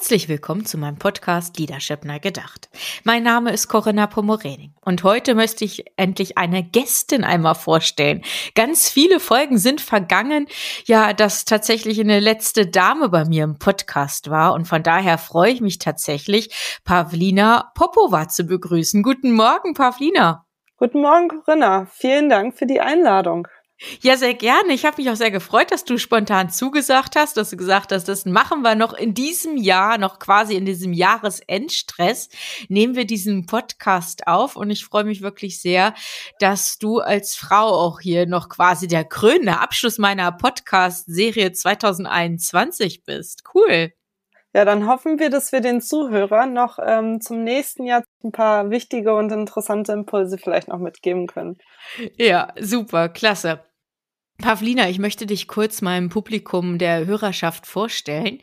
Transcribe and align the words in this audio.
Herzlich 0.00 0.30
willkommen 0.30 0.64
zu 0.64 0.78
meinem 0.78 0.96
Podcast 0.96 1.58
Leadership 1.58 2.06
neu 2.06 2.18
gedacht. 2.20 2.70
Mein 3.04 3.22
Name 3.22 3.52
ist 3.52 3.68
Corinna 3.68 4.06
Pomorening 4.06 4.72
und 4.80 5.04
heute 5.04 5.34
möchte 5.34 5.62
ich 5.66 5.84
endlich 5.98 6.38
eine 6.38 6.62
Gästin 6.62 7.22
einmal 7.22 7.54
vorstellen. 7.54 8.22
Ganz 8.54 8.88
viele 8.88 9.20
Folgen 9.20 9.58
sind 9.58 9.82
vergangen, 9.82 10.46
ja, 10.86 11.12
dass 11.12 11.44
tatsächlich 11.44 12.00
eine 12.00 12.18
letzte 12.18 12.66
Dame 12.66 13.10
bei 13.10 13.26
mir 13.26 13.44
im 13.44 13.58
Podcast 13.58 14.30
war 14.30 14.54
und 14.54 14.64
von 14.64 14.82
daher 14.82 15.18
freue 15.18 15.52
ich 15.52 15.60
mich 15.60 15.78
tatsächlich, 15.78 16.80
Pavlina 16.82 17.70
Popova 17.74 18.26
zu 18.26 18.44
begrüßen. 18.44 19.02
Guten 19.02 19.32
Morgen, 19.32 19.74
Pavlina. 19.74 20.46
Guten 20.78 21.02
Morgen, 21.02 21.28
Corinna. 21.28 21.84
Vielen 21.92 22.30
Dank 22.30 22.56
für 22.56 22.64
die 22.64 22.80
Einladung. 22.80 23.46
Ja, 24.02 24.16
sehr 24.16 24.34
gerne. 24.34 24.74
Ich 24.74 24.84
habe 24.84 25.00
mich 25.00 25.10
auch 25.10 25.16
sehr 25.16 25.30
gefreut, 25.30 25.70
dass 25.70 25.84
du 25.84 25.96
spontan 25.96 26.50
zugesagt 26.50 27.16
hast, 27.16 27.38
dass 27.38 27.50
du 27.50 27.56
gesagt 27.56 27.92
hast, 27.92 28.08
das 28.08 28.26
machen 28.26 28.60
wir 28.60 28.74
noch 28.74 28.92
in 28.92 29.14
diesem 29.14 29.56
Jahr, 29.56 29.96
noch 29.96 30.18
quasi 30.18 30.54
in 30.54 30.66
diesem 30.66 30.92
Jahresendstress, 30.92 32.28
nehmen 32.68 32.94
wir 32.94 33.06
diesen 33.06 33.46
Podcast 33.46 34.26
auf. 34.26 34.56
Und 34.56 34.70
ich 34.70 34.84
freue 34.84 35.04
mich 35.04 35.22
wirklich 35.22 35.60
sehr, 35.60 35.94
dass 36.40 36.78
du 36.78 36.98
als 36.98 37.36
Frau 37.36 37.68
auch 37.68 38.00
hier 38.00 38.26
noch 38.26 38.50
quasi 38.50 38.86
der 38.86 39.04
krönende 39.04 39.58
Abschluss 39.58 39.96
meiner 39.96 40.30
Podcast-Serie 40.30 41.52
2021 41.52 43.04
bist. 43.04 43.44
Cool. 43.54 43.92
Ja, 44.52 44.64
dann 44.64 44.88
hoffen 44.88 45.18
wir, 45.20 45.30
dass 45.30 45.52
wir 45.52 45.60
den 45.60 45.80
Zuhörern 45.80 46.52
noch 46.52 46.78
ähm, 46.84 47.20
zum 47.20 47.44
nächsten 47.44 47.84
Jahr 47.84 48.02
ein 48.24 48.32
paar 48.32 48.68
wichtige 48.70 49.14
und 49.14 49.30
interessante 49.30 49.92
Impulse 49.92 50.38
vielleicht 50.38 50.68
noch 50.68 50.80
mitgeben 50.80 51.28
können. 51.28 51.56
Ja, 52.18 52.52
super, 52.58 53.08
klasse. 53.08 53.69
Pavlina, 54.40 54.88
ich 54.88 54.98
möchte 54.98 55.26
dich 55.26 55.48
kurz 55.48 55.82
meinem 55.82 56.08
Publikum 56.08 56.78
der 56.78 57.04
Hörerschaft 57.04 57.66
vorstellen. 57.66 58.38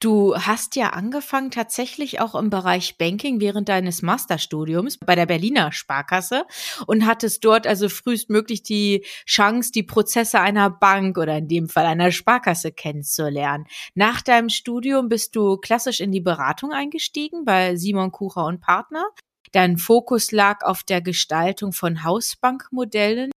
Du 0.00 0.34
hast 0.34 0.74
ja 0.74 0.90
angefangen 0.90 1.52
tatsächlich 1.52 2.20
auch 2.20 2.34
im 2.34 2.50
Bereich 2.50 2.98
Banking 2.98 3.40
während 3.40 3.68
deines 3.68 4.02
Masterstudiums 4.02 4.98
bei 4.98 5.14
der 5.14 5.26
Berliner 5.26 5.70
Sparkasse 5.70 6.44
und 6.86 7.06
hattest 7.06 7.44
dort 7.44 7.66
also 7.66 7.88
frühestmöglich 7.88 8.64
die 8.64 9.04
Chance, 9.24 9.70
die 9.72 9.84
Prozesse 9.84 10.40
einer 10.40 10.68
Bank 10.68 11.16
oder 11.16 11.38
in 11.38 11.48
dem 11.48 11.68
Fall 11.68 11.86
einer 11.86 12.10
Sparkasse 12.10 12.72
kennenzulernen. 12.72 13.66
Nach 13.94 14.22
deinem 14.22 14.48
Studium 14.48 15.08
bist 15.08 15.36
du 15.36 15.58
klassisch 15.58 16.00
in 16.00 16.10
die 16.10 16.20
Beratung 16.20 16.72
eingestiegen 16.72 17.44
bei 17.44 17.76
Simon 17.76 18.10
Kucher 18.10 18.46
und 18.46 18.60
Partner. 18.60 19.04
Dein 19.52 19.78
Fokus 19.78 20.32
lag 20.32 20.62
auf 20.64 20.82
der 20.82 21.00
Gestaltung 21.00 21.72
von 21.72 22.02
Hausbankmodellen 22.02 23.30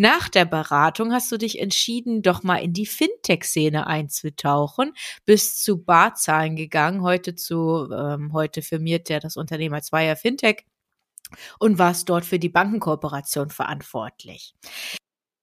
nach 0.00 0.30
der 0.30 0.46
Beratung 0.46 1.12
hast 1.12 1.30
du 1.30 1.36
dich 1.36 1.58
entschieden, 1.60 2.22
doch 2.22 2.42
mal 2.42 2.56
in 2.56 2.72
die 2.72 2.86
Fintech-Szene 2.86 3.86
einzutauchen, 3.86 4.94
bist 5.26 5.62
zu 5.62 5.84
Barzahlen 5.84 6.56
gegangen, 6.56 7.02
heute 7.02 7.34
zu, 7.34 7.86
ähm, 7.92 8.32
heute 8.32 8.62
firmiert 8.62 9.10
der 9.10 9.20
das 9.20 9.36
Unternehmen 9.36 9.74
als 9.74 9.88
Zweier 9.88 10.16
Fintech 10.16 10.64
und 11.58 11.78
warst 11.78 12.08
dort 12.08 12.24
für 12.24 12.38
die 12.38 12.48
Bankenkooperation 12.48 13.50
verantwortlich. 13.50 14.54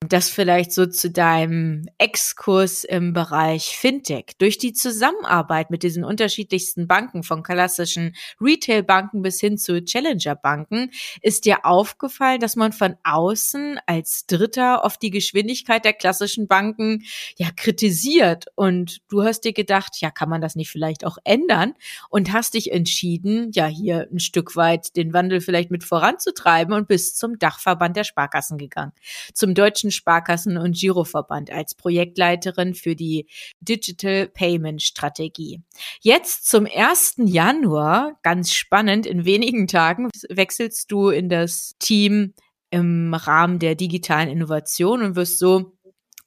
Das 0.06 0.30
vielleicht 0.30 0.74
so 0.74 0.86
zu 0.86 1.10
deinem 1.10 1.88
Exkurs 1.98 2.84
im 2.84 3.14
Bereich 3.14 3.76
Fintech. 3.76 4.38
Durch 4.38 4.60
die 4.60 4.72
Zusammenarbeit 4.72 5.72
mit 5.72 5.82
diesen 5.82 6.04
unterschiedlichsten 6.04 6.88
Banken, 6.88 7.24
von 7.24 7.42
klassischen 7.42 8.16
Retail-Banken 8.40 9.24
bis 9.24 9.40
hin 9.40 9.58
zu 9.58 9.84
Challenger-Banken, 9.84 10.92
ist 11.24 11.46
dir 11.46 11.66
aufgefallen, 11.66 12.40
dass 12.40 12.56
man 12.56 12.74
von 12.74 12.96
außen 13.04 13.80
als 13.88 14.28
Dritter 14.28 14.84
oft 14.84 15.02
die 15.02 15.10
Geschwindigkeit 15.10 15.84
der 15.84 15.94
klassischen 15.94 16.48
Banken 16.48 17.04
ja 17.36 17.50
kritisiert. 17.56 18.46
Und 18.54 19.00
du 19.10 19.24
hast 19.24 19.46
dir 19.46 19.54
gedacht, 19.54 20.00
ja, 20.00 20.12
kann 20.12 20.30
man 20.30 20.42
das 20.42 20.56
nicht 20.56 20.70
vielleicht 20.70 21.08
auch 21.08 21.18
ändern? 21.24 21.74
Und 22.12 22.34
hast 22.34 22.54
dich 22.54 22.72
entschieden, 22.72 23.50
ja, 23.52 23.66
hier 23.66 24.08
ein 24.12 24.20
Stück 24.20 24.56
weit 24.56 24.96
den 24.96 25.12
Wandel 25.12 25.42
vielleicht 25.42 25.72
mit 25.72 25.84
voranzutreiben 25.84 26.76
und 26.76 26.88
bist 26.88 27.18
zum 27.18 27.40
Dachverband 27.40 27.98
der 27.98 28.04
Sparkassen 28.04 28.60
gegangen. 28.60 28.92
Zum 29.34 29.56
Deutschen 29.56 29.87
Deutschen 29.88 29.92
Sparkassen- 29.92 30.58
und 30.58 30.76
Giroverband 30.76 31.52
als 31.52 31.76
Projektleiterin 31.76 32.74
für 32.74 32.96
die 32.96 33.28
Digital 33.62 34.28
Payment 34.28 34.82
Strategie. 34.82 35.62
Jetzt 36.02 36.48
zum 36.50 36.66
1. 36.66 37.16
Januar, 37.26 38.20
ganz 38.24 38.54
spannend, 38.54 39.06
in 39.06 39.26
wenigen 39.26 39.68
Tagen 39.68 40.10
wechselst 40.30 40.92
du 40.92 41.10
in 41.10 41.30
das 41.30 41.76
Team 41.80 42.34
im 42.70 43.14
Rahmen 43.14 43.60
der 43.60 43.76
digitalen 43.76 44.30
Innovation 44.30 45.02
und 45.02 45.16
wirst 45.16 45.40
so 45.40 45.74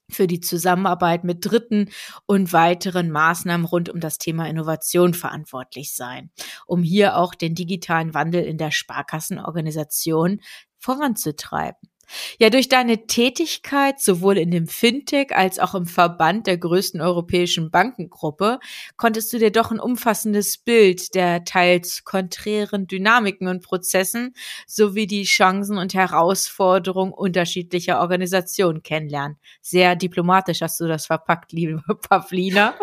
für 0.08 0.26
die 0.26 0.40
Zusammenarbeit 0.40 1.22
mit 1.22 1.44
Dritten 1.44 1.90
und 2.26 2.52
weiteren 2.52 3.10
Maßnahmen 3.10 3.66
rund 3.66 3.90
um 3.90 4.00
das 4.00 4.18
Thema 4.18 4.48
Innovation 4.48 5.14
verantwortlich 5.14 5.94
sein, 5.94 6.30
um 6.66 6.82
hier 6.82 7.16
auch 7.16 7.34
den 7.34 7.54
digitalen 7.54 8.12
Wandel 8.14 8.42
in 8.42 8.58
der 8.58 8.72
Sparkassenorganisation 8.72 10.40
voranzutreiben. 10.78 11.90
Ja, 12.38 12.50
durch 12.50 12.68
deine 12.68 13.06
Tätigkeit 13.06 14.00
sowohl 14.00 14.38
in 14.38 14.50
dem 14.50 14.66
Fintech 14.66 15.34
als 15.34 15.58
auch 15.58 15.74
im 15.74 15.86
Verband 15.86 16.46
der 16.46 16.58
größten 16.58 17.00
europäischen 17.00 17.70
Bankengruppe 17.70 18.58
konntest 18.96 19.32
du 19.32 19.38
dir 19.38 19.50
doch 19.50 19.70
ein 19.70 19.80
umfassendes 19.80 20.58
Bild 20.58 21.14
der 21.14 21.44
teils 21.44 22.04
konträren 22.04 22.86
Dynamiken 22.86 23.48
und 23.48 23.62
Prozessen 23.62 24.34
sowie 24.66 25.06
die 25.06 25.24
Chancen 25.24 25.78
und 25.78 25.94
Herausforderungen 25.94 27.12
unterschiedlicher 27.12 28.00
Organisationen 28.00 28.82
kennenlernen. 28.82 29.38
Sehr 29.60 29.96
diplomatisch 29.96 30.60
hast 30.62 30.80
du 30.80 30.86
das 30.86 31.06
verpackt, 31.06 31.52
liebe 31.52 31.82
Pavlina. 32.08 32.74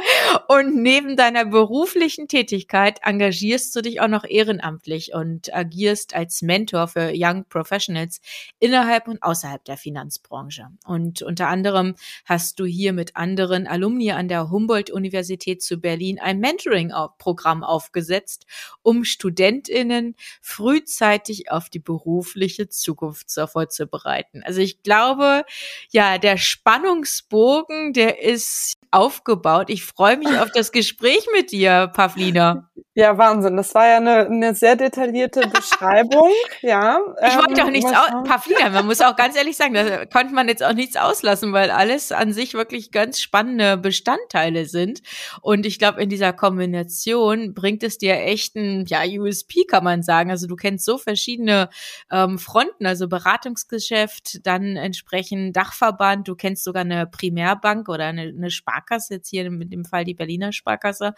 Und 0.47 0.81
neben 0.81 1.15
deiner 1.15 1.45
beruflichen 1.45 2.27
Tätigkeit 2.27 2.99
engagierst 3.03 3.75
du 3.75 3.81
dich 3.81 4.01
auch 4.01 4.07
noch 4.07 4.23
ehrenamtlich 4.23 5.13
und 5.13 5.53
agierst 5.53 6.15
als 6.15 6.41
Mentor 6.41 6.87
für 6.87 7.11
Young 7.13 7.45
Professionals 7.49 8.21
innerhalb 8.59 9.07
und 9.07 9.21
außerhalb 9.23 9.63
der 9.65 9.77
Finanzbranche. 9.77 10.67
Und 10.85 11.21
unter 11.21 11.47
anderem 11.47 11.95
hast 12.25 12.59
du 12.59 12.65
hier 12.65 12.93
mit 12.93 13.15
anderen 13.15 13.67
Alumni 13.67 14.11
an 14.11 14.27
der 14.27 14.49
Humboldt-Universität 14.49 15.61
zu 15.61 15.79
Berlin 15.79 16.19
ein 16.19 16.39
Mentoring-Programm 16.39 17.63
aufgesetzt, 17.63 18.45
um 18.81 19.03
StudentInnen 19.03 20.15
frühzeitig 20.41 21.51
auf 21.51 21.69
die 21.69 21.79
berufliche 21.79 22.69
Zukunft 22.69 23.27
vorzubereiten. 23.51 24.43
Also 24.43 24.61
ich 24.61 24.81
glaube, 24.83 25.43
ja, 25.89 26.17
der 26.17 26.37
Spannungsbogen, 26.37 27.93
der 27.93 28.21
ist 28.23 28.76
aufgebaut. 28.91 29.69
Ich 29.69 29.85
freue 29.85 30.17
mich 30.17 30.39
auf 30.39 30.51
das 30.51 30.71
Gespräch 30.71 31.27
mit 31.33 31.51
dir, 31.51 31.91
Pavlina. 31.93 32.69
Ja, 32.97 33.15
Wahnsinn. 33.15 33.55
Das 33.57 33.75
war 33.75 33.87
ja 33.87 33.97
eine, 33.97 34.25
eine 34.25 34.55
sehr 34.55 34.75
detaillierte 34.75 35.41
Beschreibung. 35.53 36.31
ja. 36.63 36.99
Ich 37.27 37.37
wollte 37.37 37.61
ähm, 37.61 37.67
auch 37.67 37.71
nichts 37.71 37.91
aus. 37.91 38.27
Pavlina, 38.27 38.71
man 38.71 38.87
muss 38.87 39.01
auch 39.01 39.15
ganz 39.15 39.37
ehrlich 39.37 39.55
sagen, 39.55 39.75
da 39.75 40.07
konnte 40.07 40.33
man 40.33 40.47
jetzt 40.47 40.63
auch 40.63 40.73
nichts 40.73 40.97
auslassen, 40.97 41.53
weil 41.53 41.69
alles 41.69 42.11
an 42.11 42.33
sich 42.33 42.55
wirklich 42.55 42.91
ganz 42.91 43.19
spannende 43.19 43.77
Bestandteile 43.77 44.65
sind. 44.65 45.03
Und 45.41 45.67
ich 45.67 45.77
glaube, 45.77 46.01
in 46.01 46.09
dieser 46.09 46.33
Kombination 46.33 47.53
bringt 47.53 47.83
es 47.83 47.99
dir 47.99 48.15
echt 48.15 48.55
ein 48.55 48.85
ja, 48.87 49.01
USP, 49.03 49.65
kann 49.65 49.83
man 49.83 50.01
sagen. 50.01 50.31
Also 50.31 50.47
du 50.47 50.55
kennst 50.55 50.83
so 50.83 50.97
verschiedene 50.97 51.69
ähm, 52.11 52.39
Fronten, 52.39 52.87
also 52.87 53.07
Beratungsgeschäft, 53.07 54.39
dann 54.43 54.75
entsprechend 54.75 55.55
Dachverband, 55.55 56.27
du 56.27 56.35
kennst 56.35 56.63
sogar 56.63 56.81
eine 56.81 57.05
Primärbank 57.05 57.89
oder 57.89 58.05
eine, 58.05 58.23
eine 58.23 58.49
Sparkasse, 58.49 58.76
jetzt 59.09 59.29
hier 59.29 59.49
mit 59.51 59.71
dem 59.71 59.85
Fall 59.85 60.03
die 60.03 60.13
Berliner 60.13 60.51
Sparkasse 60.51 61.13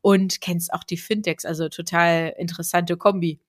und 0.00 0.40
kennst 0.40 0.72
auch 0.72 0.84
die 0.84 0.96
Fintechs, 0.96 1.44
also 1.44 1.68
total 1.68 2.34
interessante 2.38 2.96
Kombi. 2.96 3.40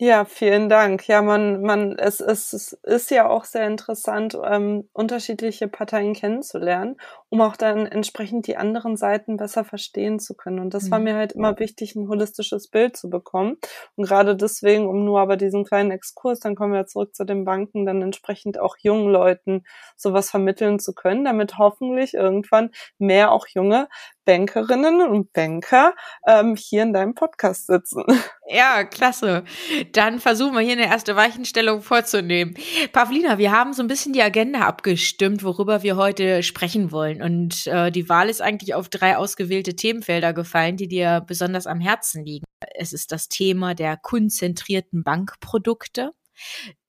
Ja, 0.00 0.24
vielen 0.24 0.68
Dank. 0.68 1.08
Ja, 1.08 1.22
man, 1.22 1.60
man, 1.60 1.98
es, 1.98 2.20
es, 2.20 2.52
es 2.52 2.72
ist 2.84 3.10
ja 3.10 3.28
auch 3.28 3.44
sehr 3.44 3.66
interessant, 3.66 4.38
ähm, 4.44 4.88
unterschiedliche 4.92 5.66
Parteien 5.66 6.14
kennenzulernen, 6.14 7.00
um 7.30 7.40
auch 7.40 7.56
dann 7.56 7.84
entsprechend 7.84 8.46
die 8.46 8.56
anderen 8.56 8.96
Seiten 8.96 9.38
besser 9.38 9.64
verstehen 9.64 10.20
zu 10.20 10.36
können. 10.36 10.60
Und 10.60 10.72
das 10.72 10.84
mhm. 10.84 10.90
war 10.92 10.98
mir 11.00 11.16
halt 11.16 11.32
immer 11.32 11.58
wichtig, 11.58 11.96
ein 11.96 12.08
holistisches 12.08 12.68
Bild 12.68 12.96
zu 12.96 13.10
bekommen. 13.10 13.56
Und 13.96 14.06
gerade 14.06 14.36
deswegen, 14.36 14.86
um 14.86 15.04
nur 15.04 15.18
aber 15.18 15.36
diesen 15.36 15.64
kleinen 15.64 15.90
Exkurs, 15.90 16.38
dann 16.38 16.54
kommen 16.54 16.74
wir 16.74 16.86
zurück 16.86 17.16
zu 17.16 17.24
den 17.24 17.44
Banken, 17.44 17.84
dann 17.84 18.00
entsprechend 18.00 18.60
auch 18.60 18.76
jungen 18.78 19.10
Leuten 19.10 19.64
sowas 19.96 20.30
vermitteln 20.30 20.78
zu 20.78 20.94
können, 20.94 21.24
damit 21.24 21.58
hoffentlich 21.58 22.14
irgendwann 22.14 22.70
mehr 22.98 23.32
auch 23.32 23.48
junge 23.48 23.88
Bankerinnen 24.28 25.00
und 25.08 25.32
Banker 25.32 25.94
ähm, 26.26 26.54
hier 26.54 26.82
in 26.82 26.92
deinem 26.92 27.14
Podcast 27.14 27.66
sitzen. 27.66 28.04
Ja, 28.50 28.84
klasse. 28.84 29.44
Dann 29.92 30.20
versuchen 30.20 30.54
wir 30.54 30.62
hier 30.62 30.72
eine 30.72 30.86
erste 30.86 31.14
Weichenstellung 31.16 31.82
vorzunehmen. 31.82 32.54
Pavlina, 32.94 33.36
wir 33.36 33.52
haben 33.52 33.74
so 33.74 33.82
ein 33.82 33.88
bisschen 33.88 34.14
die 34.14 34.22
Agenda 34.22 34.60
abgestimmt, 34.60 35.44
worüber 35.44 35.82
wir 35.82 35.96
heute 35.96 36.42
sprechen 36.42 36.90
wollen. 36.90 37.20
Und 37.20 37.66
äh, 37.66 37.90
die 37.90 38.08
Wahl 38.08 38.30
ist 38.30 38.40
eigentlich 38.40 38.72
auf 38.72 38.88
drei 38.88 39.18
ausgewählte 39.18 39.76
Themenfelder 39.76 40.32
gefallen, 40.32 40.78
die 40.78 40.88
dir 40.88 41.22
besonders 41.26 41.66
am 41.66 41.78
Herzen 41.78 42.24
liegen. 42.24 42.46
Es 42.74 42.94
ist 42.94 43.12
das 43.12 43.28
Thema 43.28 43.74
der 43.74 43.98
kundenzentrierten 43.98 45.04
Bankprodukte, 45.04 46.12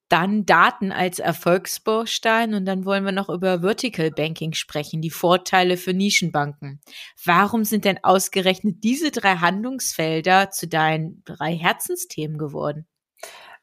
dann 0.09 0.45
Daten 0.45 0.91
als 0.91 1.19
Erfolgsbaustein 1.19 2.53
und 2.53 2.65
dann 2.65 2.85
wollen 2.85 3.05
wir 3.05 3.11
noch 3.11 3.29
über 3.29 3.61
Vertical 3.61 4.11
Banking 4.11 4.53
sprechen, 4.53 5.01
die 5.01 5.11
Vorteile 5.11 5.77
für 5.77 5.93
Nischenbanken. 5.93 6.81
Warum 7.23 7.63
sind 7.63 7.85
denn 7.85 8.03
ausgerechnet 8.03 8.83
diese 8.83 9.11
drei 9.11 9.35
Handlungsfelder 9.35 10.49
zu 10.49 10.67
deinen 10.67 11.23
drei 11.25 11.55
Herzensthemen 11.55 12.37
geworden? 12.37 12.87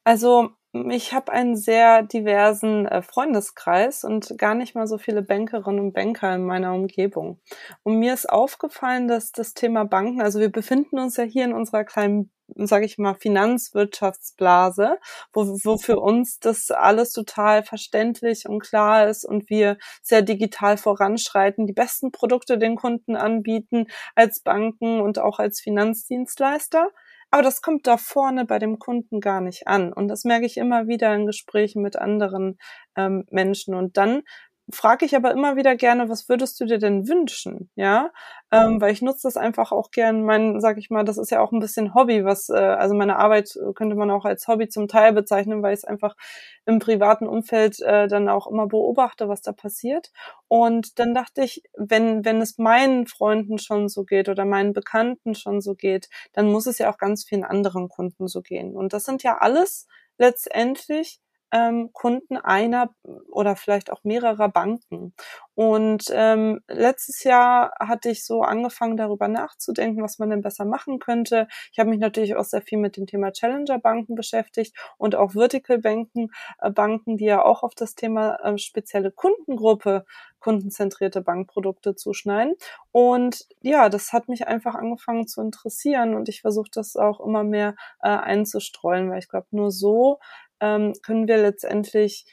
Also 0.05 0.51
ich 0.91 1.13
habe 1.13 1.33
einen 1.33 1.57
sehr 1.57 2.03
diversen 2.03 2.87
äh, 2.87 3.03
Freundeskreis 3.03 4.05
und 4.05 4.37
gar 4.39 4.55
nicht 4.55 4.75
mal 4.75 4.87
so 4.87 4.99
viele 4.99 5.23
Bankerinnen 5.23 5.81
und 5.81 5.93
Banker 5.93 6.35
in 6.35 6.45
meiner 6.45 6.75
Umgebung. 6.75 7.41
Und 7.83 7.99
mir 7.99 8.15
ist 8.15 8.29
aufgefallen, 8.29 9.09
dass 9.09 9.33
das 9.33 9.55
Thema 9.55 9.85
Banken, 9.85 10.21
also 10.21 10.41
wir 10.41 10.51
befinden 10.51 10.99
uns 10.99 11.17
ja 11.17 11.25
hier 11.25 11.45
in 11.45 11.53
unserer 11.53 11.85
kleinen 11.85 12.31
sage 12.55 12.87
ich 12.87 12.99
mal, 12.99 13.15
Finanzwirtschaftsblase, 13.15 14.99
wo, 15.33 15.43
wo 15.65 15.79
für 15.79 15.99
uns 15.99 16.39
das 16.39 16.71
alles 16.71 17.13
total 17.13 17.63
verständlich 17.63 18.49
und 18.49 18.61
klar 18.61 19.09
ist 19.09 19.25
und 19.25 19.51
wir 19.51 19.79
sehr 20.03 20.23
digital 20.23 20.77
voranschreiten, 20.77 21.67
die 21.67 21.73
besten 21.73 22.13
Produkte 22.13 22.59
den 22.59 22.77
Kunden 22.77 23.17
anbieten 23.17 23.87
als 24.15 24.41
Banken 24.41 25.01
und 25.01 25.19
auch 25.19 25.39
als 25.39 25.61
Finanzdienstleister. 25.61 26.89
Aber 27.37 27.43
das 27.43 27.61
kommt 27.61 27.87
da 27.87 27.99
vorne 27.99 28.47
bei 28.47 28.59
dem 28.59 28.79
Kunden 28.79 29.21
gar 29.21 29.43
nicht 29.43 29.69
an. 29.69 29.93
Und 29.93 30.09
das 30.09 30.25
merke 30.25 30.47
ich 30.47 30.57
immer 30.57 30.89
wieder 30.89 31.15
in 31.15 31.27
Gesprächen 31.27 31.83
mit 31.83 31.97
anderen 31.97 32.57
ähm, 32.97 33.27
Menschen. 33.31 33.75
Und 33.75 33.99
dann 33.99 34.23
frage 34.71 35.07
ich 35.07 35.15
aber 35.15 35.31
immer 35.33 35.57
wieder 35.57 35.77
gerne, 35.77 36.09
was 36.09 36.29
würdest 36.29 36.61
du 36.61 36.65
dir 36.65 36.79
denn 36.79 37.09
wünschen? 37.09 37.71
Ja, 37.77 38.11
ähm, 38.51 38.81
weil 38.81 38.93
ich 38.93 39.03
nutze 39.03 39.29
das 39.29 39.37
einfach 39.37 39.73
auch 39.73 39.91
gern. 39.91 40.25
Mein, 40.25 40.61
sag 40.61 40.79
ich 40.79 40.91
mal, 40.91 41.05
das 41.05 41.19
ist 41.19 41.31
ja 41.31 41.41
auch 41.41 41.53
ein 41.53 41.61
bisschen 41.61 41.95
Hobby, 41.95 42.25
was 42.25 42.49
äh, 42.49 42.55
also 42.55 42.95
meine 42.95 43.17
Arbeit 43.17 43.57
könnte 43.75 43.97
man 43.97 44.11
auch 44.11 44.25
als 44.25 44.49
Hobby 44.49 44.69
zum 44.69 44.89
Teil 44.89 45.13
bezeichnen, 45.13 45.63
weil 45.63 45.75
ich 45.75 45.81
es 45.81 45.85
einfach 45.85 46.17
im 46.65 46.81
privaten 46.81 47.27
Umfeld 47.29 47.81
äh, 47.81 48.09
dann 48.09 48.29
auch 48.29 48.47
immer 48.49 48.67
beobachte, 48.67 49.29
was 49.29 49.41
da 49.43 49.53
passiert. 49.53 50.11
Und 50.49 50.99
dann 50.99 51.15
dachte 51.15 51.43
ich, 51.43 51.63
wenn 51.77 52.25
wenn 52.25 52.41
es 52.41 52.59
meinen 52.59 53.07
Freunden 53.07 53.59
schon 53.59 53.89
so 53.89 54.05
geht 54.05 54.29
oder 54.29 54.45
meinen 54.45 54.73
Bekannten 54.73 55.35
schon 55.35 55.61
so 55.61 55.75
geht, 55.75 56.09
dann 56.33 56.51
muss 56.51 56.67
es 56.67 56.79
ja 56.79 56.91
auch 56.93 56.99
ganz 56.99 57.25
vielen 57.25 57.45
anderen 57.45 57.89
Kunden 57.89 58.27
so 58.29 58.43
gehen. 58.43 58.75
Und 58.77 58.93
das 58.93 59.05
sind 59.05 59.23
ja 59.23 59.39
alles 59.39 59.87
letztendlich 60.19 61.21
ähm, 61.53 61.91
Kunden 61.93 62.37
einer 62.37 62.91
oder 63.31 63.57
vielleicht 63.57 63.91
auch 63.93 64.05
mehrerer 64.05 64.49
Banken. 64.49 65.15
Und 65.57 66.05
ähm, 66.13 66.61
letztes 66.69 67.25
Jahr 67.25 67.73
hatte 67.81 68.11
ich 68.11 68.27
so 68.27 68.43
angefangen, 68.43 68.99
darüber 68.99 69.27
nachzudenken, 69.27 70.03
was 70.03 70.19
man 70.19 70.29
denn 70.29 70.43
besser 70.43 70.67
machen 70.67 70.99
könnte. 70.99 71.49
Ich 71.73 71.79
habe 71.79 71.89
mich 71.89 71.99
natürlich 71.99 72.37
auch 72.37 72.45
sehr 72.45 72.61
viel 72.61 72.77
mit 72.77 72.99
dem 72.99 73.07
Thema 73.07 73.33
Challenger-Banken 73.33 74.15
beschäftigt 74.15 74.77
und 74.99 75.15
auch 75.15 75.33
Vertical-Banken, 75.33 76.29
äh, 76.61 76.71
Banken, 76.71 77.17
die 77.17 77.25
ja 77.25 77.43
auch 77.43 77.63
auf 77.63 77.75
das 77.75 77.95
Thema 77.95 78.37
äh, 78.45 78.59
spezielle 78.59 79.11
Kundengruppe 79.11 80.05
kundenzentrierte 80.41 81.23
Bankprodukte 81.23 81.95
zuschneiden. 81.95 82.55
Und 82.93 83.47
ja, 83.63 83.89
das 83.89 84.13
hat 84.13 84.29
mich 84.29 84.47
einfach 84.47 84.75
angefangen 84.75 85.27
zu 85.27 85.41
interessieren 85.41 86.15
und 86.15 86.29
ich 86.29 86.43
versuche 86.43 86.71
das 86.71 86.97
auch 86.97 87.19
immer 87.19 87.45
mehr 87.45 87.77
äh, 88.03 88.11
einzustreuen, 88.11 89.11
weil 89.11 89.21
ich 89.21 89.29
glaube, 89.29 89.47
nur 89.53 89.71
so 89.71 90.19
ähm, 90.61 90.93
können 91.03 91.27
wir 91.29 91.39
letztendlich 91.39 92.27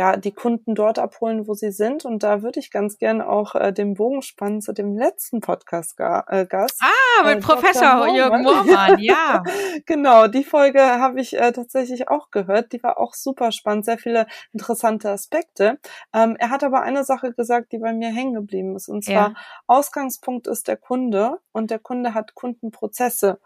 ja, 0.00 0.16
die 0.16 0.32
Kunden 0.32 0.74
dort 0.74 0.98
abholen, 0.98 1.46
wo 1.46 1.52
sie 1.52 1.72
sind. 1.72 2.06
Und 2.06 2.22
da 2.22 2.40
würde 2.40 2.58
ich 2.58 2.70
ganz 2.70 2.96
gern 2.96 3.20
auch 3.20 3.54
äh, 3.54 3.70
den 3.70 3.92
Bogen 3.92 4.22
spannen 4.22 4.62
zu 4.62 4.72
dem 4.72 4.96
letzten 4.96 5.42
Podcast-Gast. 5.42 6.30
Äh, 6.30 6.46
ah, 6.48 7.26
mit 7.26 7.36
äh, 7.36 7.40
Professor 7.40 8.08
Jürgen 8.08 8.42
Moormann, 8.42 8.98
ja. 9.00 9.42
genau, 9.84 10.26
die 10.26 10.42
Folge 10.42 10.80
habe 10.80 11.20
ich 11.20 11.36
äh, 11.36 11.52
tatsächlich 11.52 12.08
auch 12.08 12.30
gehört. 12.30 12.72
Die 12.72 12.82
war 12.82 12.98
auch 12.98 13.12
super 13.12 13.52
spannend, 13.52 13.84
sehr 13.84 13.98
viele 13.98 14.26
interessante 14.54 15.10
Aspekte. 15.10 15.78
Ähm, 16.14 16.34
er 16.38 16.48
hat 16.48 16.64
aber 16.64 16.80
eine 16.80 17.04
Sache 17.04 17.34
gesagt, 17.34 17.72
die 17.72 17.78
bei 17.78 17.92
mir 17.92 18.08
hängen 18.08 18.32
geblieben 18.32 18.76
ist. 18.76 18.88
Und 18.88 19.04
zwar, 19.04 19.14
ja. 19.14 19.34
Ausgangspunkt 19.66 20.46
ist 20.46 20.66
der 20.66 20.78
Kunde 20.78 21.40
und 21.52 21.70
der 21.70 21.78
Kunde 21.78 22.14
hat 22.14 22.34
Kundenprozesse 22.34 23.38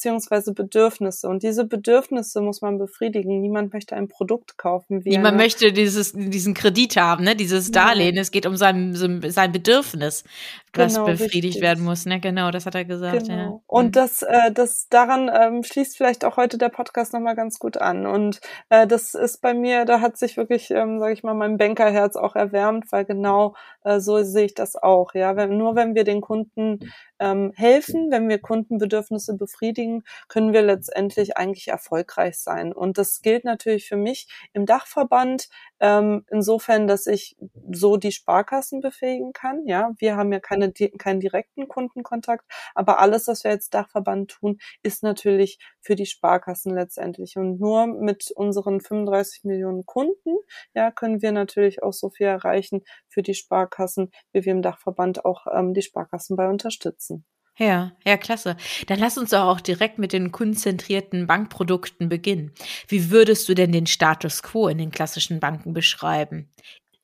beziehungsweise 0.00 0.54
Bedürfnisse. 0.54 1.28
Und 1.28 1.42
diese 1.42 1.66
Bedürfnisse 1.66 2.40
muss 2.40 2.62
man 2.62 2.78
befriedigen. 2.78 3.42
Niemand 3.42 3.74
möchte 3.74 3.94
ein 3.94 4.08
Produkt 4.08 4.56
kaufen. 4.56 5.04
Wie 5.04 5.10
Niemand 5.10 5.36
möchte 5.36 5.74
dieses, 5.74 6.14
diesen 6.14 6.54
Kredit 6.54 6.96
haben, 6.96 7.24
ne? 7.24 7.36
dieses 7.36 7.70
Darlehen. 7.70 8.16
Ja. 8.16 8.22
Es 8.22 8.30
geht 8.30 8.46
um 8.46 8.56
sein, 8.56 8.94
sein 8.94 9.52
Bedürfnis, 9.52 10.24
was 10.72 10.94
genau, 10.94 11.06
befriedigt 11.06 11.44
richtig. 11.44 11.62
werden 11.62 11.84
muss. 11.84 12.06
Ne? 12.06 12.20
Genau, 12.20 12.50
das 12.50 12.66
hat 12.66 12.74
er 12.74 12.84
gesagt. 12.84 13.26
Genau. 13.26 13.36
Ja. 13.36 13.60
Und 13.66 13.96
das, 13.96 14.22
äh, 14.22 14.52
das 14.52 14.88
daran 14.88 15.30
ähm, 15.32 15.62
schließt 15.62 15.96
vielleicht 15.96 16.24
auch 16.24 16.36
heute 16.36 16.58
der 16.58 16.68
Podcast 16.68 17.12
nochmal 17.12 17.34
ganz 17.34 17.58
gut 17.58 17.76
an. 17.76 18.06
Und 18.06 18.40
äh, 18.68 18.86
das 18.86 19.14
ist 19.14 19.40
bei 19.40 19.54
mir, 19.54 19.84
da 19.84 20.00
hat 20.00 20.16
sich 20.16 20.36
wirklich, 20.36 20.70
ähm, 20.70 20.98
sage 20.98 21.12
ich 21.12 21.22
mal, 21.22 21.34
mein 21.34 21.56
Bankerherz 21.56 22.16
auch 22.16 22.36
erwärmt, 22.36 22.92
weil 22.92 23.04
genau 23.04 23.54
äh, 23.84 24.00
so 24.00 24.22
sehe 24.22 24.46
ich 24.46 24.54
das 24.54 24.76
auch. 24.76 25.14
Ja, 25.14 25.36
wenn, 25.36 25.56
nur 25.56 25.74
wenn 25.74 25.94
wir 25.94 26.04
den 26.04 26.20
Kunden 26.20 26.80
ähm, 27.18 27.52
helfen, 27.54 28.10
wenn 28.10 28.28
wir 28.28 28.38
Kundenbedürfnisse 28.38 29.36
befriedigen, 29.36 30.02
können 30.28 30.52
wir 30.52 30.62
letztendlich 30.62 31.36
eigentlich 31.36 31.68
erfolgreich 31.68 32.38
sein. 32.38 32.72
Und 32.72 32.98
das 32.98 33.20
gilt 33.20 33.44
natürlich 33.44 33.88
für 33.88 33.96
mich 33.96 34.28
im 34.52 34.66
Dachverband 34.66 35.48
ähm, 35.80 36.24
insofern, 36.30 36.86
dass 36.86 37.06
ich 37.06 37.36
so 37.70 37.96
die 37.96 38.12
Sparkassen 38.12 38.80
befähigen 38.80 39.32
kann. 39.32 39.66
Ja, 39.66 39.90
wir 39.98 40.16
haben 40.16 40.32
ja 40.32 40.40
keine, 40.40 40.59
keinen 40.98 41.20
direkten 41.20 41.68
Kundenkontakt, 41.68 42.44
aber 42.74 42.98
alles, 43.00 43.26
was 43.26 43.44
wir 43.44 43.50
als 43.50 43.70
Dachverband 43.70 44.30
tun, 44.30 44.58
ist 44.82 45.02
natürlich 45.02 45.58
für 45.80 45.94
die 45.94 46.06
Sparkassen 46.06 46.74
letztendlich. 46.74 47.36
Und 47.36 47.60
nur 47.60 47.86
mit 47.86 48.30
unseren 48.34 48.80
35 48.80 49.44
Millionen 49.44 49.86
Kunden, 49.86 50.36
ja, 50.74 50.90
können 50.90 51.22
wir 51.22 51.32
natürlich 51.32 51.82
auch 51.82 51.92
so 51.92 52.10
viel 52.10 52.26
erreichen 52.26 52.82
für 53.08 53.22
die 53.22 53.34
Sparkassen, 53.34 54.10
wie 54.32 54.44
wir 54.44 54.52
im 54.52 54.62
Dachverband 54.62 55.24
auch 55.24 55.46
ähm, 55.52 55.74
die 55.74 55.82
Sparkassen 55.82 56.36
bei 56.36 56.48
unterstützen. 56.48 57.24
Ja, 57.60 57.92
ja, 58.06 58.16
klasse. 58.16 58.56
Dann 58.86 58.98
lass 58.98 59.18
uns 59.18 59.30
doch 59.30 59.42
auch 59.42 59.60
direkt 59.60 59.98
mit 59.98 60.14
den 60.14 60.32
kundenzentrierten 60.32 61.26
Bankprodukten 61.26 62.08
beginnen. 62.08 62.52
Wie 62.88 63.10
würdest 63.10 63.48
du 63.50 63.54
denn 63.54 63.70
den 63.70 63.86
Status 63.86 64.42
quo 64.42 64.68
in 64.68 64.78
den 64.78 64.90
klassischen 64.90 65.40
Banken 65.40 65.74
beschreiben? 65.74 66.48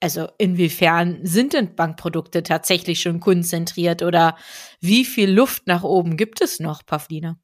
Also 0.01 0.29
inwiefern 0.39 1.21
sind 1.23 1.55
denn 1.55 1.75
Bankprodukte 1.75 2.43
tatsächlich 2.43 3.01
schon 3.01 3.21
kundenzentriert 3.21 4.03
oder 4.03 4.37
wie 4.81 5.05
viel 5.05 5.31
Luft 5.31 5.67
nach 5.67 5.85
oben 5.85 6.17
gibt 6.17 6.43
es 6.43 6.61
noch, 6.61 6.85
Pavlina? 6.85 7.39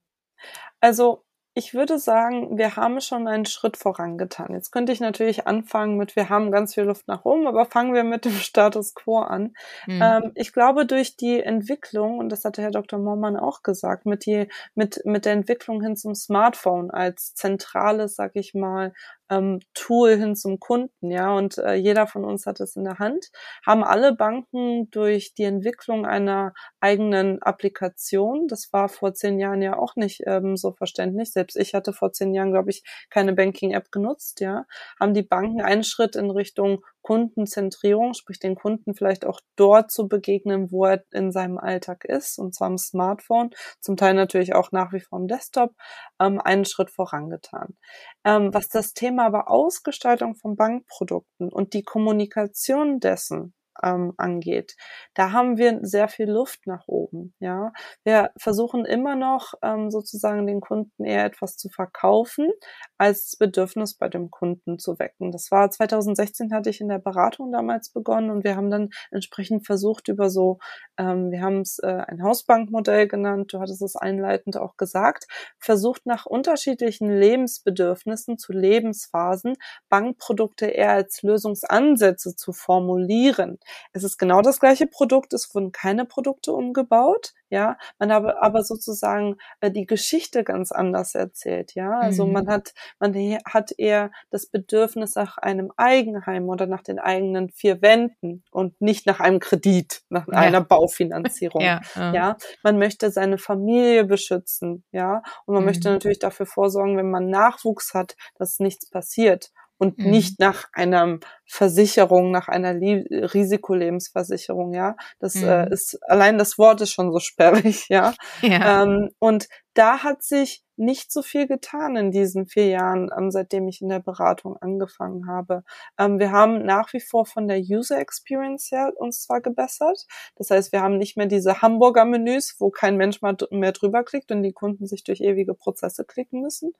Also 0.81 1.25
ich 1.55 1.75
würde 1.75 1.99
sagen, 1.99 2.57
wir 2.57 2.77
haben 2.77 3.01
schon 3.03 3.29
einen 3.29 3.45
Schritt 3.45 3.77
vorangetan. 3.77 4.55
Jetzt 4.55 4.71
könnte 4.71 4.91
ich 4.93 5.01
natürlich 5.01 5.47
anfangen 5.47 5.99
mit, 5.99 6.17
wir 6.17 6.31
haben 6.31 6.51
ganz 6.51 6.75
viel 6.75 6.85
Luft 6.85 7.09
nach 7.09 7.27
oben, 7.27 7.47
aber 7.47 7.67
fangen 7.67 7.93
wir 7.93 8.05
mit 8.05 8.25
dem 8.25 8.33
Status 8.41 8.95
quo 8.95 9.19
an. 9.19 9.55
Mhm. 9.87 10.01
Ähm, 10.03 10.33
ich 10.35 10.55
glaube, 10.55 10.87
durch 10.87 11.17
die 11.17 11.41
Entwicklung, 11.43 12.19
und 12.19 12.31
das 12.31 12.45
hatte 12.45 12.63
Herr 12.63 12.71
Dr. 12.71 12.99
Mormann 12.99 13.37
auch 13.37 13.63
gesagt, 13.63 14.07
mit, 14.07 14.25
die, 14.25 14.49
mit, 14.75 15.03
mit 15.05 15.27
der 15.27 15.35
Entwicklung 15.35 15.83
hin 15.83 15.97
zum 15.97 16.15
Smartphone 16.15 16.91
als 16.91 17.35
zentrales, 17.35 18.15
sag 18.15 18.35
ich 18.35 18.55
mal, 18.55 18.95
ähm, 19.33 19.61
Tool 19.75 20.17
hin 20.17 20.37
zum 20.37 20.61
Kunden, 20.61 21.11
ja, 21.11 21.35
und 21.35 21.59
äh, 21.59 21.75
jeder 21.75 22.07
von 22.07 22.25
uns 22.25 22.47
hat 22.47 22.61
es 22.61 22.77
in 22.77 22.85
der 22.85 22.99
Hand, 22.99 23.31
haben 23.67 23.85
alle 23.85 24.15
Banken 24.15 24.91
durch 24.91 25.35
die 25.35 25.45
Entwicklung 25.45 26.07
einer 26.07 26.53
eigenen 26.81 27.43
Applikation, 27.43 28.49
das 28.49 28.73
war 28.73 28.89
vor 28.89 29.15
zehn 29.15 29.39
Jahren 29.39 29.63
ja 29.63 29.77
auch 29.79 29.97
nicht 29.97 30.23
ähm, 30.27 30.57
so 30.57 30.73
verständlich, 30.73 31.33
selbst 31.33 31.57
ich 31.57 31.75
hatte 31.75 31.93
vor 31.93 32.13
zehn 32.13 32.35
Jahren, 32.35 32.53
glaube 32.53 32.71
ich, 32.71 32.83
keine 33.11 33.33
Banking-App 33.33 33.91
genutzt, 33.91 34.41
ja, 34.41 34.65
haben 35.01 35.15
die 35.15 35.23
Banken 35.23 35.63
einen 35.63 35.85
Schritt 35.85 36.17
in 36.17 36.31
Richtung 36.31 36.85
Kundenzentrierung, 37.03 38.15
sprich 38.15 38.39
den 38.39 38.55
Kunden 38.55 38.95
vielleicht 38.95 39.27
auch 39.27 39.41
dort 39.57 39.91
zu 39.91 40.09
begegnen, 40.09 40.71
wo 40.71 40.87
er 40.87 41.05
in 41.13 41.33
seinem 41.33 41.59
Alltag 41.59 42.05
ist, 42.05 42.39
und 42.39 42.55
zwar 42.55 42.69
am 42.69 42.79
Smartphone, 42.79 43.51
zum 43.81 43.97
Teil 43.97 44.15
natürlich 44.15 44.55
auch 44.55 44.73
nach 44.73 44.93
wie 44.93 45.01
vor 45.01 45.19
am 45.19 45.29
Desktop, 45.29 45.75
ähm, 46.21 46.41
einen 46.41 46.65
Schritt 46.65 46.91
vorangetan. 46.91 47.77
Ähm, 48.25 48.55
was 48.55 48.69
das 48.69 48.95
Thema 48.95 49.27
aber 49.27 49.51
Ausgestaltung 49.51 50.37
von 50.37 50.57
Bankprodukten 50.57 51.53
und 51.53 51.75
die 51.75 51.83
Kommunikation 51.83 53.01
dessen 53.01 53.55
ähm, 53.83 54.15
angeht, 54.17 54.77
da 55.15 55.33
haben 55.33 55.57
wir 55.57 55.79
sehr 55.83 56.09
viel 56.09 56.31
Luft 56.31 56.67
nach 56.67 56.89
oben. 56.89 57.35
Ja, 57.41 57.73
wir 58.05 58.31
versuchen 58.37 58.85
immer 58.85 59.17
noch 59.17 59.55
ähm, 59.63 59.91
sozusagen 59.91 60.47
den 60.47 60.61
Kunden 60.61 61.05
eher 61.05 61.25
etwas 61.25 61.57
zu 61.57 61.69
verkaufen, 61.69 62.51
als 62.99 63.37
Bedürfnis 63.37 63.95
bei 63.95 64.09
dem 64.09 64.31
Kunden 64.31 64.79
zu 64.79 64.99
wecken. 64.99 65.33
Das 65.33 65.51
war 65.51 65.71
2016 65.71 66.53
hatte 66.53 66.71
ich 66.71 66.81
in 66.81 66.89
der 66.89 66.99
Beratung 66.99 67.53
damals 67.53 67.91
begonnen 67.91 68.31
und 68.31 68.45
wir 68.45 68.57
haben 68.57 68.71
dann 68.71 68.91
entsprechend 69.11 69.67
versucht 69.67 70.09
über 70.09 70.31
so, 70.31 70.59
ähm, 70.99 71.31
wir 71.31 71.43
haben 71.43 71.61
es 71.61 71.79
äh, 71.79 72.05
ein 72.07 72.23
Hausbankmodell 72.23 73.09
genannt. 73.09 73.53
Du 73.53 73.61
hattest 73.61 73.83
es 73.83 73.97
einleitend 73.97 74.57
auch 74.57 74.77
gesagt, 74.77 75.27
versucht 75.59 76.07
nach 76.07 76.27
unterschiedlichen 76.27 77.11
Lebensbedürfnissen 77.11 78.39
zu 78.39 78.53
Lebensphasen 78.53 79.55
Bankprodukte 79.89 80.67
eher 80.67 80.93
als 80.93 81.23
Lösungsansätze 81.23 82.37
zu 82.37 82.53
formulieren. 82.53 83.59
Es 83.93 84.05
ist 84.05 84.19
genau 84.19 84.43
das 84.43 84.61
gleiche 84.61 84.87
Produkt, 84.87 85.33
es 85.33 85.55
wurden 85.55 85.73
keine 85.73 86.05
Produkte 86.05 86.53
umgebaut, 86.53 87.33
ja, 87.53 87.77
man 87.99 88.11
habe 88.11 88.41
aber 88.41 88.65
sozusagen 88.65 89.37
äh, 89.61 89.71
die 89.71 89.85
Geschichte 89.85 90.43
ganz 90.43 90.73
anders 90.73 91.15
erzählt, 91.15 91.75
ja. 91.75 91.99
Also 91.99 92.27
mhm. 92.27 92.33
man 92.33 92.49
hat, 92.49 92.73
man 92.99 93.15
hat 93.45 93.73
eher 93.77 94.11
das 94.31 94.47
Bedürfnis 94.47 95.17
nach 95.17 95.37
einem 95.37 95.71
Eigenheim 95.77 96.49
oder 96.49 96.67
nach 96.67 96.83
den 96.83 96.99
eigenen 96.99 97.51
vier 97.51 97.83
Wänden 97.83 98.43
und 98.51 98.81
nicht 98.81 99.05
nach 99.05 99.21
einem 99.21 99.39
Kredit, 99.39 100.01
nach 100.09 100.27
ja. 100.29 100.33
einer 100.33 100.61
Baufinanzierung. 100.73 101.61
ja, 101.61 101.83
ja. 101.95 102.15
ja, 102.15 102.37
man 102.63 102.79
möchte 102.79 103.11
seine 103.11 103.37
Familie 103.37 104.05
beschützen, 104.05 104.85
ja, 104.91 105.23
und 105.45 105.53
man 105.53 105.63
mhm. 105.63 105.67
möchte 105.67 105.91
natürlich 105.91 106.21
dafür 106.21 106.47
vorsorgen, 106.47 106.97
wenn 106.97 107.11
man 107.11 107.29
Nachwuchs 107.29 107.93
hat, 107.93 108.17
dass 108.39 108.61
nichts 108.61 108.89
passiert 108.89 109.53
und 109.79 109.99
mhm. 109.99 110.11
nicht 110.11 110.39
nach 110.39 110.67
einer 110.73 111.19
Versicherung, 111.45 112.31
nach 112.31 112.49
einer 112.49 112.73
Lie 112.73 113.05
Risikolebensversicherung, 113.11 114.73
ja. 114.75 114.97
Das 115.19 115.35
äh, 115.37 115.41
mhm. 115.41 115.49
äh, 115.49 115.71
ist, 115.71 115.99
allein 116.09 116.39
das 116.39 116.57
Wort 116.57 116.81
ist 116.81 116.93
schon 116.93 117.13
so 117.13 117.19
sperrig, 117.19 117.87
ja. 117.91 118.15
ja. 118.41 118.83
Ähm, 118.83 119.11
und 119.19 119.49
da 119.75 120.03
hat 120.03 120.23
sich 120.23 120.63
nicht 120.77 121.13
so 121.13 121.23
viel 121.23 121.47
getan 121.47 121.97
in 121.97 122.11
diesen 122.11 122.47
vier 122.47 122.69
Jahren, 122.69 123.11
ähm, 123.17 123.31
seitdem 123.31 123.69
ich 123.69 123.81
in 123.81 123.89
der 123.89 124.01
Beratung 124.01 124.57
angefangen 124.57 125.29
habe. 125.29 125.63
Ähm, 125.99 126.19
wir 126.19 126.33
haben 126.33 126.65
nach 126.65 126.93
wie 126.93 127.01
vor 127.01 127.27
von 127.27 127.49
der 127.49 127.59
User 127.59 127.99
Experience 127.99 128.71
her 128.71 128.93
uns 128.97 129.23
zwar 129.23 129.41
gebessert. 129.41 130.07
Das 130.37 130.51
heißt, 130.51 130.73
wir 130.73 130.83
haben 130.83 130.99
nicht 130.99 131.17
mehr 131.17 131.27
diese 131.27 131.63
Hamburger 131.63 132.05
Menüs, 132.05 132.57
wo 132.59 132.71
kein 132.71 132.97
Mensch 132.97 133.21
mehr 133.23 133.73
drüber 133.73 134.03
klickt 134.03 134.33
und 134.33 134.43
die 134.43 134.53
Kunden 134.53 134.87
sich 134.87 135.05
durch 135.05 135.21
ewige 135.21 135.55
Prozesse 135.55 136.05
klicken 136.05 136.41
müssen. 136.41 136.73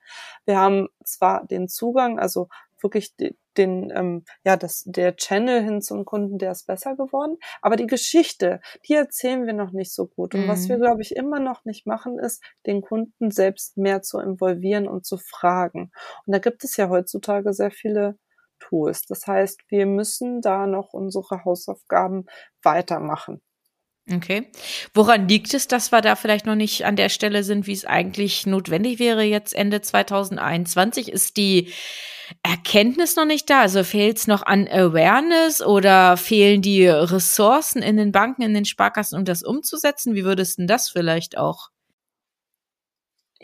Wir 0.45 0.57
haben 0.59 0.89
zwar 1.03 1.45
den 1.45 1.67
Zugang, 1.67 2.19
also 2.19 2.49
wirklich 2.83 3.15
den, 3.57 3.91
ähm, 3.95 4.23
ja, 4.43 4.57
das, 4.57 4.83
der 4.85 5.15
Channel 5.15 5.63
hin 5.63 5.81
zum 5.81 6.05
Kunden, 6.05 6.37
der 6.37 6.51
ist 6.51 6.67
besser 6.67 6.95
geworden. 6.95 7.37
Aber 7.61 7.75
die 7.75 7.87
Geschichte, 7.87 8.59
die 8.87 8.93
erzählen 8.93 9.45
wir 9.45 9.53
noch 9.53 9.71
nicht 9.71 9.93
so 9.93 10.07
gut. 10.07 10.35
Und 10.35 10.45
mhm. 10.45 10.47
was 10.47 10.67
wir, 10.67 10.77
mhm. 10.77 10.81
glaube 10.81 11.01
ich, 11.01 11.15
immer 11.15 11.39
noch 11.39 11.65
nicht 11.65 11.85
machen, 11.87 12.19
ist, 12.19 12.43
den 12.65 12.81
Kunden 12.81 13.31
selbst 13.31 13.77
mehr 13.77 14.01
zu 14.01 14.19
involvieren 14.19 14.87
und 14.87 15.05
zu 15.05 15.17
fragen. 15.17 15.91
Und 16.25 16.33
da 16.33 16.39
gibt 16.39 16.63
es 16.63 16.77
ja 16.77 16.89
heutzutage 16.89 17.53
sehr 17.53 17.71
viele 17.71 18.17
Tools. 18.59 19.05
Das 19.05 19.27
heißt, 19.27 19.61
wir 19.69 19.85
müssen 19.85 20.41
da 20.41 20.67
noch 20.67 20.93
unsere 20.93 21.43
Hausaufgaben 21.43 22.25
weitermachen. 22.61 23.41
Okay. 24.11 24.51
Woran 24.93 25.29
liegt 25.29 25.53
es, 25.53 25.67
dass 25.67 25.93
wir 25.93 26.01
da 26.01 26.15
vielleicht 26.15 26.45
noch 26.45 26.55
nicht 26.55 26.85
an 26.85 26.97
der 26.97 27.07
Stelle 27.07 27.43
sind, 27.43 27.67
wie 27.67 27.73
es 27.73 27.85
eigentlich 27.85 28.45
notwendig 28.45 28.99
wäre 28.99 29.23
jetzt 29.23 29.55
Ende 29.55 29.81
2021? 29.81 31.09
Ist 31.09 31.37
die 31.37 31.71
Erkenntnis 32.41 33.15
noch 33.15 33.25
nicht 33.25 33.49
da? 33.49 33.61
Also 33.61 33.83
fehlt 33.85 34.17
es 34.17 34.27
noch 34.27 34.43
an 34.45 34.67
Awareness 34.67 35.61
oder 35.61 36.17
fehlen 36.17 36.61
die 36.61 36.85
Ressourcen 36.85 37.81
in 37.81 37.95
den 37.95 38.11
Banken, 38.11 38.41
in 38.41 38.53
den 38.53 38.65
Sparkassen, 38.65 39.17
um 39.17 39.23
das 39.23 39.41
umzusetzen? 39.41 40.15
Wie 40.15 40.25
würdest 40.25 40.59
du 40.59 40.65
das 40.65 40.89
vielleicht 40.89 41.37
auch 41.37 41.69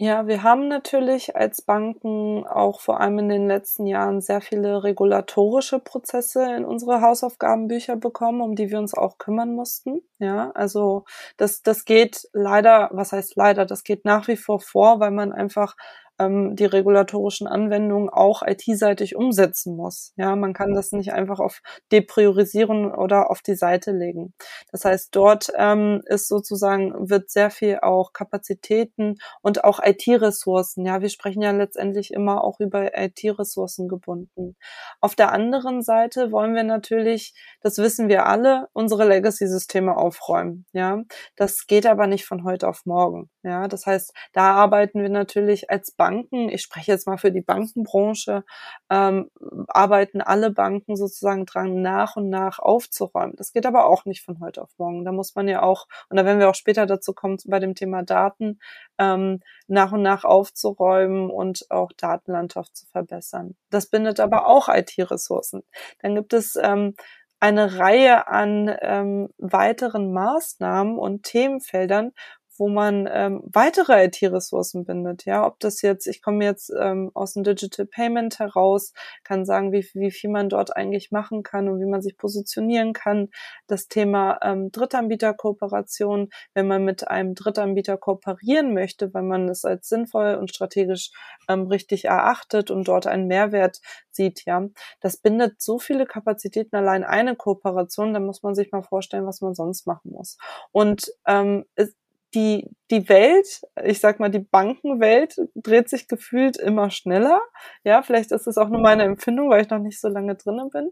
ja, 0.02 0.28
wir 0.28 0.44
haben 0.44 0.70
natürlich 0.70 1.36
als 1.36 1.62
Banken 1.62 2.48
auch 2.48 2.80
vor 2.80 3.02
allem 3.02 3.20
in 3.20 3.28
den 3.28 3.48
letzten 3.50 3.86
Jahren 3.86 4.22
sehr 4.22 4.40
viele 4.40 4.82
regulatorische 4.82 5.80
Prozesse 5.80 6.56
in 6.56 6.64
unsere 6.64 7.02
Hausaufgabenbücher 7.02 7.98
bekommen, 7.98 8.40
um 8.40 8.56
die 8.56 8.72
wir 8.72 8.80
uns 8.80 8.94
auch 8.94 9.18
kümmern 9.18 9.54
mussten. 9.54 10.02
Ja, 10.20 10.52
also 10.52 11.04
das, 11.36 11.64
das 11.64 11.84
geht 11.84 12.30
leider, 12.32 12.90
was 12.94 13.12
heißt 13.12 13.36
leider, 13.36 13.66
das 13.66 13.84
geht 13.84 14.06
nach 14.06 14.30
wie 14.30 14.38
vor 14.38 14.62
vor, 14.62 15.02
weil 15.02 15.12
man 15.12 15.34
einfach 15.34 15.76
ähm, 16.20 16.56
die 16.56 16.66
regulatorischen 16.66 17.48
Anwendungen 17.48 18.10
auch 18.10 18.44
IT-seitig 18.46 19.16
umsetzen 19.16 19.76
muss. 19.76 20.14
Ja, 20.18 20.36
man 20.36 20.54
kann 20.54 20.74
das 20.74 20.92
nicht 20.92 21.14
einfach 21.14 21.40
auf 21.40 21.62
depriorisieren 21.92 22.94
oder 22.94 23.32
auf 23.32 23.42
die 23.42 23.56
Seite 23.56 23.92
legen. 23.92 24.34
Das 24.72 24.86
heißt, 24.86 25.16
dort 25.16 25.52
ähm, 25.58 26.02
ist 26.06 26.28
sozusagen, 26.28 27.10
wird 27.10 27.30
sehr 27.30 27.50
viel 27.50 27.80
auch 27.82 28.14
Kapazitäten 28.14 29.18
und 29.42 29.64
auch 29.64 29.80
IT-Ressourcen. 29.84 30.86
Ja, 30.86 31.02
wir 31.02 31.10
sprechen 31.10 31.42
ja 31.42 31.52
letztendlich 31.52 32.14
immer 32.14 32.44
auch 32.44 32.60
über 32.60 32.98
IT-Ressourcen 32.98 33.88
gebunden. 33.88 34.56
Auf 35.02 35.16
der 35.16 35.32
anderen 35.32 35.82
Seite 35.82 36.32
wollen 36.32 36.56
wir 36.56 36.64
natürlich, 36.64 37.34
das 37.62 37.78
wissen 37.78 38.10
wir 38.10 38.26
alle, 38.26 38.68
unsere 38.74 39.08
Legacy-Systeme 39.08 39.96
aufräumen. 39.96 40.66
Ja, 40.74 41.04
das 41.36 41.68
geht 41.68 41.86
aber 41.86 42.08
nicht 42.08 42.26
von 42.26 42.44
heute 42.44 42.68
auf 42.68 42.86
morgen. 42.86 43.30
Ja, 43.44 43.68
das 43.68 43.86
heißt, 43.86 44.14
da 44.34 44.54
arbeiten 44.54 45.02
wir 45.02 45.10
natürlich 45.10 45.70
als 45.70 45.92
Banken, 46.10 46.50
ich 46.50 46.64
spreche 46.64 46.92
jetzt 46.92 47.06
mal 47.06 47.18
für 47.18 47.32
die 47.32 47.42
Bankenbranche, 47.42 48.44
ähm, 48.90 49.30
arbeiten 49.68 50.22
alle 50.22 50.50
Banken 50.50 50.96
sozusagen 50.96 51.46
dran, 51.46 51.84
nach 51.84 52.16
und 52.16 52.30
nach 52.30 52.58
aufzuräumen. 52.58 53.36
Das 53.36 53.54
geht 53.54 53.68
aber 53.68 53.86
auch 53.86 54.06
nicht 54.06 54.24
von 54.24 54.40
heute 54.40 54.64
auf 54.64 54.72
morgen. 54.80 55.06
Da 55.06 55.12
muss 55.12 55.36
man 55.36 55.48
ja 55.48 55.62
auch, 55.62 55.88
und 56.10 56.18
da 56.18 56.26
werden 56.26 56.40
wir 56.40 56.50
auch 56.50 56.56
später 56.56 56.88
dazu 56.88 57.14
kommen, 57.14 57.38
bei 57.46 57.60
dem 57.60 57.76
Thema 57.76 58.02
Daten, 58.02 58.60
ähm, 58.98 59.42
nach 59.68 59.92
und 59.92 60.02
nach 60.02 60.24
aufzuräumen 60.24 61.30
und 61.30 61.70
auch 61.70 61.92
Datenlandschaft 61.96 62.76
zu 62.76 62.88
verbessern. 62.88 63.56
Das 63.70 63.88
bindet 63.88 64.20
aber 64.20 64.48
auch 64.48 64.68
IT-Ressourcen. 64.68 65.62
Dann 66.02 66.16
gibt 66.16 66.34
es 66.34 66.56
ähm, 66.60 66.96
eine 67.40 67.78
Reihe 67.78 68.28
an 68.28 68.76
ähm, 68.82 69.30
weiteren 69.38 70.12
Maßnahmen 70.12 70.98
und 70.98 71.24
Themenfeldern, 71.24 72.12
wo 72.60 72.68
man 72.68 73.10
ähm, 73.12 73.42
weitere 73.46 74.06
IT-Ressourcen 74.06 74.84
bindet. 74.84 75.26
Ja, 75.26 75.48
ob 75.48 75.60
das 75.60 75.82
jetzt, 75.82 76.08
ich 76.08 76.22
komme 76.22 76.44
jetzt 76.44 76.72
ähm, 76.78 77.10
aus 77.14 77.34
dem 77.34 77.44
Digital 77.44 77.86
Payment 77.86 78.38
heraus, 78.38 78.94
kann 79.24 79.46
sagen, 79.46 79.72
wie, 79.72 79.88
wie 79.94 80.12
viel 80.12 80.30
man 80.30 80.50
dort 80.50 80.76
eigentlich 80.76 81.12
machen 81.12 81.42
kann 81.42 81.70
und 81.70 81.80
wie 81.80 81.90
man 81.90 82.02
sich 82.02 82.18
positionieren 82.18 82.94
kann. 82.94 83.30
Das 83.68 83.88
Thema 83.88 84.40
ähm, 84.44 84.72
Drittanbieterkooperation, 84.72 86.30
wenn 86.54 86.68
man 86.68 86.84
mit 86.84 87.08
einem 87.08 87.34
Drittanbieter 87.34 87.98
kooperieren 87.98 88.74
möchte, 88.74 89.14
weil 89.14 89.24
man 89.24 89.48
es 89.48 89.64
als 89.64 89.88
sinnvoll 89.88 90.36
und 90.36 90.50
strategisch 90.50 91.12
ähm, 91.48 91.68
richtig 91.68 92.06
erachtet 92.06 92.72
und 92.72 92.88
dort 92.88 93.08
einen 93.08 93.28
Mehrwert 93.28 93.80
sieht, 94.12 94.44
ja, 94.46 94.68
das 95.00 95.18
bindet 95.18 95.62
so 95.62 95.80
viele 95.80 96.06
Kapazitäten 96.06 96.76
allein 96.76 97.06
eine 97.06 97.38
Kooperation, 97.38 98.14
da 98.14 98.20
muss 98.20 98.44
man 98.44 98.54
sich 98.54 98.72
mal 98.74 98.84
vorstellen, 98.84 99.26
was 99.26 99.40
man 99.40 99.56
sonst 99.56 99.88
machen 99.88 100.12
muss. 100.12 100.38
Und 100.72 101.12
ähm, 101.26 101.64
es, 101.76 101.96
die, 102.36 102.70
die 102.92 103.10
Welt, 103.10 103.62
ich 103.84 104.00
sag 104.00 104.20
mal, 104.20 104.30
die 104.30 104.40
Bankenwelt 104.40 105.36
dreht 105.56 105.90
sich 105.90 106.08
gefühlt 106.08 106.58
immer 106.58 106.92
schneller. 106.92 107.42
Ja, 107.84 108.04
vielleicht 108.04 108.32
ist 108.32 108.46
es 108.46 108.58
auch 108.58 108.70
nur 108.70 108.82
meine 108.82 109.04
Empfindung, 109.04 109.50
weil 109.50 109.64
ich 109.64 109.70
noch 109.70 109.80
nicht 109.80 110.00
so 110.00 110.10
lange 110.10 110.36
drinnen 110.36 110.70
bin. 110.70 110.92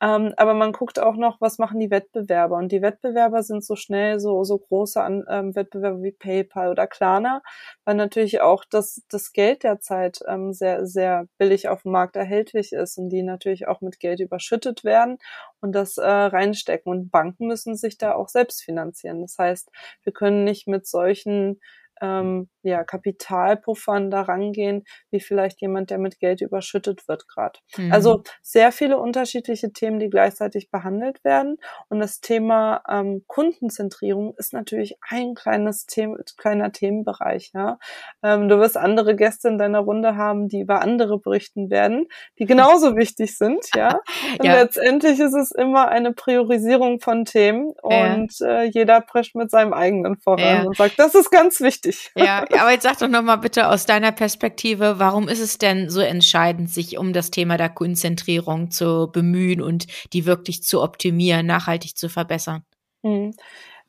Ähm, 0.00 0.32
aber 0.36 0.54
man 0.54 0.72
guckt 0.72 1.00
auch 1.00 1.16
noch, 1.16 1.40
was 1.40 1.58
machen 1.58 1.80
die 1.80 1.90
Wettbewerber. 1.90 2.56
Und 2.56 2.70
die 2.70 2.82
Wettbewerber 2.82 3.42
sind 3.42 3.64
so 3.64 3.74
schnell 3.74 4.20
so, 4.20 4.44
so 4.44 4.58
große 4.58 5.02
an, 5.02 5.24
ähm, 5.28 5.54
Wettbewerber 5.56 6.02
wie 6.02 6.12
PayPal 6.12 6.70
oder 6.70 6.86
Klarna, 6.86 7.42
weil 7.84 7.96
natürlich 7.96 8.40
auch 8.40 8.64
das, 8.68 9.02
das 9.08 9.32
Geld 9.32 9.64
derzeit 9.64 10.20
ähm, 10.28 10.52
sehr, 10.52 10.86
sehr 10.86 11.26
billig 11.38 11.68
auf 11.68 11.82
dem 11.82 11.92
Markt 11.92 12.16
erhältlich 12.16 12.72
ist 12.72 12.98
und 12.98 13.08
die 13.08 13.22
natürlich 13.22 13.66
auch 13.66 13.80
mit 13.80 13.98
Geld 13.98 14.20
überschüttet 14.20 14.84
werden 14.84 15.18
und 15.66 15.72
das 15.72 15.98
äh, 15.98 16.08
reinstecken. 16.08 16.90
Und 16.90 17.10
Banken 17.10 17.48
müssen 17.48 17.76
sich 17.76 17.98
da 17.98 18.14
auch 18.14 18.28
selbst 18.28 18.62
finanzieren. 18.62 19.20
Das 19.20 19.36
heißt, 19.38 19.70
wir 20.04 20.12
können 20.12 20.44
nicht 20.44 20.68
mit 20.68 20.86
solchen 20.86 21.60
ähm, 22.00 22.48
ja, 22.62 22.84
Kapitalpuffern 22.84 24.10
da 24.10 24.22
rangehen, 24.22 24.84
wie 25.10 25.20
vielleicht 25.20 25.60
jemand, 25.60 25.90
der 25.90 25.98
mit 25.98 26.18
Geld 26.18 26.40
überschüttet 26.40 27.06
wird 27.08 27.28
gerade. 27.28 27.58
Mhm. 27.76 27.92
Also 27.92 28.22
sehr 28.42 28.72
viele 28.72 28.98
unterschiedliche 28.98 29.72
Themen, 29.72 30.00
die 30.00 30.10
gleichzeitig 30.10 30.70
behandelt 30.70 31.22
werden. 31.24 31.58
Und 31.88 32.00
das 32.00 32.20
Thema 32.20 32.82
ähm, 32.88 33.22
Kundenzentrierung 33.26 34.34
ist 34.36 34.52
natürlich 34.52 34.96
ein 35.08 35.34
kleines 35.34 35.86
Thema, 35.86 36.16
kleiner 36.36 36.72
Themenbereich. 36.72 37.52
Ja? 37.54 37.78
Ähm, 38.22 38.48
du 38.48 38.58
wirst 38.58 38.76
andere 38.76 39.14
Gäste 39.14 39.48
in 39.48 39.58
deiner 39.58 39.80
Runde 39.80 40.16
haben, 40.16 40.48
die 40.48 40.60
über 40.60 40.82
andere 40.82 41.18
berichten 41.20 41.70
werden, 41.70 42.06
die 42.38 42.46
genauso 42.46 42.96
wichtig 42.96 43.38
sind. 43.38 43.64
Ja? 43.74 44.00
Und 44.38 44.44
ja. 44.44 44.54
letztendlich 44.54 45.20
ist 45.20 45.34
es 45.34 45.52
immer 45.52 45.88
eine 45.88 46.12
Priorisierung 46.12 47.00
von 47.00 47.24
Themen 47.24 47.72
und 47.82 48.38
ja. 48.40 48.62
äh, 48.62 48.64
jeder 48.64 49.00
prescht 49.00 49.34
mit 49.34 49.50
seinem 49.50 49.72
eigenen 49.72 50.16
voran 50.18 50.38
ja. 50.38 50.62
und 50.64 50.76
sagt, 50.76 50.98
das 50.98 51.14
ist 51.14 51.30
ganz 51.30 51.60
wichtig 51.60 51.85
wichtig. 51.86 52.10
Ja, 52.16 52.44
aber 52.58 52.72
jetzt 52.72 52.82
sag 52.82 52.98
doch 52.98 53.08
nochmal 53.08 53.38
bitte 53.38 53.68
aus 53.68 53.86
deiner 53.86 54.12
Perspektive, 54.12 54.98
warum 54.98 55.28
ist 55.28 55.40
es 55.40 55.58
denn 55.58 55.90
so 55.90 56.00
entscheidend, 56.00 56.70
sich 56.70 56.98
um 56.98 57.12
das 57.12 57.30
Thema 57.30 57.56
der 57.56 57.68
Konzentrierung 57.68 58.70
zu 58.70 59.10
bemühen 59.12 59.62
und 59.62 59.86
die 60.12 60.26
wirklich 60.26 60.62
zu 60.62 60.82
optimieren, 60.82 61.46
nachhaltig 61.46 61.96
zu 61.96 62.08
verbessern? 62.08 62.64
Hm 63.02 63.32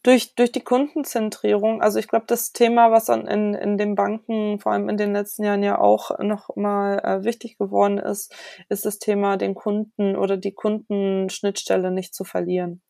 durch, 0.08 0.36
durch 0.36 0.54
die 0.54 0.64
Kundenzentrierung, 0.64 1.82
also 1.82 2.00
ich 2.00 2.08
glaube, 2.08 2.26
das 2.28 2.54
Thema, 2.54 2.92
was 2.92 3.10
an, 3.10 3.28
in, 3.28 3.54
in 3.54 3.78
den 3.78 3.96
Banken 3.96 4.58
vor 4.58 4.72
allem 4.72 4.88
in 4.88 4.96
den 4.96 5.12
letzten 5.12 5.44
Jahren 5.44 5.64
ja 5.64 5.80
auch 5.80 6.18
noch 6.20 6.56
mal 6.56 7.00
äh, 7.00 7.24
wichtig 7.26 7.58
geworden 7.58 7.98
ist, 7.98 8.34
ist 8.70 8.86
das 8.86 9.00
Thema, 9.00 9.36
den 9.36 9.54
Kunden 9.54 10.16
oder 10.16 10.38
die 10.38 10.54
Kundenschnittstelle 10.54 11.92
nicht 11.92 12.16
zu 12.16 12.24
verlieren. 12.24 12.82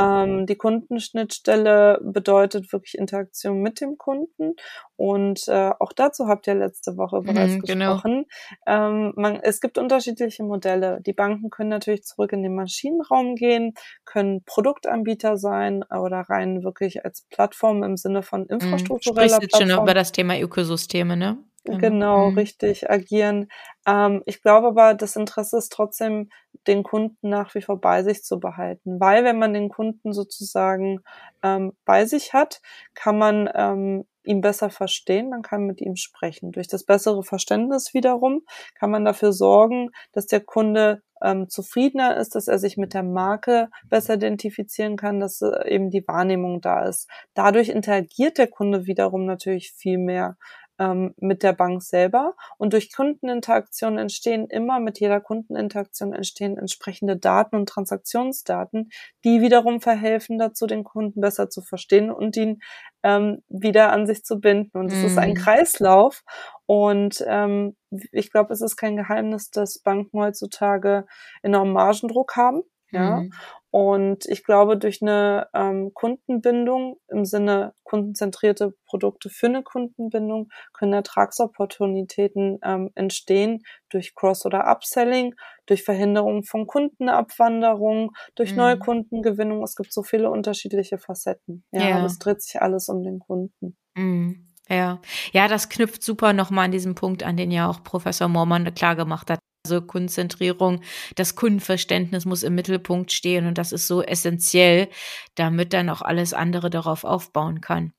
Ähm, 0.00 0.46
die 0.46 0.56
Kundenschnittstelle 0.56 2.00
bedeutet 2.02 2.72
wirklich 2.72 2.96
Interaktion 2.96 3.60
mit 3.60 3.80
dem 3.80 3.98
Kunden 3.98 4.54
und 4.96 5.48
äh, 5.48 5.70
auch 5.78 5.92
dazu 5.92 6.26
habt 6.28 6.46
ihr 6.46 6.54
letzte 6.54 6.96
Woche 6.96 7.20
bereits 7.22 7.54
mhm, 7.54 7.60
genau. 7.62 7.94
gesprochen. 7.94 8.26
Ähm, 8.66 9.12
man, 9.16 9.36
es 9.36 9.60
gibt 9.60 9.78
unterschiedliche 9.78 10.42
Modelle. 10.42 11.00
Die 11.04 11.12
Banken 11.12 11.50
können 11.50 11.70
natürlich 11.70 12.02
zurück 12.04 12.32
in 12.32 12.42
den 12.42 12.54
Maschinenraum 12.54 13.34
gehen, 13.34 13.74
können 14.04 14.42
Produktanbieter 14.44 15.36
sein 15.36 15.84
oder 15.84 16.20
rein 16.28 16.62
wirklich 16.62 17.04
als 17.04 17.26
Plattform 17.30 17.82
im 17.82 17.96
Sinne 17.96 18.22
von 18.22 18.42
mhm. 18.42 18.48
infrastruktureller 18.50 19.26
mhm, 19.26 19.42
Sprichst 19.42 19.42
jetzt 19.42 19.72
schon 19.72 19.82
über 19.82 19.94
das 19.94 20.12
Thema 20.12 20.38
Ökosysteme, 20.38 21.16
ne? 21.16 21.38
Genau, 21.64 21.78
genau 21.78 22.30
mhm. 22.30 22.38
richtig 22.38 22.90
agieren. 22.90 23.48
Ähm, 23.86 24.22
ich 24.24 24.42
glaube 24.42 24.68
aber, 24.68 24.94
das 24.94 25.16
Interesse 25.16 25.58
ist 25.58 25.70
trotzdem, 25.70 26.30
den 26.66 26.82
Kunden 26.82 27.28
nach 27.28 27.54
wie 27.54 27.62
vor 27.62 27.80
bei 27.80 28.02
sich 28.02 28.22
zu 28.22 28.38
behalten, 28.38 29.00
weil 29.00 29.24
wenn 29.24 29.38
man 29.38 29.54
den 29.54 29.68
Kunden 29.68 30.12
sozusagen 30.12 31.00
ähm, 31.42 31.72
bei 31.84 32.04
sich 32.04 32.32
hat, 32.32 32.60
kann 32.94 33.18
man 33.18 33.48
ähm, 33.54 34.04
ihn 34.22 34.40
besser 34.40 34.70
verstehen, 34.70 35.30
man 35.30 35.42
kann 35.42 35.64
mit 35.64 35.80
ihm 35.80 35.96
sprechen. 35.96 36.52
Durch 36.52 36.68
das 36.68 36.84
bessere 36.84 37.22
Verständnis 37.24 37.94
wiederum 37.94 38.42
kann 38.78 38.90
man 38.90 39.04
dafür 39.04 39.32
sorgen, 39.32 39.90
dass 40.12 40.26
der 40.26 40.40
Kunde 40.40 41.02
ähm, 41.22 41.48
zufriedener 41.48 42.16
ist, 42.16 42.34
dass 42.34 42.48
er 42.48 42.58
sich 42.58 42.76
mit 42.76 42.94
der 42.94 43.02
Marke 43.02 43.68
besser 43.88 44.14
identifizieren 44.14 44.96
kann, 44.96 45.20
dass 45.20 45.40
äh, 45.42 45.68
eben 45.68 45.90
die 45.90 46.06
Wahrnehmung 46.06 46.60
da 46.60 46.86
ist. 46.86 47.08
Dadurch 47.34 47.68
interagiert 47.68 48.38
der 48.38 48.48
Kunde 48.48 48.86
wiederum 48.86 49.26
natürlich 49.26 49.72
viel 49.72 49.98
mehr 49.98 50.36
ähm, 50.80 51.14
mit 51.18 51.42
der 51.42 51.52
Bank 51.52 51.82
selber. 51.82 52.34
Und 52.56 52.72
durch 52.72 52.92
Kundeninteraktion 52.92 53.98
entstehen 53.98 54.46
immer, 54.48 54.80
mit 54.80 54.98
jeder 54.98 55.20
Kundeninteraktion 55.20 56.14
entstehen 56.14 56.56
entsprechende 56.56 57.16
Daten 57.16 57.54
und 57.54 57.68
Transaktionsdaten, 57.68 58.90
die 59.22 59.42
wiederum 59.42 59.80
verhelfen 59.80 60.38
dazu, 60.38 60.66
den 60.66 60.82
Kunden 60.82 61.20
besser 61.20 61.50
zu 61.50 61.60
verstehen 61.60 62.10
und 62.10 62.36
ihn 62.36 62.60
ähm, 63.02 63.42
wieder 63.48 63.92
an 63.92 64.06
sich 64.06 64.24
zu 64.24 64.40
binden. 64.40 64.78
Und 64.78 64.90
es 64.90 65.02
mm. 65.02 65.06
ist 65.06 65.18
ein 65.18 65.30
mhm. 65.30 65.34
Kreislauf. 65.34 66.22
Und 66.64 67.22
ähm, 67.26 67.76
ich 68.10 68.32
glaube, 68.32 68.52
es 68.54 68.62
ist 68.62 68.76
kein 68.76 68.96
Geheimnis, 68.96 69.50
dass 69.50 69.80
Banken 69.80 70.18
heutzutage 70.18 71.06
enormen 71.42 71.74
Margendruck 71.74 72.36
haben. 72.36 72.62
Ja. 72.92 73.20
Mhm. 73.20 73.32
Und 73.72 74.26
ich 74.26 74.42
glaube, 74.42 74.76
durch 74.76 75.00
eine 75.00 75.46
ähm, 75.54 75.92
Kundenbindung 75.94 76.98
im 77.08 77.24
Sinne 77.24 77.72
kundenzentrierte 77.84 78.74
Produkte 78.86 79.30
für 79.30 79.46
eine 79.46 79.62
Kundenbindung 79.62 80.48
können 80.72 80.92
Ertragsopportunitäten 80.92 82.58
ähm, 82.64 82.90
entstehen 82.96 83.62
durch 83.88 84.16
Cross- 84.16 84.44
oder 84.44 84.68
Upselling, 84.68 85.36
durch 85.66 85.84
Verhinderung 85.84 86.42
von 86.42 86.66
Kundenabwanderung, 86.66 88.10
durch 88.34 88.52
mhm. 88.52 88.56
neue 88.56 88.78
Kundengewinnung. 88.78 89.62
Es 89.62 89.76
gibt 89.76 89.92
so 89.92 90.02
viele 90.02 90.30
unterschiedliche 90.30 90.98
Facetten. 90.98 91.62
Ja, 91.70 91.90
ja. 91.90 92.04
es 92.04 92.18
dreht 92.18 92.42
sich 92.42 92.60
alles 92.60 92.88
um 92.88 93.04
den 93.04 93.20
Kunden. 93.20 93.76
Mhm. 93.94 94.48
Ja, 94.68 95.00
ja, 95.32 95.48
das 95.48 95.68
knüpft 95.68 96.02
super 96.02 96.32
nochmal 96.32 96.66
an 96.66 96.70
diesen 96.70 96.94
Punkt 96.94 97.24
an, 97.24 97.36
den 97.36 97.50
ja 97.50 97.68
auch 97.68 97.82
Professor 97.82 98.28
Mormann 98.28 98.72
klar 98.74 98.94
gemacht 98.94 99.28
hat. 99.30 99.40
Also 99.66 99.82
Kundenzentrierung, 99.82 100.80
das 101.16 101.36
Kundenverständnis 101.36 102.24
muss 102.24 102.42
im 102.42 102.54
Mittelpunkt 102.54 103.12
stehen 103.12 103.46
und 103.46 103.58
das 103.58 103.72
ist 103.72 103.86
so 103.86 104.02
essentiell, 104.02 104.88
damit 105.34 105.74
dann 105.74 105.90
auch 105.90 106.00
alles 106.00 106.32
andere 106.32 106.70
darauf 106.70 107.04
aufbauen 107.04 107.60
kann. 107.60 107.92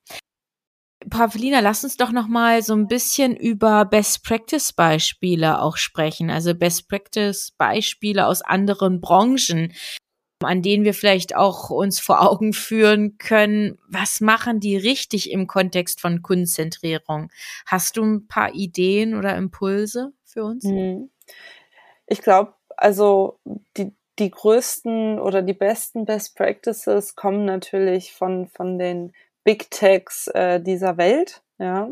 Pavlina, 1.08 1.60
lass 1.60 1.84
uns 1.84 1.96
doch 1.96 2.12
noch 2.12 2.28
mal 2.28 2.62
so 2.62 2.74
ein 2.74 2.86
bisschen 2.88 3.36
über 3.36 3.84
Best 3.84 4.24
Practice 4.24 4.72
Beispiele 4.72 5.60
auch 5.60 5.76
sprechen, 5.76 6.30
also 6.30 6.54
Best 6.54 6.88
Practice 6.88 7.52
Beispiele 7.56 8.26
aus 8.26 8.42
anderen 8.42 9.00
Branchen, 9.00 9.72
an 10.40 10.62
denen 10.62 10.84
wir 10.84 10.94
vielleicht 10.94 11.36
auch 11.36 11.70
uns 11.70 12.00
vor 12.00 12.22
Augen 12.22 12.52
führen 12.52 13.18
können, 13.18 13.78
was 13.88 14.20
machen 14.20 14.60
die 14.60 14.76
richtig 14.76 15.30
im 15.30 15.46
Kontext 15.46 16.00
von 16.00 16.22
Kundenzentrierung? 16.22 17.30
Hast 17.66 17.96
du 17.96 18.04
ein 18.04 18.26
paar 18.26 18.54
Ideen 18.54 19.14
oder 19.14 19.36
Impulse 19.36 20.12
für 20.24 20.44
uns? 20.44 20.64
Mhm. 20.64 21.10
Ich 22.06 22.22
glaube, 22.22 22.54
also 22.76 23.38
die, 23.76 23.94
die 24.18 24.30
größten 24.30 25.18
oder 25.18 25.42
die 25.42 25.54
besten 25.54 26.04
Best 26.04 26.36
Practices 26.36 27.16
kommen 27.16 27.44
natürlich 27.44 28.12
von, 28.12 28.48
von 28.48 28.78
den 28.78 29.12
Big 29.44 29.70
Techs 29.70 30.28
äh, 30.28 30.60
dieser 30.60 30.96
Welt. 30.96 31.42
Ja, 31.58 31.88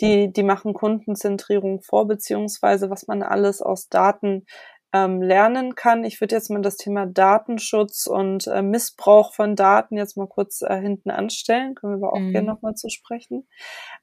die, 0.00 0.32
die 0.32 0.44
machen 0.44 0.74
Kundenzentrierung 0.74 1.80
vor, 1.80 2.06
beziehungsweise 2.06 2.88
was 2.88 3.08
man 3.08 3.24
alles 3.24 3.60
aus 3.60 3.88
Daten 3.88 4.46
ähm, 4.92 5.20
lernen 5.20 5.74
kann. 5.74 6.04
Ich 6.04 6.20
würde 6.20 6.34
jetzt 6.34 6.50
mal 6.50 6.62
das 6.62 6.76
Thema 6.76 7.06
Datenschutz 7.06 8.06
und 8.06 8.46
äh, 8.46 8.62
Missbrauch 8.62 9.34
von 9.34 9.54
Daten 9.54 9.96
jetzt 9.96 10.16
mal 10.16 10.26
kurz 10.26 10.62
äh, 10.62 10.80
hinten 10.80 11.10
anstellen. 11.10 11.74
Können 11.74 11.94
wir 11.94 12.06
aber 12.06 12.14
auch 12.14 12.20
mhm. 12.20 12.32
gerne 12.32 12.48
nochmal 12.48 12.74
zu 12.74 12.88
sprechen. 12.88 13.46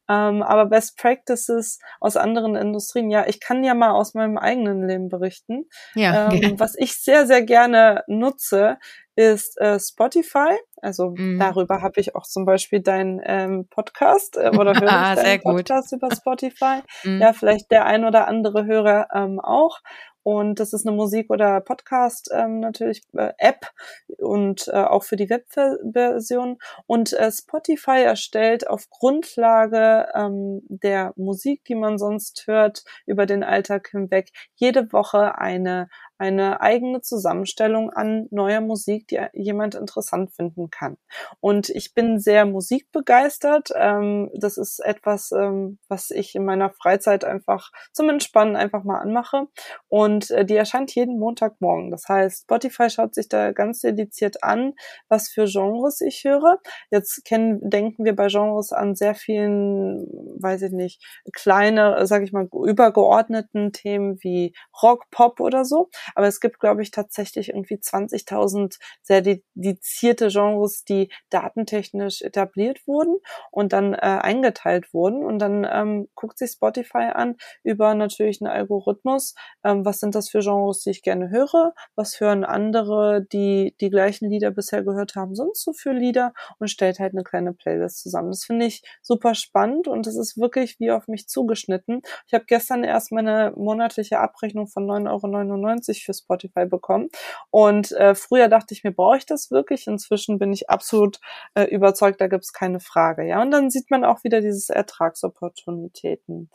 Ähm, 0.08 0.44
aber 0.44 0.68
Best 0.68 0.98
Practices 0.98 1.80
aus 2.00 2.18
anderen 2.18 2.56
Industrien, 2.56 3.10
ja, 3.10 3.26
ich 3.28 3.40
kann 3.40 3.64
ja 3.64 3.74
mal 3.74 3.92
aus 3.92 4.14
meinem 4.14 4.38
eigenen 4.38 4.88
Leben 4.88 5.10
berichten. 5.10 5.66
Ja, 5.96 6.32
ähm, 6.32 6.60
was 6.60 6.76
ich 6.78 6.94
sehr, 7.02 7.26
sehr 7.26 7.42
gerne 7.42 8.04
nutze, 8.08 8.78
ist 9.16 9.60
äh, 9.62 9.80
Spotify. 9.80 10.58
Also 10.82 11.14
mhm. 11.16 11.40
darüber 11.40 11.82
habe 11.82 12.00
ich 12.00 12.16
auch 12.16 12.24
zum 12.24 12.46
Beispiel 12.46 12.82
deinen 12.82 13.22
ähm, 13.24 13.68
Podcast 13.70 14.38
äh, 14.38 14.50
oder 14.50 14.74
höre 14.80 15.14
ich 15.16 15.24
deinen 15.24 15.42
Podcast 15.42 15.94
über 15.94 16.10
Spotify. 16.14 16.82
Mhm. 17.04 17.22
Ja, 17.22 17.34
vielleicht 17.34 17.72
der 17.72 17.86
ein 17.86 18.06
oder 18.06 18.28
andere 18.28 18.66
Hörer 18.66 19.08
ähm, 19.14 19.40
auch. 19.40 19.80
Und 20.26 20.60
das 20.60 20.74
ist 20.74 20.88
eine 20.88 20.96
Musik- 20.96 21.30
oder 21.30 21.62
Podcast 21.62 22.32
ähm, 22.34 22.60
natürlich 22.60 23.04
äh, 23.16 23.34
App 23.38 23.70
und 24.18 24.68
äh, 24.70 24.72
auch 24.72 25.04
für 25.04 25.18
die 25.18 25.30
Webversion. 25.30 26.58
Und 26.88 27.14
äh, 27.14 27.32
Spotify 27.32 28.02
erstellt 28.02 28.68
auf 28.68 28.90
Grundlage 28.90 30.08
ähm, 30.16 30.64
der 30.68 31.14
Musik, 31.16 31.64
die 31.66 31.76
man 31.76 32.00
sonst 32.00 32.48
hört, 32.48 32.84
über 33.06 33.28
den 33.28 33.44
Alltag 33.44 33.90
hinweg, 33.92 34.32
jede 34.56 34.92
Woche 34.92 35.38
eine 35.38 35.90
eine 36.18 36.62
eigene 36.62 37.02
Zusammenstellung 37.02 37.90
an 37.90 38.28
neuer 38.32 38.62
Musik, 38.62 39.08
die 39.08 39.20
jemand 39.34 39.76
interessant 39.76 40.32
finden 40.34 40.70
kann. 40.70 40.98
Und 41.40 41.70
ich 41.70 41.94
bin 41.94 42.20
sehr 42.20 42.46
musikbegeistert. 42.46 43.70
Ähm, 43.76 44.30
das 44.34 44.58
ist 44.58 44.80
etwas, 44.80 45.32
ähm, 45.32 45.80
was 45.90 46.12
ich 46.12 46.36
in 46.36 46.46
meiner 46.46 46.70
Freizeit 46.70 47.26
einfach 47.26 47.72
zum 47.94 48.10
Entspannen 48.10 48.56
einfach 48.56 48.84
mal 48.84 49.00
anmache. 49.00 49.48
Und 49.88 50.32
äh, 50.32 50.46
die 50.46 50.56
erscheint 50.56 50.94
jeden 50.96 51.20
Montagmorgen. 51.20 51.92
Das 51.92 52.08
heißt, 52.08 52.44
Spotify 52.44 52.90
schaut 52.90 53.16
sich 53.16 53.28
da 53.28 53.52
ganz 53.52 53.82
dediziert 53.82 54.44
an, 54.44 54.74
was 55.10 55.30
für 55.30 55.46
Genres 55.46 56.02
ich 56.02 56.24
höre. 56.24 56.60
Jetzt 56.92 57.26
kennen, 57.26 57.60
denken 57.70 58.06
wir 58.06 58.16
bei 58.16 58.28
Genres 58.28 58.72
an 58.72 58.96
sehr 58.96 59.16
vielen, 59.16 60.08
weiß 60.40 60.62
ich 60.64 60.72
nicht, 60.72 61.04
kleine, 61.34 62.06
sage 62.08 62.24
ich 62.24 62.32
mal, 62.32 62.48
übergeordneten 62.52 63.72
Themen 63.72 64.18
wie 64.22 64.54
Rock, 64.82 65.06
Pop 65.12 65.40
oder 65.40 65.66
so. 65.66 65.90
Aber 66.14 66.28
es 66.28 66.40
gibt, 66.40 66.60
glaube 66.60 66.82
ich, 66.82 66.92
tatsächlich 66.92 67.50
irgendwie 67.50 67.76
20.000 67.76 68.78
sehr 69.02 69.22
dedizierte 69.22 70.28
Genres, 70.28 70.84
die 70.84 71.12
datentechnisch 71.30 72.22
etabliert 72.22 72.86
wurden 72.88 73.18
und 73.52 73.74
dann 73.74 73.94
äh, 73.94 73.98
eingeteilt 73.98 74.94
wurden. 74.94 75.24
Und 75.24 75.40
dann 75.40 75.68
ähm, 75.70 76.08
guckt 76.16 76.38
sich 76.38 76.52
Spotify 76.52 77.10
an 77.14 77.36
über 77.64 77.96
natürlich 77.96 78.42
einen 78.42 78.52
Algorithmus. 78.52 79.36
Ähm, 79.64 79.86
was 79.86 80.00
sind 80.00 80.16
das 80.16 80.30
für 80.30 80.40
Genres, 80.40 80.82
die 80.82 80.92
ich 80.92 81.02
gerne 81.02 81.30
höre? 81.30 81.74
Was 81.96 82.20
hören 82.20 82.44
andere, 82.44 83.26
die 83.32 83.76
die 83.80 83.90
gleichen 83.90 84.30
Lieder 84.30 84.52
bisher 84.52 84.84
gehört 84.84 85.16
haben, 85.16 85.36
sonst 85.36 85.64
so 85.64 85.74
für 85.74 85.92
Lieder? 85.92 86.34
Und 86.60 86.70
stellt 86.70 87.00
halt 87.00 87.14
eine 87.14 87.24
kleine 87.24 87.54
Playlist 87.54 88.02
zusammen. 88.02 88.30
Das 88.30 88.44
finde 88.46 88.66
ich 88.66 88.84
super 89.02 89.36
spannend 89.36 89.88
und 89.88 90.06
das 90.06 90.16
ist 90.16 90.38
wirklich 90.38 90.80
wie 90.80 90.92
auf 90.92 91.08
mich 91.08 91.28
zugeschnitten. 91.28 92.02
Ich 92.28 92.34
habe 92.34 92.46
gestern 92.46 92.84
erst 92.84 93.12
meine 93.12 93.54
monatliche 93.56 94.20
Abrechnung 94.20 94.68
von 94.68 94.86
9,99 94.86 95.08
Euro 95.10 95.95
für 96.04 96.14
Spotify 96.14 96.66
bekommen. 96.66 97.10
Und 97.52 97.92
äh, 97.94 98.16
früher 98.16 98.48
dachte 98.48 98.74
ich 98.74 98.84
mir, 98.84 98.92
brauche 98.92 99.18
ich 99.18 99.26
das 99.26 99.52
wirklich? 99.52 99.88
Inzwischen 99.88 100.40
bin 100.40 100.52
ich 100.52 100.70
absolut 100.70 101.20
äh, 101.54 101.64
überzeugt, 101.64 102.20
da 102.22 102.28
gibt 102.28 102.44
es 102.44 102.54
keine 102.54 102.80
Frage. 102.80 103.26
Ja, 103.28 103.42
und 103.42 103.52
dann 103.52 103.70
sieht 103.70 103.92
man 103.92 104.04
auch 104.04 104.24
wieder 104.24 104.42
dieses 104.42 104.70
Ertragsopportunitäten. 104.70 106.50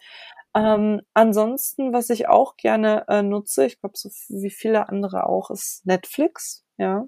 Ähm, 0.55 1.03
ansonsten, 1.15 1.93
was 1.93 2.11
ich 2.11 2.29
auch 2.29 2.57
gerne 2.57 3.05
äh, 3.09 3.23
nutze, 3.23 3.67
ich 3.67 3.81
glaube, 3.81 3.97
so 3.97 4.11
wie 4.29 4.51
viele 4.51 4.89
andere 4.89 5.27
auch, 5.27 5.51
ist 5.51 5.87
Netflix. 5.87 6.65
Ja. 6.77 7.05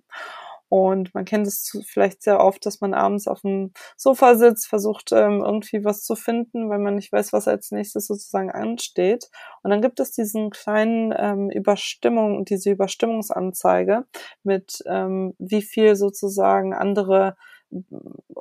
Und 0.73 1.13
man 1.13 1.27
kennt 1.27 1.47
es 1.47 1.85
vielleicht 1.87 2.23
sehr 2.23 2.41
oft, 2.41 2.65
dass 2.65 2.81
man 2.81 2.95
abends 2.95 3.29
auf 3.29 3.43
dem 3.43 3.73
Sofa 3.99 4.37
sitzt, 4.37 4.67
versucht 4.67 5.13
ähm, 5.13 5.43
irgendwie 5.45 5.85
was 5.85 6.03
zu 6.03 6.17
finden, 6.17 6.71
weil 6.71 6.79
man 6.79 6.95
nicht 6.95 7.13
weiß, 7.13 7.35
was 7.35 7.47
als 7.47 7.73
nächstes 7.73 8.07
sozusagen 8.07 8.51
ansteht. 8.51 9.29
Und 9.63 9.71
dann 9.71 9.83
gibt 9.83 10.01
es 10.01 10.13
diesen 10.13 10.49
kleinen 10.49 11.13
ähm, 11.15 11.51
Überstimmung, 11.51 12.47
diese 12.47 12.71
Überstimmungsanzeige 12.71 14.07
mit 14.45 14.83
ähm, 14.87 15.35
wie 15.39 15.61
viel 15.61 15.95
sozusagen 15.95 16.73
andere 16.73 17.37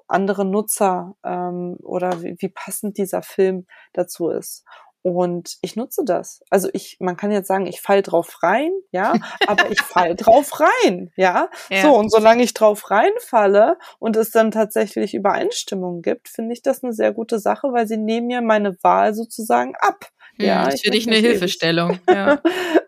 andere 0.08 0.46
Nutzer 0.46 1.16
ähm, 1.26 1.78
oder 1.84 2.22
wie, 2.22 2.36
wie 2.40 2.50
passend 2.50 2.98
dieser 2.98 3.22
Film 3.24 3.66
dazu 3.94 4.30
ist. 4.30 4.64
Und 5.04 5.58
ich 5.62 5.76
nutze 5.76 6.04
das. 6.06 6.44
Also 6.50 6.70
ich, 6.74 6.98
man 7.00 7.18
kann 7.18 7.32
jetzt 7.32 7.48
sagen, 7.48 7.66
ich 7.66 7.82
fall 7.82 8.04
drauf 8.04 8.44
rein, 8.44 8.72
ja, 8.92 9.16
aber 9.48 9.72
ich 9.72 9.82
fall 9.82 10.16
drauf 10.16 10.60
rein, 10.60 11.12
ja? 11.16 11.50
ja. 11.70 11.82
So, 11.82 11.96
und 11.96 12.12
solange 12.12 12.44
ich 12.44 12.54
drauf 12.54 12.92
reinfalle 12.92 13.78
und 13.98 14.16
es 14.16 14.30
dann 14.30 14.52
tatsächlich 14.52 15.16
Übereinstimmung 15.16 16.04
gibt, 16.04 16.30
finde 16.30 16.54
ich 16.54 16.62
das 16.62 16.84
eine 16.84 16.94
sehr 16.94 17.14
gute 17.14 17.40
Sache, 17.40 17.74
weil 17.74 17.88
sie 17.88 17.98
nehmen 17.98 18.28
mir 18.28 18.42
meine 18.42 18.76
Wahl 18.84 19.16
sozusagen 19.16 19.74
ab. 19.80 20.12
Ja, 20.46 20.68
ist 20.68 20.86
für 20.86 20.92
dich 20.92 21.08
eine 21.08 21.18
Hilfestellung. 21.18 22.00
Ja. 22.10 22.42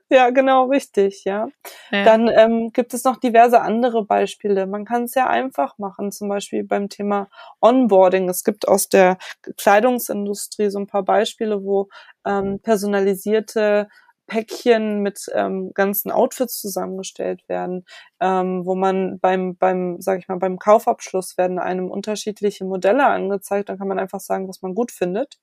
Ja, 0.09 0.29
genau, 0.29 0.65
richtig, 0.65 1.23
ja. 1.25 1.47
ja. 1.91 2.03
Dann 2.03 2.27
ähm, 2.27 2.71
gibt 2.71 2.93
es 2.93 3.03
noch 3.03 3.17
diverse 3.17 3.61
andere 3.61 4.05
Beispiele. 4.05 4.67
Man 4.67 4.85
kann 4.85 5.05
es 5.05 5.15
ja 5.15 5.27
einfach 5.27 5.79
machen, 5.79 6.11
zum 6.11 6.29
Beispiel 6.29 6.63
beim 6.63 6.87
Thema 6.87 7.29
Onboarding. 7.61 8.29
Es 8.29 8.43
gibt 8.43 8.67
aus 8.67 8.89
der 8.89 9.17
Kleidungsindustrie 9.57 10.69
so 10.69 10.77
ein 10.77 10.85
paar 10.85 11.01
Beispiele, 11.01 11.63
wo 11.63 11.89
ähm, 12.27 12.59
personalisierte 12.59 13.87
Päckchen 14.27 15.01
mit 15.01 15.25
ähm, 15.33 15.71
ganzen 15.73 16.11
Outfits 16.11 16.59
zusammengestellt 16.59 17.47
werden, 17.47 17.85
ähm, 18.19 18.65
wo 18.65 18.75
man 18.75 19.19
beim, 19.19 19.57
beim, 19.57 19.97
sag 19.99 20.19
ich 20.19 20.27
mal, 20.27 20.39
beim 20.39 20.59
Kaufabschluss 20.59 21.37
werden 21.37 21.59
einem 21.59 21.91
unterschiedliche 21.91 22.65
Modelle 22.65 23.05
angezeigt. 23.05 23.69
Dann 23.69 23.77
kann 23.77 23.87
man 23.87 23.99
einfach 23.99 24.19
sagen, 24.19 24.47
was 24.47 24.61
man 24.61 24.75
gut 24.75 24.91
findet. 24.91 25.39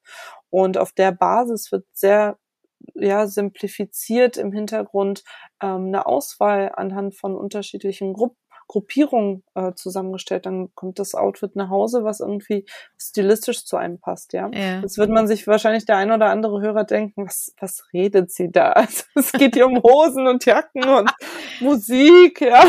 Und 0.51 0.79
auf 0.79 0.93
der 0.93 1.13
Basis 1.13 1.71
wird 1.73 1.87
sehr 1.93 2.39
ja, 2.95 3.27
simplifiziert 3.27 4.37
im 4.37 4.53
Hintergrund 4.53 5.23
ähm, 5.63 5.87
eine 5.87 6.07
Auswahl 6.07 6.73
anhand 6.75 7.15
von 7.15 7.37
unterschiedlichen 7.37 8.15
Gruppen 8.15 8.40
Gruppierungen 8.71 9.43
äh, 9.57 9.73
zusammengestellt, 9.75 10.47
dann 10.47 10.73
kommt 10.77 11.01
das 11.01 11.17
Outfit 11.17 11.57
nach 11.57 11.71
Hause, 11.71 12.05
was 12.05 12.21
irgendwie 12.21 12.67
stilistisch 12.97 13.65
zu 13.65 13.77
einem 13.77 13.99
passt, 13.99 14.33
ja. 14.33 14.49
ja. 14.55 14.81
Jetzt 14.81 14.97
wird 14.97 15.11
man 15.11 15.27
sich 15.27 15.49
wahrscheinlich 15.49 15.87
der 15.87 15.97
ein 15.97 16.13
oder 16.13 16.27
andere 16.27 16.61
Hörer 16.61 16.85
denken, 16.85 17.27
was, 17.27 17.53
was 17.59 17.83
redet 17.93 18.31
sie 18.31 18.53
da? 18.53 18.73
Also, 18.81 19.03
es 19.17 19.33
geht 19.33 19.55
hier 19.55 19.67
um 19.67 19.83
Hosen 19.83 20.29
und 20.29 20.45
Jacken 20.47 20.85
und 20.85 21.11
Musik, 21.61 22.41
ja. 22.43 22.63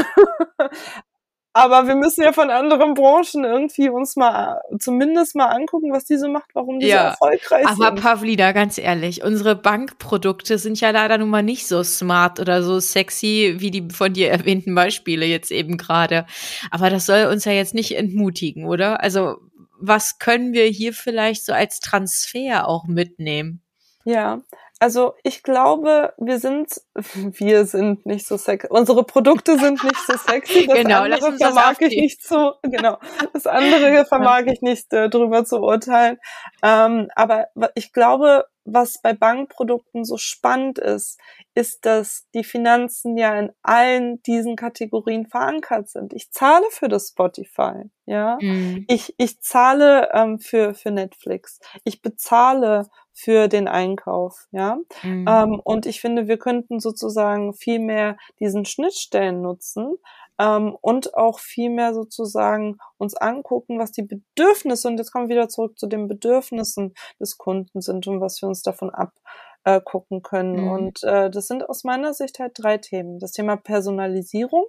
Aber 1.53 1.85
wir 1.85 1.95
müssen 1.95 2.23
ja 2.23 2.31
von 2.31 2.49
anderen 2.49 2.93
Branchen 2.93 3.43
irgendwie 3.43 3.89
uns 3.89 4.15
mal 4.15 4.61
zumindest 4.79 5.35
mal 5.35 5.47
angucken, 5.47 5.91
was 5.91 6.05
die 6.05 6.17
so 6.17 6.29
macht, 6.29 6.51
warum 6.53 6.79
die 6.79 6.87
ja, 6.87 7.15
so 7.19 7.25
erfolgreich 7.25 7.65
aber 7.65 7.75
sind. 7.75 7.85
Aber 7.85 8.01
Pavlina, 8.01 8.51
ganz 8.53 8.77
ehrlich, 8.77 9.23
unsere 9.23 9.55
Bankprodukte 9.55 10.57
sind 10.57 10.79
ja 10.79 10.91
leider 10.91 11.17
nun 11.17 11.29
mal 11.29 11.43
nicht 11.43 11.67
so 11.67 11.83
smart 11.83 12.39
oder 12.39 12.63
so 12.63 12.79
sexy 12.79 13.55
wie 13.57 13.69
die 13.69 13.89
von 13.91 14.13
dir 14.13 14.31
erwähnten 14.31 14.73
Beispiele 14.73 15.25
jetzt 15.25 15.51
eben 15.51 15.77
gerade. 15.77 16.25
Aber 16.69 16.89
das 16.89 17.05
soll 17.05 17.25
uns 17.25 17.43
ja 17.43 17.51
jetzt 17.51 17.73
nicht 17.73 17.97
entmutigen, 17.97 18.65
oder? 18.65 19.03
Also 19.03 19.37
was 19.77 20.19
können 20.19 20.53
wir 20.53 20.65
hier 20.65 20.93
vielleicht 20.93 21.45
so 21.45 21.51
als 21.51 21.81
Transfer 21.81 22.67
auch 22.67 22.85
mitnehmen? 22.85 23.61
Ja, 24.05 24.41
also 24.81 25.13
ich 25.21 25.43
glaube, 25.43 26.13
wir 26.17 26.39
sind, 26.39 26.81
wir 26.95 27.65
sind 27.65 28.03
nicht 28.07 28.25
so 28.25 28.35
sexy. 28.35 28.67
Unsere 28.71 29.03
Produkte 29.03 29.59
sind 29.59 29.83
nicht 29.83 30.07
so 30.07 30.17
sexy. 30.17 30.65
Das 30.65 30.75
genau, 30.75 31.03
andere 31.03 31.37
vermag 31.37 31.75
ich 31.81 31.95
nicht 31.95 32.23
zu, 32.23 32.53
genau. 32.63 32.97
Das 33.31 33.45
andere 33.45 34.05
vermag 34.09 34.45
ich 34.47 34.61
nicht 34.61 34.91
äh, 34.91 35.07
drüber 35.07 35.45
zu 35.45 35.61
urteilen. 35.61 36.17
Ähm, 36.63 37.09
aber 37.15 37.49
ich 37.75 37.93
glaube, 37.93 38.45
was 38.65 38.99
bei 39.01 39.13
Bankprodukten 39.13 40.03
so 40.03 40.17
spannend 40.17 40.79
ist, 40.79 41.19
ist, 41.53 41.85
dass 41.85 42.27
die 42.33 42.43
Finanzen 42.43 43.17
ja 43.17 43.37
in 43.37 43.51
allen 43.61 44.21
diesen 44.23 44.55
Kategorien 44.55 45.27
verankert 45.27 45.89
sind. 45.89 46.13
Ich 46.13 46.31
zahle 46.31 46.65
für 46.71 46.87
das 46.87 47.09
Spotify, 47.09 47.83
ja. 48.05 48.37
Mhm. 48.41 48.85
Ich, 48.87 49.13
ich 49.17 49.41
zahle 49.41 50.09
ähm, 50.13 50.39
für, 50.39 50.73
für 50.73 50.91
Netflix. 50.91 51.59
Ich 51.83 52.01
bezahle 52.01 52.87
für 53.13 53.47
den 53.47 53.67
Einkauf, 53.67 54.47
ja. 54.51 54.77
Mhm. 55.03 55.25
Ähm, 55.27 55.61
und 55.63 55.85
ich 55.85 56.01
finde, 56.01 56.27
wir 56.27 56.37
könnten 56.37 56.79
sozusagen 56.79 57.53
viel 57.53 57.79
mehr 57.79 58.17
diesen 58.39 58.65
Schnittstellen 58.65 59.41
nutzen, 59.41 59.97
ähm, 60.41 60.75
und 60.81 61.15
auch 61.15 61.39
viel 61.39 61.69
mehr 61.69 61.93
sozusagen 61.93 62.77
uns 62.97 63.15
angucken, 63.15 63.77
was 63.77 63.91
die 63.91 64.03
Bedürfnisse, 64.03 64.87
und 64.87 64.97
jetzt 64.97 65.11
kommen 65.11 65.29
wir 65.29 65.35
wieder 65.35 65.49
zurück 65.49 65.77
zu 65.77 65.87
den 65.87 66.07
Bedürfnissen 66.07 66.93
des 67.19 67.37
Kunden 67.37 67.81
sind 67.81 68.07
und 68.07 68.21
was 68.21 68.41
wir 68.41 68.49
uns 68.49 68.63
davon 68.63 68.91
abgucken 68.91 70.17
äh, 70.17 70.21
können. 70.21 70.63
Mhm. 70.63 70.71
Und 70.71 71.03
äh, 71.03 71.29
das 71.29 71.47
sind 71.47 71.67
aus 71.69 71.83
meiner 71.83 72.13
Sicht 72.13 72.39
halt 72.39 72.53
drei 72.55 72.77
Themen. 72.77 73.19
Das 73.19 73.33
Thema 73.33 73.55
Personalisierung. 73.55 74.65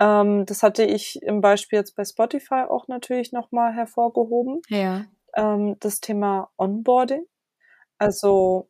Ähm, 0.00 0.44
das 0.44 0.62
hatte 0.62 0.84
ich 0.84 1.22
im 1.22 1.40
Beispiel 1.40 1.78
jetzt 1.78 1.96
bei 1.96 2.04
Spotify 2.04 2.64
auch 2.68 2.86
natürlich 2.88 3.32
nochmal 3.32 3.72
hervorgehoben. 3.72 4.60
Ja. 4.68 5.06
Ähm, 5.34 5.76
das 5.80 6.00
Thema 6.00 6.50
Onboarding. 6.58 7.24
Also 8.00 8.68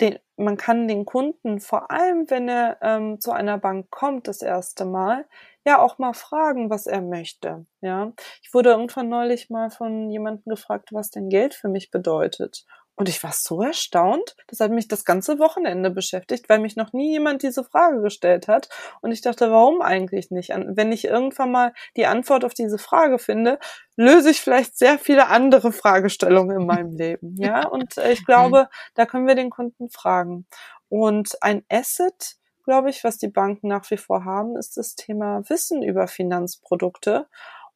den, 0.00 0.18
man 0.36 0.56
kann 0.56 0.88
den 0.88 1.04
Kunden, 1.06 1.60
vor 1.60 1.90
allem 1.90 2.30
wenn 2.30 2.48
er 2.48 2.78
ähm, 2.82 3.20
zu 3.20 3.32
einer 3.32 3.58
Bank 3.58 3.90
kommt 3.90 4.28
das 4.28 4.42
erste 4.42 4.84
Mal, 4.84 5.26
ja 5.66 5.80
auch 5.80 5.98
mal 5.98 6.14
fragen, 6.14 6.70
was 6.70 6.86
er 6.86 7.02
möchte. 7.02 7.66
Ja, 7.80 8.12
ich 8.42 8.54
wurde 8.54 8.70
irgendwann 8.70 9.08
neulich 9.08 9.50
mal 9.50 9.70
von 9.70 10.10
jemandem 10.10 10.44
gefragt, 10.50 10.90
was 10.92 11.10
denn 11.10 11.28
Geld 11.30 11.54
für 11.54 11.68
mich 11.68 11.90
bedeutet. 11.90 12.64
Und 12.94 13.08
ich 13.08 13.22
war 13.24 13.32
so 13.32 13.62
erstaunt. 13.62 14.36
Das 14.48 14.60
hat 14.60 14.70
mich 14.70 14.86
das 14.86 15.04
ganze 15.04 15.38
Wochenende 15.38 15.90
beschäftigt, 15.90 16.48
weil 16.48 16.58
mich 16.58 16.76
noch 16.76 16.92
nie 16.92 17.12
jemand 17.12 17.42
diese 17.42 17.64
Frage 17.64 18.02
gestellt 18.02 18.48
hat. 18.48 18.68
Und 19.00 19.12
ich 19.12 19.22
dachte, 19.22 19.50
warum 19.50 19.80
eigentlich 19.80 20.30
nicht? 20.30 20.50
Wenn 20.50 20.92
ich 20.92 21.06
irgendwann 21.06 21.50
mal 21.50 21.72
die 21.96 22.06
Antwort 22.06 22.44
auf 22.44 22.52
diese 22.52 22.78
Frage 22.78 23.18
finde, 23.18 23.58
löse 23.96 24.30
ich 24.30 24.40
vielleicht 24.40 24.76
sehr 24.76 24.98
viele 24.98 25.28
andere 25.28 25.72
Fragestellungen 25.72 26.60
in 26.60 26.66
meinem 26.66 26.96
Leben. 26.96 27.36
Ja, 27.42 27.66
und 27.66 27.96
äh, 27.96 28.12
ich 28.12 28.24
glaube, 28.24 28.68
da 28.94 29.04
können 29.04 29.26
wir 29.26 29.34
den 29.34 29.50
Kunden 29.50 29.88
fragen. 29.88 30.46
Und 30.88 31.42
ein 31.42 31.64
Asset, 31.68 32.36
glaube 32.64 32.90
ich, 32.90 33.02
was 33.02 33.18
die 33.18 33.28
Banken 33.28 33.68
nach 33.68 33.90
wie 33.90 33.96
vor 33.96 34.24
haben, 34.24 34.56
ist 34.56 34.76
das 34.76 34.94
Thema 34.94 35.42
Wissen 35.48 35.82
über 35.82 36.06
Finanzprodukte 36.06 37.26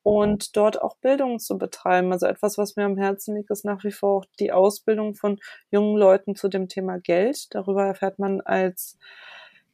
und 0.07 0.57
dort 0.57 0.81
auch 0.81 0.97
Bildung 0.99 1.40
zu 1.40 1.59
betreiben. 1.59 2.12
Also 2.12 2.27
etwas, 2.27 2.59
was 2.59 2.77
mir 2.77 2.85
am 2.85 2.97
Herzen 2.97 3.35
liegt, 3.35 3.51
ist 3.51 3.64
nach 3.64 3.83
wie 3.83 3.90
vor 3.90 4.19
auch 4.19 4.25
die 4.38 4.53
Ausbildung 4.53 5.16
von 5.16 5.40
jungen 5.73 5.97
Leuten 5.97 6.37
zu 6.37 6.47
dem 6.47 6.69
Thema 6.69 7.01
Geld. 7.01 7.49
Darüber 7.51 7.87
erfährt 7.87 8.21
man 8.21 8.40
als 8.40 8.99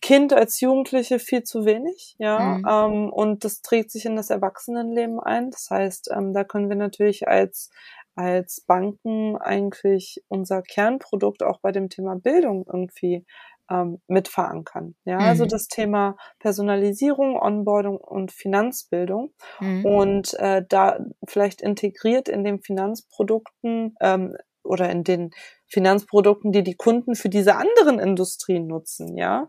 Kind, 0.00 0.32
als 0.32 0.58
Jugendliche 0.58 1.18
viel 1.18 1.42
zu 1.42 1.66
wenig, 1.66 2.16
ja, 2.18 2.38
mhm. 2.38 2.66
ähm, 2.66 3.12
und 3.12 3.44
das 3.44 3.60
trägt 3.60 3.90
sich 3.90 4.06
in 4.06 4.16
das 4.16 4.30
Erwachsenenleben 4.30 5.20
ein. 5.20 5.50
Das 5.50 5.68
heißt, 5.68 6.10
ähm, 6.16 6.32
da 6.32 6.44
können 6.44 6.70
wir 6.70 6.76
natürlich 6.76 7.28
als 7.28 7.68
als 8.14 8.60
Banken 8.60 9.36
eigentlich 9.36 10.22
unser 10.28 10.62
Kernprodukt 10.62 11.42
auch 11.42 11.60
bei 11.60 11.72
dem 11.72 11.88
Thema 11.88 12.16
Bildung 12.16 12.66
irgendwie 12.66 13.24
ähm, 13.72 14.00
mit 14.06 14.28
verankern. 14.28 14.94
Ja, 15.04 15.16
also 15.16 15.24
mhm. 15.24 15.30
also 15.30 15.46
das 15.46 15.68
Thema 15.68 16.16
Personalisierung, 16.38 17.36
Onboarding 17.36 17.96
und 17.96 18.32
Finanzbildung 18.32 19.32
mhm. 19.60 19.84
und 19.84 20.34
äh, 20.34 20.62
da 20.68 20.98
vielleicht 21.26 21.62
integriert 21.62 22.28
in 22.28 22.44
den 22.44 22.60
Finanzprodukten 22.60 23.96
ähm, 24.00 24.36
oder 24.64 24.90
in 24.90 25.04
den 25.04 25.30
Finanzprodukten, 25.68 26.52
die 26.52 26.62
die 26.62 26.76
Kunden 26.76 27.14
für 27.14 27.28
diese 27.28 27.56
anderen 27.56 27.98
Industrien 27.98 28.66
nutzen, 28.66 29.16
ja, 29.16 29.48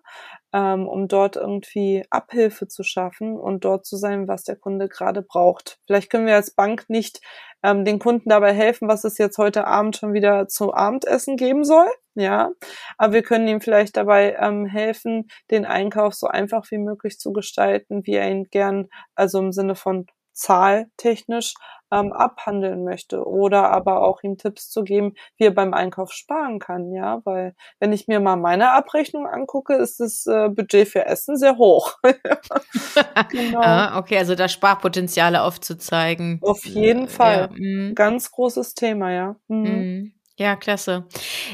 ähm, 0.53 0.87
um 0.87 1.07
dort 1.07 1.35
irgendwie 1.35 2.05
Abhilfe 2.09 2.67
zu 2.67 2.83
schaffen 2.83 3.37
und 3.37 3.65
dort 3.65 3.85
zu 3.85 3.97
sein, 3.97 4.27
was 4.27 4.43
der 4.43 4.55
Kunde 4.55 4.87
gerade 4.87 5.21
braucht. 5.21 5.79
Vielleicht 5.85 6.09
können 6.09 6.25
wir 6.25 6.35
als 6.35 6.51
Bank 6.51 6.85
nicht 6.87 7.19
ähm, 7.61 7.83
den 7.83 7.99
Kunden 7.99 8.29
dabei 8.29 8.53
helfen, 8.53 8.87
was 8.87 9.03
es 9.03 9.17
jetzt 9.17 9.37
heute 9.37 9.67
Abend 9.67 9.97
schon 9.97 10.13
wieder 10.13 10.47
zu 10.47 10.73
Abendessen 10.73 11.35
geben 11.35 11.65
soll, 11.65 11.87
ja, 12.15 12.51
aber 12.97 13.13
wir 13.13 13.23
können 13.23 13.47
ihm 13.47 13.59
vielleicht 13.59 13.97
dabei 13.97 14.35
ähm, 14.39 14.65
helfen, 14.65 15.27
den 15.51 15.65
Einkauf 15.65 16.13
so 16.13 16.27
einfach 16.27 16.69
wie 16.71 16.77
möglich 16.77 17.19
zu 17.19 17.33
gestalten, 17.33 18.05
wie 18.05 18.13
er 18.13 18.29
ihn 18.29 18.45
gern, 18.45 18.87
also 19.15 19.39
im 19.39 19.51
Sinne 19.51 19.75
von 19.75 20.05
zahltechnisch 20.33 21.53
ähm, 21.93 22.11
abhandeln 22.11 22.83
möchte 22.83 23.25
oder 23.25 23.71
aber 23.71 24.01
auch 24.01 24.23
ihm 24.23 24.37
Tipps 24.37 24.69
zu 24.69 24.83
geben, 24.83 25.13
wie 25.37 25.45
er 25.45 25.51
beim 25.51 25.73
Einkauf 25.73 26.11
sparen 26.11 26.59
kann, 26.59 26.91
ja, 26.91 27.21
weil 27.23 27.55
wenn 27.79 27.93
ich 27.93 28.07
mir 28.07 28.19
mal 28.19 28.35
meine 28.35 28.71
Abrechnung 28.71 29.27
angucke, 29.27 29.75
ist 29.75 29.99
das 29.99 30.25
äh, 30.25 30.49
Budget 30.49 30.87
für 30.87 31.05
Essen 31.05 31.37
sehr 31.37 31.57
hoch. 31.57 31.97
genau. 33.31 33.61
ah, 33.61 33.99
okay, 33.99 34.17
also 34.17 34.35
da 34.35 34.47
Sparpotenziale 34.47 35.43
aufzuzeigen. 35.43 36.39
Auf 36.41 36.65
jeden 36.65 37.07
Fall. 37.07 37.49
Ja. 37.51 37.57
Mhm. 37.57 37.95
Ganz 37.95 38.31
großes 38.31 38.73
Thema, 38.73 39.11
ja. 39.11 39.35
Mhm. 39.47 39.63
Mhm. 39.63 40.13
Ja, 40.39 40.55
klasse. 40.55 41.05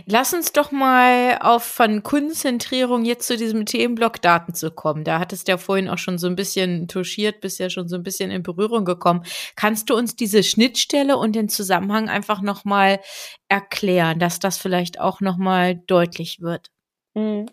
Lass 0.05 0.33
uns 0.33 0.53
doch 0.53 0.71
mal 0.71 1.37
auf 1.41 1.63
von 1.63 2.01
Kundenzentrierung 2.01 3.03
jetzt 3.03 3.27
zu 3.27 3.35
diesem 3.35 3.65
Themenblock 3.65 4.21
Daten 4.21 4.53
zu 4.53 4.71
kommen. 4.71 5.03
Da 5.03 5.19
hattest 5.19 5.47
du 5.47 5.51
ja 5.51 5.57
vorhin 5.57 5.89
auch 5.89 5.97
schon 5.97 6.17
so 6.17 6.27
ein 6.27 6.37
bisschen 6.37 6.87
touchiert, 6.87 7.41
bist 7.41 7.59
ja 7.59 7.69
schon 7.69 7.89
so 7.89 7.97
ein 7.97 8.03
bisschen 8.03 8.31
in 8.31 8.41
Berührung 8.41 8.85
gekommen. 8.85 9.25
Kannst 9.57 9.89
du 9.89 9.95
uns 9.97 10.15
diese 10.15 10.43
Schnittstelle 10.43 11.17
und 11.17 11.35
den 11.35 11.49
Zusammenhang 11.49 12.07
einfach 12.07 12.41
noch 12.41 12.63
mal 12.63 13.01
erklären, 13.49 14.17
dass 14.17 14.39
das 14.39 14.57
vielleicht 14.57 14.97
auch 15.01 15.19
noch 15.19 15.35
mal 15.35 15.75
deutlich 15.75 16.39
wird? 16.39 16.71
Mhm. 17.15 17.47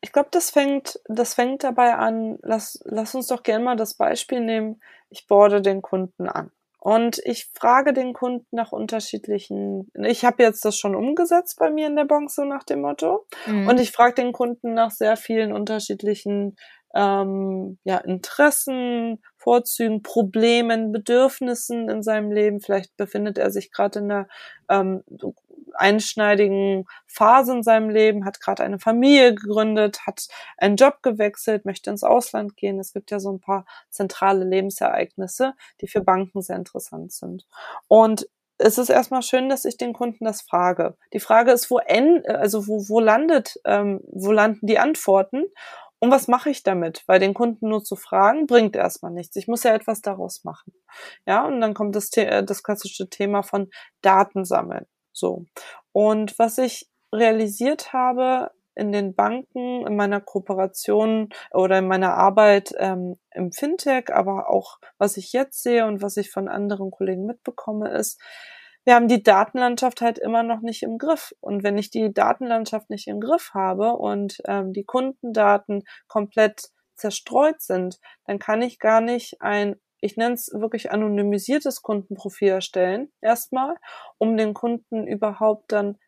Ich 0.00 0.12
glaube, 0.12 0.30
das 0.32 0.50
fängt, 0.50 1.00
das 1.06 1.34
fängt 1.34 1.64
dabei 1.64 1.94
an. 1.96 2.38
Lass, 2.42 2.80
lass 2.84 3.14
uns 3.14 3.28
doch 3.28 3.42
gerne 3.44 3.64
mal 3.64 3.76
das 3.76 3.94
Beispiel 3.94 4.40
nehmen. 4.40 4.80
Ich 5.10 5.26
borde 5.28 5.62
den 5.62 5.82
Kunden 5.82 6.28
an. 6.28 6.50
Und 6.86 7.20
ich 7.24 7.50
frage 7.52 7.92
den 7.92 8.12
Kunden 8.12 8.46
nach 8.52 8.70
unterschiedlichen, 8.70 9.90
ich 10.04 10.24
habe 10.24 10.44
jetzt 10.44 10.64
das 10.64 10.78
schon 10.78 10.94
umgesetzt 10.94 11.58
bei 11.58 11.68
mir 11.68 11.88
in 11.88 11.96
der 11.96 12.04
Bank 12.04 12.30
so 12.30 12.44
nach 12.44 12.62
dem 12.62 12.82
Motto. 12.82 13.26
Mhm. 13.44 13.66
Und 13.66 13.80
ich 13.80 13.90
frage 13.90 14.14
den 14.14 14.30
Kunden 14.30 14.72
nach 14.74 14.92
sehr 14.92 15.16
vielen 15.16 15.52
unterschiedlichen 15.52 16.54
ähm, 16.94 17.80
ja, 17.82 17.96
Interessen, 17.96 19.20
Vorzügen, 19.36 20.04
Problemen, 20.04 20.92
Bedürfnissen 20.92 21.88
in 21.88 22.04
seinem 22.04 22.30
Leben. 22.30 22.60
Vielleicht 22.60 22.96
befindet 22.96 23.36
er 23.36 23.50
sich 23.50 23.72
gerade 23.72 23.98
in 23.98 24.12
einer 24.12 24.28
ähm, 24.70 25.02
einschneidigen 25.78 26.84
Phase 27.06 27.52
in 27.52 27.62
seinem 27.62 27.90
Leben, 27.90 28.24
hat 28.24 28.40
gerade 28.40 28.64
eine 28.64 28.78
Familie 28.78 29.34
gegründet, 29.34 30.06
hat 30.06 30.26
einen 30.58 30.76
Job 30.76 31.02
gewechselt, 31.02 31.64
möchte 31.64 31.90
ins 31.90 32.04
Ausland 32.04 32.56
gehen. 32.56 32.78
Es 32.78 32.92
gibt 32.92 33.10
ja 33.10 33.20
so 33.20 33.32
ein 33.32 33.40
paar 33.40 33.64
zentrale 33.90 34.44
Lebensereignisse, 34.44 35.54
die 35.80 35.88
für 35.88 36.00
Banken 36.00 36.42
sehr 36.42 36.56
interessant 36.56 37.12
sind. 37.12 37.46
Und 37.88 38.28
es 38.58 38.78
ist 38.78 38.88
erstmal 38.88 39.22
schön, 39.22 39.48
dass 39.48 39.64
ich 39.64 39.76
den 39.76 39.92
Kunden 39.92 40.24
das 40.24 40.42
frage. 40.42 40.96
Die 41.12 41.20
Frage 41.20 41.52
ist, 41.52 41.70
wo 41.70 41.78
en, 41.78 42.24
also 42.26 42.66
wo, 42.66 42.88
wo 42.88 43.00
landet, 43.00 43.60
ähm, 43.64 44.00
wo 44.10 44.32
landen 44.32 44.66
die 44.66 44.78
Antworten? 44.78 45.44
Und 45.98 46.10
was 46.10 46.28
mache 46.28 46.50
ich 46.50 46.62
damit? 46.62 47.02
Weil 47.06 47.20
den 47.20 47.34
Kunden 47.34 47.68
nur 47.68 47.82
zu 47.82 47.96
fragen, 47.96 48.46
bringt 48.46 48.76
erstmal 48.76 49.12
nichts. 49.12 49.36
Ich 49.36 49.48
muss 49.48 49.62
ja 49.62 49.74
etwas 49.74 50.02
daraus 50.02 50.44
machen. 50.44 50.74
Ja, 51.26 51.46
und 51.46 51.60
dann 51.60 51.74
kommt 51.74 51.96
das, 51.96 52.10
das 52.10 52.62
klassische 52.62 53.08
Thema 53.08 53.42
von 53.42 53.70
Daten 54.02 54.44
sammeln. 54.44 54.86
So. 55.16 55.46
Und 55.92 56.38
was 56.38 56.58
ich 56.58 56.90
realisiert 57.12 57.92
habe 57.92 58.50
in 58.74 58.92
den 58.92 59.14
Banken, 59.14 59.86
in 59.86 59.96
meiner 59.96 60.20
Kooperation 60.20 61.30
oder 61.50 61.78
in 61.78 61.88
meiner 61.88 62.14
Arbeit 62.14 62.74
ähm, 62.78 63.16
im 63.32 63.50
Fintech, 63.50 64.12
aber 64.12 64.50
auch 64.50 64.78
was 64.98 65.16
ich 65.16 65.32
jetzt 65.32 65.62
sehe 65.62 65.86
und 65.86 66.02
was 66.02 66.18
ich 66.18 66.30
von 66.30 66.48
anderen 66.48 66.90
Kollegen 66.90 67.24
mitbekomme, 67.24 67.88
ist, 67.88 68.20
wir 68.84 68.94
haben 68.94 69.08
die 69.08 69.22
Datenlandschaft 69.22 70.02
halt 70.02 70.18
immer 70.18 70.42
noch 70.42 70.60
nicht 70.60 70.82
im 70.82 70.98
Griff. 70.98 71.34
Und 71.40 71.64
wenn 71.64 71.76
ich 71.76 71.90
die 71.90 72.12
Datenlandschaft 72.12 72.88
nicht 72.90 73.08
im 73.08 73.20
Griff 73.20 73.50
habe 73.54 73.94
und 73.94 74.38
ähm, 74.46 74.72
die 74.72 74.84
Kundendaten 74.84 75.82
komplett 76.06 76.68
zerstreut 76.94 77.60
sind, 77.60 77.98
dann 78.26 78.38
kann 78.38 78.62
ich 78.62 78.78
gar 78.78 79.00
nicht 79.00 79.40
ein 79.40 79.76
ich 80.00 80.16
nenne 80.16 80.34
es 80.34 80.50
wirklich 80.52 80.90
anonymisiertes 80.90 81.82
Kundenprofil 81.82 82.48
erstellen, 82.48 83.12
erstmal, 83.20 83.76
um 84.18 84.36
den 84.36 84.54
Kunden 84.54 85.06
überhaupt 85.06 85.72
dann 85.72 85.98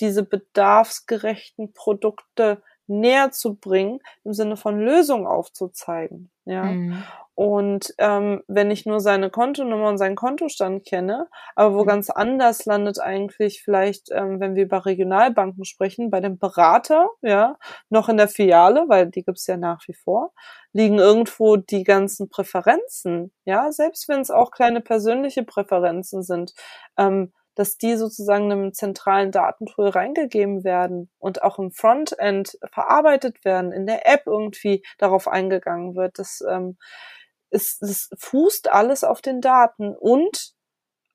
diese 0.00 0.22
bedarfsgerechten 0.22 1.72
Produkte 1.72 2.62
näher 2.86 3.32
zu 3.32 3.56
bringen, 3.56 4.00
im 4.24 4.32
Sinne 4.32 4.56
von 4.56 4.78
Lösung 4.78 5.26
aufzuzeigen. 5.26 6.30
Ja. 6.44 6.64
Mhm. 6.64 7.02
Und 7.36 7.94
ähm, 7.98 8.42
wenn 8.48 8.70
ich 8.70 8.86
nur 8.86 8.98
seine 8.98 9.28
Kontonummer 9.28 9.90
und 9.90 9.98
seinen 9.98 10.16
Kontostand 10.16 10.86
kenne, 10.86 11.28
aber 11.54 11.74
wo 11.74 11.82
mhm. 11.82 11.88
ganz 11.88 12.08
anders 12.08 12.64
landet 12.64 12.98
eigentlich 12.98 13.62
vielleicht, 13.62 14.10
ähm, 14.10 14.40
wenn 14.40 14.54
wir 14.54 14.64
über 14.64 14.86
Regionalbanken 14.86 15.66
sprechen, 15.66 16.10
bei 16.10 16.20
dem 16.20 16.38
Berater, 16.38 17.10
ja, 17.20 17.58
noch 17.90 18.08
in 18.08 18.16
der 18.16 18.28
Filiale, 18.28 18.86
weil 18.88 19.08
die 19.10 19.22
gibt's 19.22 19.46
ja 19.46 19.58
nach 19.58 19.86
wie 19.86 19.92
vor, 19.92 20.32
liegen 20.72 20.98
irgendwo 20.98 21.56
die 21.56 21.84
ganzen 21.84 22.30
Präferenzen, 22.30 23.34
ja, 23.44 23.70
selbst 23.70 24.08
wenn 24.08 24.22
es 24.22 24.30
auch 24.30 24.50
kleine 24.50 24.80
persönliche 24.80 25.42
Präferenzen 25.44 26.22
sind. 26.22 26.54
Ähm, 26.96 27.34
dass 27.54 27.78
die 27.78 27.96
sozusagen 27.96 28.52
einem 28.52 28.74
zentralen 28.74 29.32
Datentool 29.32 29.88
reingegeben 29.88 30.62
werden 30.62 31.10
und 31.18 31.42
auch 31.42 31.58
im 31.58 31.72
Frontend 31.72 32.58
verarbeitet 32.70 33.46
werden, 33.46 33.72
in 33.72 33.86
der 33.86 34.06
App 34.06 34.24
irgendwie 34.26 34.84
darauf 34.98 35.26
eingegangen 35.26 35.96
wird. 35.96 36.18
Das, 36.18 36.44
ähm, 36.46 36.76
ist, 37.50 37.82
das 37.82 38.10
fußt 38.18 38.70
alles 38.72 39.04
auf 39.04 39.22
den 39.22 39.40
Daten 39.40 39.94
und 39.96 40.54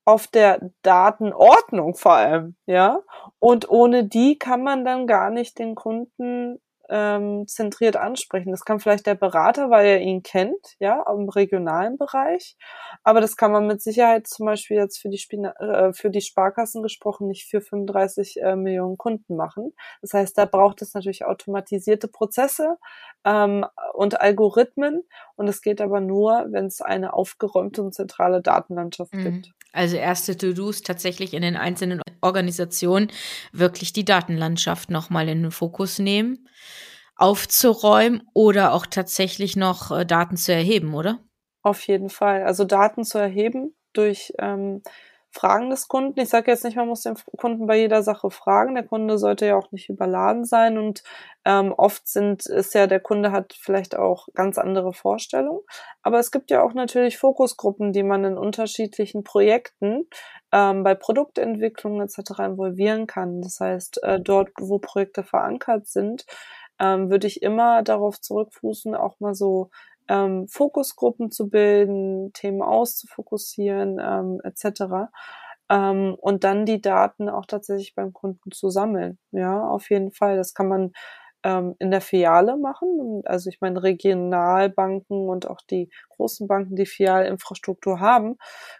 auf 0.05 0.27
der 0.27 0.71
Datenordnung 0.81 1.95
vor 1.95 2.13
allem, 2.13 2.55
ja. 2.65 3.01
Und 3.39 3.69
ohne 3.69 4.05
die 4.05 4.37
kann 4.37 4.63
man 4.63 4.83
dann 4.83 5.07
gar 5.07 5.29
nicht 5.29 5.59
den 5.59 5.75
Kunden 5.75 6.59
ähm, 6.91 7.47
zentriert 7.47 7.95
ansprechen. 7.95 8.51
Das 8.51 8.65
kann 8.65 8.79
vielleicht 8.79 9.07
der 9.07 9.15
Berater, 9.15 9.69
weil 9.69 9.85
er 9.85 10.01
ihn 10.01 10.23
kennt, 10.23 10.75
ja, 10.79 11.03
im 11.09 11.29
regionalen 11.29 11.97
Bereich. 11.97 12.57
Aber 13.03 13.21
das 13.21 13.37
kann 13.37 13.53
man 13.53 13.65
mit 13.65 13.81
Sicherheit 13.81 14.27
zum 14.27 14.45
Beispiel 14.45 14.77
jetzt 14.77 14.99
für 14.99 15.09
die, 15.09 15.17
Spina 15.17 15.53
äh, 15.53 15.93
für 15.93 16.09
die 16.09 16.21
Sparkassen 16.21 16.83
gesprochen 16.83 17.27
nicht 17.27 17.49
für 17.49 17.61
35 17.61 18.41
äh, 18.41 18.55
Millionen 18.57 18.97
Kunden 18.97 19.37
machen. 19.37 19.73
Das 20.01 20.13
heißt, 20.13 20.37
da 20.37 20.45
braucht 20.45 20.81
es 20.81 20.93
natürlich 20.93 21.25
automatisierte 21.25 22.09
Prozesse 22.09 22.77
ähm, 23.23 23.65
und 23.93 24.19
Algorithmen. 24.19 25.01
Und 25.37 25.47
es 25.47 25.61
geht 25.61 25.79
aber 25.79 26.01
nur, 26.01 26.47
wenn 26.49 26.65
es 26.65 26.81
eine 26.81 27.13
aufgeräumte 27.13 27.81
und 27.81 27.95
zentrale 27.95 28.41
Datenlandschaft 28.41 29.13
mhm. 29.13 29.23
gibt. 29.23 29.53
Also 29.71 29.95
erste 29.97 30.37
To-Dos 30.37 30.81
tatsächlich 30.81 31.33
in 31.33 31.41
den 31.41 31.55
einzelnen 31.55 32.01
Organisationen 32.21 33.11
wirklich 33.51 33.93
die 33.93 34.05
Datenlandschaft 34.05 34.89
nochmal 34.89 35.29
in 35.29 35.43
den 35.43 35.51
Fokus 35.51 35.99
nehmen, 35.99 36.47
aufzuräumen 37.15 38.23
oder 38.33 38.73
auch 38.73 38.85
tatsächlich 38.85 39.55
noch 39.55 39.91
äh, 39.91 40.05
Daten 40.05 40.37
zu 40.37 40.53
erheben, 40.53 40.93
oder? 40.93 41.19
Auf 41.63 41.87
jeden 41.87 42.09
Fall. 42.09 42.43
Also 42.43 42.65
Daten 42.65 43.03
zu 43.03 43.17
erheben 43.17 43.75
durch 43.93 44.33
ähm, 44.39 44.81
Fragen 45.31 45.69
des 45.69 45.87
Kunden. 45.87 46.19
Ich 46.19 46.29
sage 46.29 46.51
jetzt 46.51 46.65
nicht, 46.65 46.75
man 46.75 46.87
muss 46.87 47.03
den 47.03 47.15
Kunden 47.37 47.65
bei 47.65 47.77
jeder 47.77 48.03
Sache 48.03 48.29
fragen. 48.29 48.75
Der 48.75 48.83
Kunde 48.83 49.17
sollte 49.17 49.45
ja 49.45 49.55
auch 49.55 49.71
nicht 49.71 49.89
überladen 49.89 50.43
sein 50.43 50.77
und 50.77 51.03
ähm, 51.45 51.73
oft 51.75 52.07
sind 52.07 52.45
ist 52.45 52.73
ja 52.75 52.85
der 52.85 52.99
Kunde 52.99 53.31
hat 53.31 53.53
vielleicht 53.59 53.95
auch 53.95 54.27
ganz 54.35 54.57
andere 54.57 54.93
Vorstellungen. 54.93 55.61
Aber 56.03 56.19
es 56.19 56.31
gibt 56.31 56.51
ja 56.51 56.61
auch 56.61 56.73
natürlich 56.73 57.17
Fokusgruppen, 57.17 57.93
die 57.93 58.03
man 58.03 58.25
in 58.25 58.37
unterschiedlichen 58.37 59.23
Projekten 59.23 60.07
ähm, 60.51 60.83
bei 60.83 60.95
Produktentwicklung 60.95 62.01
etc. 62.01 62.39
involvieren 62.39 63.07
kann. 63.07 63.41
Das 63.41 63.59
heißt, 63.59 64.03
äh, 64.03 64.19
dort, 64.19 64.49
wo 64.59 64.79
Projekte 64.79 65.23
verankert 65.23 65.87
sind, 65.87 66.25
ähm, 66.79 67.09
würde 67.09 67.27
ich 67.27 67.41
immer 67.41 67.83
darauf 67.83 68.19
zurückfußen, 68.19 68.95
auch 68.95 69.19
mal 69.19 69.35
so 69.35 69.69
ähm, 70.09 70.47
Fokusgruppen 70.47 71.31
zu 71.31 71.49
bilden, 71.49 72.33
Themen 72.33 72.61
auszufokussieren, 72.61 73.99
ähm, 74.01 74.41
etc. 74.43 75.11
Ähm, 75.69 76.15
und 76.19 76.43
dann 76.43 76.65
die 76.65 76.81
Daten 76.81 77.29
auch 77.29 77.45
tatsächlich 77.45 77.95
beim 77.95 78.13
Kunden 78.13 78.51
zu 78.51 78.69
sammeln. 78.69 79.19
Ja, 79.31 79.67
auf 79.67 79.89
jeden 79.89 80.11
Fall. 80.11 80.37
Das 80.37 80.53
kann 80.53 80.67
man 80.67 80.91
ähm, 81.43 81.75
in 81.79 81.91
der 81.91 82.01
Filiale 82.01 82.57
machen. 82.57 83.21
Also 83.25 83.49
ich 83.49 83.61
meine, 83.61 83.81
Regionalbanken 83.83 85.29
und 85.29 85.47
auch 85.49 85.61
die 85.69 85.89
großen 86.09 86.47
Banken, 86.47 86.75
die 86.75 86.85
Filialinfrastruktur 86.85 87.99
haben, 87.99 88.37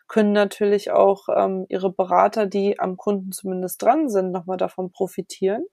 können 0.08 0.32
natürlich 0.34 0.92
auch 0.92 1.28
ähm, 1.36 1.66
ihre 1.70 1.92
Berater, 1.92 2.46
die 2.48 2.80
am 2.80 2.98
Kunden 2.98 3.32
zumindest 3.32 3.82
dran 3.82 4.10
sind, 4.10 4.32
nochmal 4.32 4.58
davon 4.58 4.92
profitieren 4.92 5.66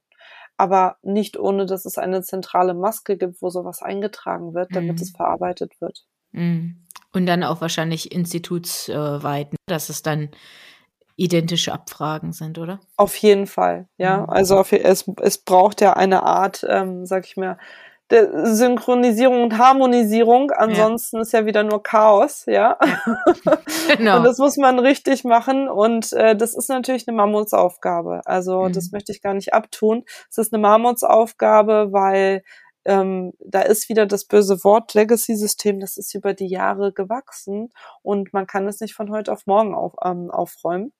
aber 0.59 0.97
nicht 1.01 1.39
ohne, 1.39 1.65
dass 1.65 1.85
es 1.85 1.97
eine 1.97 2.21
zentrale 2.21 2.73
Maske 2.73 3.17
gibt, 3.17 3.41
wo 3.41 3.49
sowas 3.49 3.81
eingetragen 3.81 4.53
wird, 4.53 4.75
damit 4.75 4.97
mhm. 4.97 5.01
es 5.01 5.11
verarbeitet 5.11 5.79
wird. 5.79 6.03
Mhm. 6.31 6.85
Und 7.13 7.25
dann 7.25 7.43
auch 7.43 7.61
wahrscheinlich 7.61 8.11
institutsweit, 8.11 9.55
dass 9.67 9.89
es 9.89 10.03
dann 10.03 10.29
identische 11.15 11.71
Abfragen 11.71 12.33
sind, 12.33 12.57
oder? 12.57 12.79
Auf 12.97 13.15
jeden 13.15 13.47
Fall, 13.47 13.87
ja. 13.97 14.19
Mhm. 14.23 14.29
Also 14.29 14.57
auf, 14.57 14.73
es, 14.73 15.09
es 15.21 15.37
braucht 15.37 15.79
ja 15.79 15.93
eine 15.93 16.23
Art, 16.23 16.65
ähm, 16.67 17.05
sag 17.05 17.25
ich 17.25 17.37
mal, 17.37 17.57
der 18.11 18.47
Synchronisierung 18.55 19.43
und 19.43 19.57
Harmonisierung. 19.57 20.51
Ansonsten 20.51 21.17
ja. 21.17 21.21
ist 21.21 21.33
ja 21.33 21.45
wieder 21.45 21.63
nur 21.63 21.83
Chaos, 21.83 22.45
ja. 22.47 22.77
Genau. 23.97 24.17
Und 24.17 24.23
das 24.23 24.37
muss 24.37 24.57
man 24.57 24.79
richtig 24.79 25.23
machen. 25.23 25.67
Und 25.67 26.13
äh, 26.13 26.35
das 26.35 26.55
ist 26.55 26.69
natürlich 26.69 27.07
eine 27.07 27.17
Mammutsaufgabe. 27.17 28.21
Also 28.25 28.63
mhm. 28.63 28.73
das 28.73 28.91
möchte 28.91 29.11
ich 29.11 29.21
gar 29.21 29.33
nicht 29.33 29.53
abtun. 29.53 30.03
Es 30.29 30.37
ist 30.37 30.53
eine 30.53 30.61
Mammutsaufgabe, 30.61 31.89
weil 31.91 32.43
ähm, 32.85 33.33
da 33.39 33.61
ist 33.61 33.89
wieder 33.89 34.05
das 34.05 34.25
böse 34.25 34.63
Wort 34.63 34.93
Legacy-System, 34.93 35.79
das 35.79 35.97
ist 35.97 36.15
über 36.15 36.33
die 36.33 36.47
Jahre 36.47 36.93
gewachsen 36.93 37.69
und 38.01 38.33
man 38.33 38.47
kann 38.47 38.67
es 38.67 38.79
nicht 38.79 38.95
von 38.95 39.11
heute 39.11 39.31
auf 39.31 39.45
morgen 39.45 39.75
auf, 39.75 39.93
ähm, 40.03 40.31
aufräumen. 40.31 40.93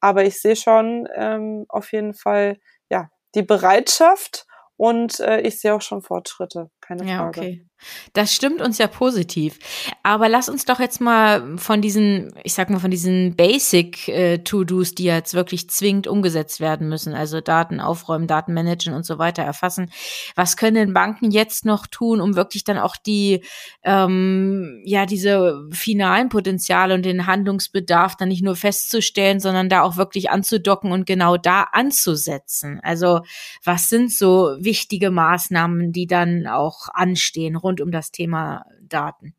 Aber 0.00 0.24
ich 0.24 0.40
sehe 0.40 0.56
schon 0.56 1.08
ähm, 1.14 1.64
auf 1.68 1.92
jeden 1.92 2.14
Fall 2.14 2.58
ja 2.90 3.10
die 3.34 3.42
Bereitschaft 3.42 4.46
und 4.82 5.20
äh, 5.20 5.42
ich 5.42 5.60
sehe 5.60 5.72
auch 5.76 5.80
schon 5.80 6.02
Fortschritte, 6.02 6.68
keine 6.80 7.04
Frage. 7.04 7.12
Ja, 7.12 7.28
okay. 7.28 7.66
Das 8.12 8.34
stimmt 8.34 8.60
uns 8.60 8.78
ja 8.78 8.86
positiv. 8.86 9.58
Aber 10.02 10.28
lass 10.28 10.48
uns 10.48 10.64
doch 10.64 10.80
jetzt 10.80 11.00
mal 11.00 11.56
von 11.58 11.80
diesen, 11.80 12.32
ich 12.44 12.54
sag 12.54 12.70
mal, 12.70 12.78
von 12.78 12.90
diesen 12.90 13.36
Basic-To-Dos, 13.36 14.94
die 14.94 15.04
jetzt 15.04 15.34
wirklich 15.34 15.70
zwingend 15.70 16.06
umgesetzt 16.06 16.60
werden 16.60 16.88
müssen, 16.88 17.14
also 17.14 17.40
Daten 17.40 17.80
aufräumen, 17.80 18.26
Daten 18.26 18.54
managen 18.54 18.94
und 18.94 19.06
so 19.06 19.18
weiter 19.18 19.42
erfassen. 19.42 19.90
Was 20.34 20.56
können 20.56 20.92
Banken 20.92 21.30
jetzt 21.30 21.64
noch 21.64 21.86
tun, 21.86 22.20
um 22.20 22.36
wirklich 22.36 22.64
dann 22.64 22.78
auch 22.78 22.96
die, 22.96 23.42
ähm, 23.82 24.80
ja, 24.84 25.06
diese 25.06 25.68
finalen 25.72 26.28
Potenziale 26.28 26.94
und 26.94 27.04
den 27.04 27.26
Handlungsbedarf 27.26 28.16
dann 28.16 28.28
nicht 28.28 28.42
nur 28.42 28.56
festzustellen, 28.56 29.40
sondern 29.40 29.68
da 29.68 29.82
auch 29.82 29.96
wirklich 29.96 30.30
anzudocken 30.30 30.92
und 30.92 31.06
genau 31.06 31.36
da 31.36 31.62
anzusetzen? 31.72 32.80
Also 32.82 33.20
was 33.64 33.88
sind 33.88 34.12
so 34.12 34.56
wichtige 34.58 35.10
Maßnahmen, 35.10 35.92
die 35.92 36.06
dann 36.06 36.46
auch 36.46 36.88
anstehen 36.92 37.56
rund 37.56 37.71
um 37.80 37.90
das 37.90 38.10
Thema 38.10 38.64
Daten? 38.80 39.34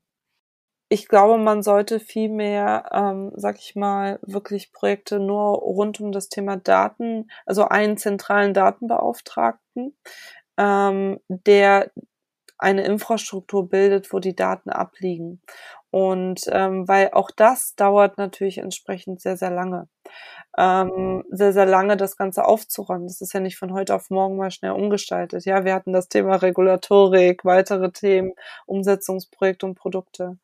Ich 0.90 1.08
glaube, 1.08 1.42
man 1.42 1.64
sollte 1.64 2.00
viel 2.00 2.30
mehr, 2.30 2.90
ähm, 2.92 3.32
sag 3.36 3.58
ich 3.58 3.76
mal, 3.76 4.20
wirklich 4.22 4.72
Projekte 4.72 5.20
nur 5.20 5.58
rund 5.58 6.00
um 6.00 6.12
das 6.12 6.30
Thema 6.30 6.58
Daten, 6.58 7.30
also 7.46 7.64
einen 7.68 7.98
zentralen 7.98 8.54
Datenbeauftragten, 8.54 9.98
ähm, 10.58 11.20
der 11.30 11.92
eine 12.60 12.84
Infrastruktur 12.86 13.68
bildet, 13.70 14.14
wo 14.14 14.20
die 14.20 14.36
Daten 14.36 14.70
abliegen. 14.70 15.42
Und 15.90 16.42
ähm, 16.48 16.88
weil 16.88 17.12
auch 17.12 17.32
das 17.32 17.76
dauert 17.76 18.18
natürlich 18.18 18.60
entsprechend 18.60 19.22
sehr, 19.22 19.38
sehr 19.38 19.52
lange 19.52 19.88
ähm, 20.58 21.24
sehr, 21.32 21.54
sehr 21.54 21.66
lange 21.66 21.98
das 21.98 22.18
Ganze 22.18 22.46
aufzuräumen. 22.46 23.08
Das 23.08 23.22
ist 23.22 23.34
ja 23.34 23.40
nicht 23.40 23.58
von 23.58 23.74
heute 23.74 23.96
auf 23.96 24.10
morgen 24.10 24.38
mal 24.38 24.52
schnell 24.52 24.72
umgestaltet. 24.72 25.46
Ja, 25.46 25.66
wir 25.66 25.74
hatten 25.74 25.94
das 25.94 26.10
Thema 26.10 26.36
Regulatorik, 26.36 27.46
weitere 27.46 27.92
Themen, 27.92 28.34
Umsetzungsprojekte 28.66 29.66
und 29.66 29.76
Produkte. 29.76 30.38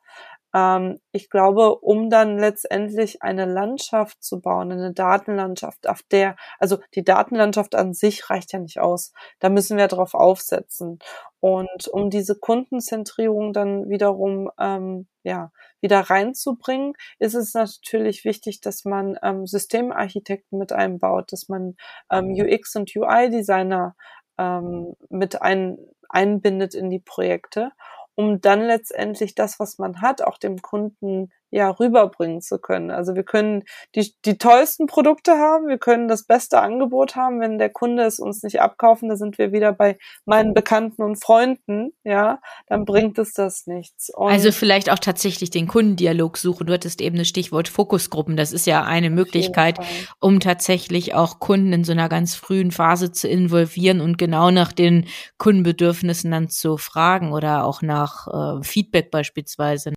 Ähm, 0.54 1.00
ich 1.12 1.30
glaube, 1.30 1.76
um 1.76 2.10
dann 2.10 2.38
letztendlich 2.38 3.22
eine 3.22 3.46
Landschaft 3.46 4.24
zu 4.24 4.42
bauen, 4.42 4.72
eine 4.72 4.94
Datenlandschaft, 4.94 5.88
auf 5.88 6.02
der, 6.12 6.36
also 6.60 6.78
die 6.96 7.04
Datenlandschaft 7.04 7.76
an 7.76 7.94
sich 7.94 8.30
reicht 8.30 8.54
ja 8.54 8.60
nicht 8.60 8.80
aus. 8.80 9.14
Da 9.40 9.50
müssen 9.50 9.78
wir 9.78 9.88
drauf 9.88 10.14
aufsetzen. 10.14 11.00
Und 11.40 11.88
um 11.88 12.10
diese 12.10 12.36
Kundenzentrierung 12.36 13.54
dann 13.54 13.90
wiederum 13.90 14.50
ähm, 14.60 15.08
ja, 15.24 15.52
wieder 15.82 16.02
reinzubringen, 16.02 16.94
ist 17.20 17.36
es 17.36 17.54
natürlich 17.54 18.26
wichtig, 18.26 18.62
dass 18.62 18.86
man 18.86 19.18
ähm, 19.24 19.46
Systemarchitekten 19.46 20.58
mit 20.58 20.72
einbaut, 20.74 21.32
dass 21.32 21.48
man 21.48 21.76
ähm, 22.12 22.34
UX 22.34 22.76
und 22.76 22.94
UI-Designer 22.96 23.96
ähm, 24.38 24.96
mit 25.10 25.42
ein, 25.42 25.78
einbindet 26.10 26.74
in 26.74 26.90
die 26.90 27.00
Projekte, 27.00 27.72
um 28.20 28.42
dann 28.42 28.64
letztendlich 28.68 29.34
das, 29.34 29.62
was 29.62 29.78
man 29.78 30.02
hat, 30.02 30.22
auch 30.22 30.38
dem 30.38 30.62
Kunden 30.62 31.32
ja 31.52 31.70
rüberbringen 31.70 32.42
zu 32.42 32.60
können. 32.60 32.92
Also 32.92 33.16
wir 33.16 33.24
können 33.24 33.64
die, 33.96 34.14
die 34.26 34.38
tollsten 34.38 34.86
Produkte 34.86 35.34
haben, 35.34 35.68
wir 35.68 35.78
können 35.78 36.08
das 36.08 36.24
beste 36.24 36.60
Angebot 36.62 37.16
haben, 37.16 37.40
wenn 37.40 37.58
der 37.58 37.70
Kunde 37.70 38.04
es 38.04 38.20
uns 38.20 38.44
nicht 38.44 38.62
abkaufen, 38.62 39.10
da 39.10 39.16
sind 39.16 39.38
wir 39.38 39.52
wieder 39.52 39.74
bei 39.74 39.98
meinen 40.26 40.54
Bekannten 40.54 41.02
und 41.02 41.24
Freunden, 41.24 41.92
ja, 42.04 42.40
dann 42.68 42.86
bringt 42.86 43.18
es 43.20 43.34
das 43.34 43.68
nichts. 43.68 44.10
Und 44.14 44.32
also 44.32 44.52
vielleicht 44.52 44.90
auch 44.92 45.00
tatsächlich 45.00 45.50
den 45.50 45.68
Kundendialog 45.68 46.38
suchen. 46.38 46.68
Du 46.68 46.74
hattest 46.74 47.02
eben 47.02 47.18
das 47.18 47.28
Stichwort 47.28 47.68
Fokusgruppen. 47.68 48.38
Das 48.38 48.54
ist 48.54 48.68
ja 48.68 48.84
eine 48.84 49.10
Möglichkeit, 49.10 49.80
um 50.20 50.40
tatsächlich 50.40 51.14
auch 51.14 51.40
Kunden 51.40 51.74
in 51.74 51.84
so 51.84 51.92
einer 51.92 52.10
ganz 52.10 52.36
frühen 52.36 52.72
Phase 52.72 53.12
zu 53.12 53.28
involvieren 53.28 54.02
und 54.02 54.18
genau 54.18 54.52
nach 54.52 54.72
den 54.72 55.08
Kundenbedürfnissen 55.38 56.32
dann 56.32 56.50
zu 56.50 56.78
fragen 56.78 57.32
oder 57.32 57.66
auch 57.66 57.82
nach 57.82 58.28
äh, 58.28 58.64
Feedback 58.64 59.12
beispielsweise. 59.12 59.94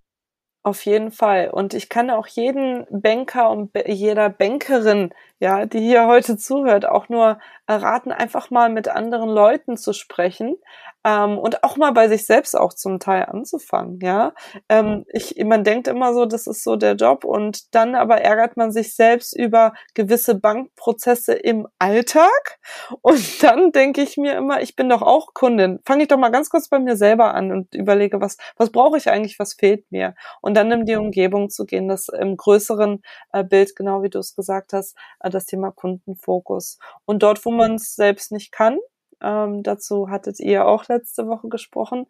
Auf 0.65 0.85
jeden 0.85 1.11
Fall. 1.11 1.49
Und 1.49 1.73
ich 1.73 1.89
kann 1.89 2.09
auch 2.09 2.25
jeden 2.25 2.85
Banker 2.89 3.49
und 3.49 3.71
jeder 3.85 4.29
Bankerin, 4.29 5.13
ja, 5.39 5.65
die 5.65 5.79
hier 5.81 6.07
heute 6.07 6.37
zuhört, 6.37 6.85
auch 6.85 7.09
nur 7.09 7.37
erraten, 7.67 8.13
einfach 8.13 8.49
mal 8.49 8.69
mit 8.69 8.87
anderen 8.87 9.29
Leuten 9.29 9.75
zu 9.75 9.91
sprechen, 9.91 10.55
ähm, 11.03 11.37
und 11.37 11.63
auch 11.63 11.77
mal 11.77 11.91
bei 11.91 12.07
sich 12.07 12.25
selbst 12.25 12.55
auch 12.55 12.73
zum 12.73 12.99
Teil 12.99 13.25
anzufangen, 13.25 13.99
ja. 14.01 14.33
Ähm, 14.69 15.05
ich, 15.11 15.35
man 15.43 15.63
denkt 15.63 15.87
immer 15.87 16.13
so, 16.13 16.25
das 16.25 16.47
ist 16.47 16.63
so 16.63 16.75
der 16.75 16.95
Job 16.95 17.23
und 17.25 17.73
dann 17.75 17.95
aber 17.95 18.21
ärgert 18.21 18.57
man 18.57 18.71
sich 18.71 18.95
selbst 18.95 19.35
über 19.35 19.73
gewisse 19.93 20.35
Bankprozesse 20.35 21.33
im 21.33 21.67
Alltag 21.79 22.59
und 23.01 23.21
dann 23.43 23.71
denke 23.71 24.01
ich 24.01 24.17
mir 24.17 24.35
immer, 24.35 24.61
ich 24.61 24.75
bin 24.75 24.89
doch 24.89 25.01
auch 25.01 25.33
Kundin. 25.33 25.79
Fange 25.85 26.03
ich 26.03 26.07
doch 26.07 26.17
mal 26.17 26.29
ganz 26.29 26.49
kurz 26.49 26.69
bei 26.69 26.79
mir 26.79 26.95
selber 26.95 27.33
an 27.33 27.51
und 27.51 27.73
überlege, 27.75 28.21
was, 28.21 28.37
was 28.57 28.71
brauche 28.71 28.97
ich 28.97 29.09
eigentlich, 29.09 29.39
was 29.39 29.53
fehlt 29.53 29.91
mir? 29.91 30.15
Und 30.41 30.55
dann 30.55 30.71
in 30.71 30.85
die 30.85 30.95
Umgebung 30.95 31.49
zu 31.49 31.65
gehen, 31.65 31.87
das 31.87 32.07
im 32.09 32.37
größeren 32.37 33.01
äh, 33.31 33.43
Bild, 33.43 33.75
genau 33.75 34.03
wie 34.03 34.09
du 34.09 34.19
es 34.19 34.35
gesagt 34.35 34.73
hast, 34.73 34.95
äh, 35.19 35.29
das 35.29 35.45
Thema 35.45 35.71
Kundenfokus. 35.71 36.79
Und 37.05 37.23
dort, 37.23 37.45
wo 37.45 37.51
man 37.51 37.75
es 37.75 37.95
selbst 37.95 38.31
nicht 38.31 38.51
kann, 38.51 38.77
ähm, 39.23 39.63
dazu 39.63 40.09
hattet 40.09 40.39
ihr 40.39 40.65
auch 40.65 40.87
letzte 40.87 41.27
Woche 41.27 41.47
gesprochen, 41.49 42.05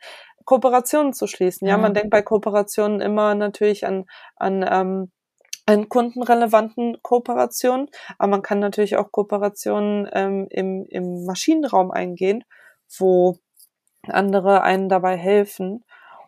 Kooperationen 0.45 1.13
zu 1.13 1.27
schließen. 1.27 1.67
Ja, 1.67 1.75
ja 1.75 1.77
man 1.77 1.93
denkt 1.93 2.09
bei 2.09 2.21
Kooperationen 2.21 3.01
immer 3.01 3.35
natürlich 3.35 3.85
an, 3.85 4.05
an 4.35 4.65
ähm, 4.69 5.11
an 5.65 5.87
kundenrelevanten 5.87 6.97
Kooperationen, 7.01 7.87
aber 8.17 8.31
man 8.31 8.41
kann 8.41 8.59
natürlich 8.59 8.97
auch 8.97 9.11
Kooperationen 9.11 10.09
ähm, 10.11 10.47
im, 10.49 10.85
im 10.89 11.25
Maschinenraum 11.25 11.91
eingehen, 11.91 12.43
wo 12.97 13.37
andere 14.07 14.61
einen 14.61 14.89
dabei 14.89 15.15
helfen. 15.15 15.85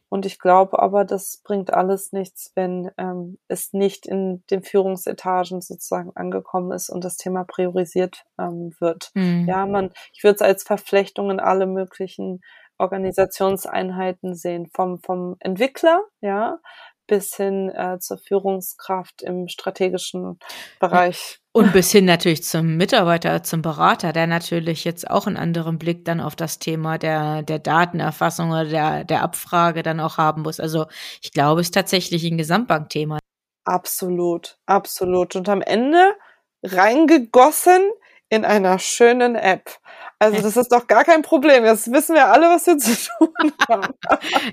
Und 0.10 0.26
ich 0.26 0.40
glaube 0.40 0.80
aber, 0.80 1.04
das 1.04 1.42
bringt 1.44 1.74
alles 1.74 2.12
nichts, 2.12 2.52
wenn 2.56 2.92
ähm, 2.98 3.38
es 3.48 3.74
nicht 3.74 4.06
in 4.06 4.44
den 4.52 4.64
Führungsetagen 4.64 5.62
sozusagen 5.62 6.12
angekommen 6.16 6.72
ist 6.72 6.90
und 6.90 7.04
das 7.04 7.18
Thema 7.18 7.44
priorisiert 7.44 8.26
ähm, 8.40 8.74
wird. 8.80 9.12
Mhm. 9.16 9.46
Ja, 9.48 9.66
man, 9.66 9.92
ich 10.14 10.24
würde 10.24 10.36
es 10.36 10.42
als 10.42 10.64
Verflechtung 10.64 11.32
in 11.32 11.40
alle 11.40 11.66
möglichen 11.66 12.42
Organisationseinheiten 12.78 14.36
sehen, 14.36 14.68
vom, 14.74 15.00
vom 15.00 15.38
Entwickler, 15.40 16.02
ja, 16.22 16.60
bis 17.08 17.36
hin 17.36 17.70
äh, 17.70 18.00
zur 18.00 18.18
Führungskraft 18.18 19.22
im 19.22 19.48
strategischen 19.48 20.40
Bereich. 20.80 21.40
Und 21.52 21.72
bis 21.72 21.92
hin 21.92 22.06
natürlich 22.06 22.44
zum 22.44 22.76
Mitarbeiter, 22.76 23.42
zum 23.44 23.62
Berater, 23.62 24.12
der 24.12 24.28
natürlich 24.28 24.84
jetzt 24.84 25.10
auch 25.10 25.26
einen 25.26 25.38
anderen 25.38 25.80
Blick 25.80 26.04
dann 26.04 26.20
auf 26.20 26.36
das 26.36 26.60
Thema 26.60 26.98
der, 26.98 27.44
der 27.44 27.60
Datenerfassung 27.60 28.52
oder 28.52 28.66
der, 28.66 29.04
der 29.06 29.22
Abfrage 29.22 29.82
dann 29.82 30.02
auch 30.02 30.18
haben 30.18 30.42
muss. 30.42 30.60
Also 30.60 30.86
ich 31.22 31.32
glaube, 31.32 31.62
es 31.62 31.68
ist 31.68 31.74
tatsächlich 31.74 32.26
ein 32.26 32.38
Gesamtbankthema. 32.38 33.20
Absolut, 33.64 34.58
absolut. 34.66 35.36
Und 35.36 35.48
am 35.48 35.62
Ende 35.62 36.16
reingegossen 36.62 37.90
in 38.30 38.44
einer 38.44 38.80
schönen 38.80 39.36
App. 39.36 39.78
Also 40.18 40.42
das 40.42 40.56
ist 40.56 40.72
doch 40.72 40.88
gar 40.88 41.04
kein 41.04 41.22
Problem. 41.22 41.66
Jetzt 41.66 41.92
wissen 41.92 42.16
wir 42.16 42.28
alle, 42.28 42.48
was 42.48 42.66
wir 42.68 42.78
zu 42.78 42.96
tun 42.96 43.52
haben. 43.70 43.94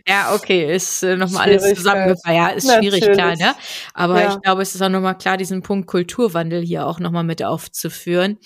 ja, 0.07 0.35
okay, 0.35 0.75
ist 0.75 1.03
äh, 1.03 1.16
nochmal 1.16 1.44
alles 1.48 1.75
zusammengefasst. 1.75 2.27
Ja, 2.27 2.48
ist 2.48 2.66
Natürlich. 2.66 3.05
schwierig, 3.05 3.16
klar, 3.16 3.37
ne? 3.37 3.55
Aber 3.94 4.20
ja. 4.20 4.35
ich 4.35 4.40
glaube, 4.42 4.62
es 4.62 4.75
ist 4.75 4.83
auch 4.83 4.88
nochmal 4.88 5.16
klar, 5.16 5.37
diesen 5.37 5.62
Punkt 5.62 5.87
Kulturwandel 5.87 6.62
hier 6.62 6.87
auch 6.87 6.98
nochmal 6.98 7.25
mit 7.25 7.44
aufzuführen. 7.44 8.38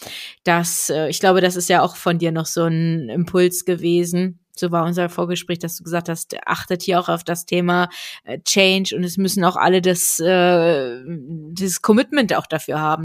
Das, 0.45 0.91
äh, 0.91 1.09
ich 1.09 1.21
glaube, 1.21 1.41
das 1.41 1.57
ist 1.57 1.69
ja 1.71 1.83
auch 1.83 1.97
von 1.97 2.19
dir 2.19 2.33
noch 2.33 2.47
so 2.47 2.65
ein 2.65 3.09
Impuls 3.09 3.65
gewesen 3.65 4.41
so 4.59 4.71
war 4.71 4.85
unser 4.85 5.09
Vorgespräch, 5.09 5.59
dass 5.59 5.77
du 5.77 5.85
gesagt 5.85 6.09
hast, 6.09 6.35
achtet 6.47 6.83
hier 6.83 6.99
auch 6.99 7.09
auf 7.09 7.25
das 7.25 7.47
Thema 7.47 7.89
äh, 8.25 8.39
Change 8.41 8.97
und 8.97 9.05
es 9.05 9.19
müssen 9.19 9.45
auch 9.45 9.57
alle 9.57 9.83
das, 9.83 10.19
äh, 10.19 11.03
dieses 11.07 11.83
Commitment 11.83 12.35
auch 12.35 12.47
dafür 12.47 12.81
haben. 12.81 13.05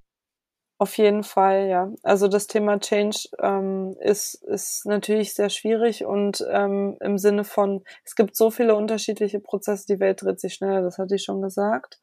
Auf 0.82 0.98
jeden 0.98 1.22
Fall, 1.24 1.68
ja. 1.68 1.92
Also 2.02 2.28
das 2.28 2.48
Thema 2.48 2.80
Change 2.80 3.30
ähm, 3.38 3.96
ist, 4.00 4.34
ist 4.46 4.88
natürlich 4.88 5.36
sehr 5.36 5.52
schwierig 5.52 6.06
und 6.06 6.44
ähm, 6.50 6.98
im 7.02 7.20
Sinne 7.20 7.44
von, 7.44 7.84
es 8.04 8.16
gibt 8.16 8.36
so 8.36 8.50
viele 8.50 8.74
unterschiedliche 8.74 9.40
Prozesse, 9.40 9.86
die 9.88 10.00
Welt 10.00 10.24
dreht 10.24 10.40
sich 10.40 10.56
schneller, 10.56 10.82
das 10.82 10.98
hatte 10.98 11.14
ich 11.14 11.24
schon 11.24 11.40
gesagt. 11.44 12.00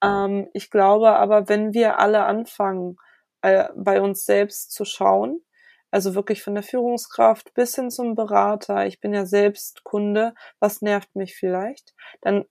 Ähm, 0.00 0.46
ich 0.52 0.70
glaube 0.70 1.10
aber, 1.16 1.48
wenn 1.48 1.74
wir 1.74 1.98
alle 1.98 2.22
anfangen, 2.22 2.98
äh, 3.42 3.64
bei 3.74 4.00
uns 4.00 4.24
selbst 4.24 4.70
zu 4.74 4.84
schauen, 4.84 5.42
also 5.90 6.14
wirklich 6.14 6.44
von 6.44 6.54
der 6.54 6.62
Führungskraft 6.62 7.52
bis 7.54 7.74
hin 7.74 7.90
zum 7.90 8.14
Berater, 8.14 8.86
ich 8.86 9.00
bin 9.00 9.12
ja 9.12 9.26
selbst 9.26 9.82
Kunde, 9.82 10.34
was 10.60 10.82
nervt 10.82 11.16
mich 11.16 11.34
vielleicht, 11.34 11.94
dann 12.20 12.44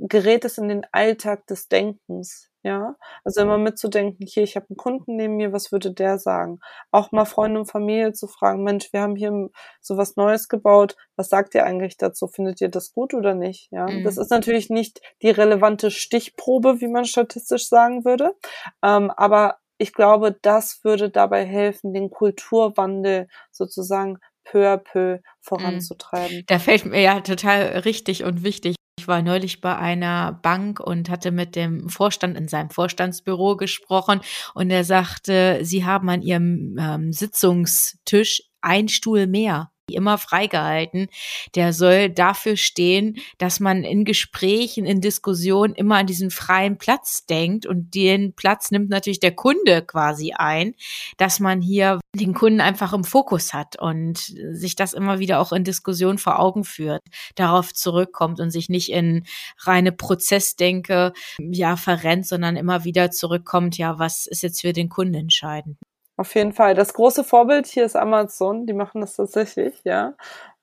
gerät 0.00 0.44
es 0.44 0.58
in 0.58 0.68
den 0.68 0.86
Alltag 0.92 1.46
des 1.46 1.68
Denkens. 1.68 2.50
Ja, 2.62 2.96
also 3.22 3.42
immer 3.42 3.58
mitzudenken, 3.58 4.26
hier, 4.26 4.42
ich 4.42 4.56
habe 4.56 4.66
einen 4.70 4.76
Kunden 4.76 5.14
neben 5.14 5.36
mir, 5.36 5.52
was 5.52 5.70
würde 5.70 5.92
der 5.92 6.18
sagen? 6.18 6.58
Auch 6.90 7.12
mal 7.12 7.24
Freunde 7.24 7.60
und 7.60 7.66
Familie 7.66 8.12
zu 8.12 8.26
fragen, 8.26 8.64
Mensch, 8.64 8.92
wir 8.92 9.02
haben 9.02 9.14
hier 9.14 9.50
so 9.80 9.96
was 9.96 10.16
Neues 10.16 10.48
gebaut, 10.48 10.96
was 11.14 11.28
sagt 11.28 11.54
ihr 11.54 11.64
eigentlich 11.64 11.96
dazu? 11.96 12.26
Findet 12.26 12.60
ihr 12.60 12.68
das 12.68 12.92
gut 12.92 13.14
oder 13.14 13.34
nicht? 13.34 13.68
Ja, 13.70 13.86
mhm. 13.86 14.02
das 14.02 14.16
ist 14.16 14.32
natürlich 14.32 14.68
nicht 14.68 15.00
die 15.22 15.30
relevante 15.30 15.92
Stichprobe, 15.92 16.80
wie 16.80 16.88
man 16.88 17.04
statistisch 17.04 17.68
sagen 17.68 18.04
würde, 18.04 18.34
ähm, 18.82 19.12
aber 19.12 19.58
ich 19.78 19.92
glaube, 19.92 20.36
das 20.42 20.82
würde 20.82 21.08
dabei 21.08 21.44
helfen, 21.44 21.92
den 21.92 22.10
Kulturwandel 22.10 23.28
sozusagen 23.52 24.18
peu 24.44 24.66
à 24.66 24.76
peu 24.76 25.20
voranzutreiben. 25.40 26.42
Da 26.46 26.58
fällt 26.58 26.84
mir 26.86 27.00
ja 27.00 27.20
total 27.20 27.78
richtig 27.84 28.24
und 28.24 28.42
wichtig. 28.42 28.74
Ich 29.06 29.08
war 29.08 29.22
neulich 29.22 29.60
bei 29.60 29.76
einer 29.76 30.32
Bank 30.42 30.80
und 30.80 31.08
hatte 31.10 31.30
mit 31.30 31.54
dem 31.54 31.88
Vorstand 31.88 32.36
in 32.36 32.48
seinem 32.48 32.70
Vorstandsbüro 32.70 33.56
gesprochen 33.56 34.20
und 34.52 34.68
er 34.68 34.82
sagte, 34.82 35.60
sie 35.62 35.84
haben 35.84 36.08
an 36.08 36.22
ihrem 36.22 36.76
ähm, 36.76 37.12
Sitzungstisch 37.12 38.42
ein 38.62 38.88
Stuhl 38.88 39.28
mehr 39.28 39.70
immer 39.94 40.18
freigehalten. 40.18 41.08
Der 41.54 41.72
soll 41.72 42.10
dafür 42.10 42.56
stehen, 42.56 43.18
dass 43.38 43.60
man 43.60 43.84
in 43.84 44.04
Gesprächen, 44.04 44.84
in 44.84 45.00
Diskussionen 45.00 45.74
immer 45.74 45.96
an 45.96 46.06
diesen 46.06 46.30
freien 46.30 46.78
Platz 46.78 47.26
denkt 47.26 47.66
und 47.66 47.94
den 47.94 48.32
Platz 48.32 48.70
nimmt 48.70 48.88
natürlich 48.90 49.20
der 49.20 49.34
Kunde 49.34 49.82
quasi 49.82 50.32
ein, 50.32 50.74
dass 51.16 51.40
man 51.40 51.60
hier 51.60 52.00
den 52.14 52.34
Kunden 52.34 52.60
einfach 52.60 52.92
im 52.92 53.04
Fokus 53.04 53.54
hat 53.54 53.80
und 53.80 54.18
sich 54.18 54.74
das 54.74 54.92
immer 54.92 55.18
wieder 55.18 55.40
auch 55.40 55.52
in 55.52 55.64
Diskussion 55.64 56.18
vor 56.18 56.38
Augen 56.40 56.64
führt, 56.64 57.02
darauf 57.34 57.72
zurückkommt 57.72 58.40
und 58.40 58.50
sich 58.50 58.68
nicht 58.68 58.90
in 58.90 59.24
reine 59.58 59.92
Prozessdenke 59.92 61.12
ja 61.38 61.76
verrennt, 61.76 62.26
sondern 62.26 62.56
immer 62.56 62.84
wieder 62.84 63.10
zurückkommt, 63.10 63.78
ja, 63.78 63.98
was 63.98 64.26
ist 64.26 64.42
jetzt 64.42 64.62
für 64.62 64.72
den 64.72 64.88
Kunden 64.88 65.14
entscheidend? 65.14 65.76
Auf 66.18 66.34
jeden 66.34 66.52
Fall. 66.54 66.74
Das 66.74 66.94
große 66.94 67.24
Vorbild 67.24 67.66
hier 67.66 67.84
ist 67.84 67.94
Amazon. 67.94 68.66
Die 68.66 68.72
machen 68.72 69.02
das 69.02 69.16
tatsächlich, 69.16 69.82
ja. 69.84 70.14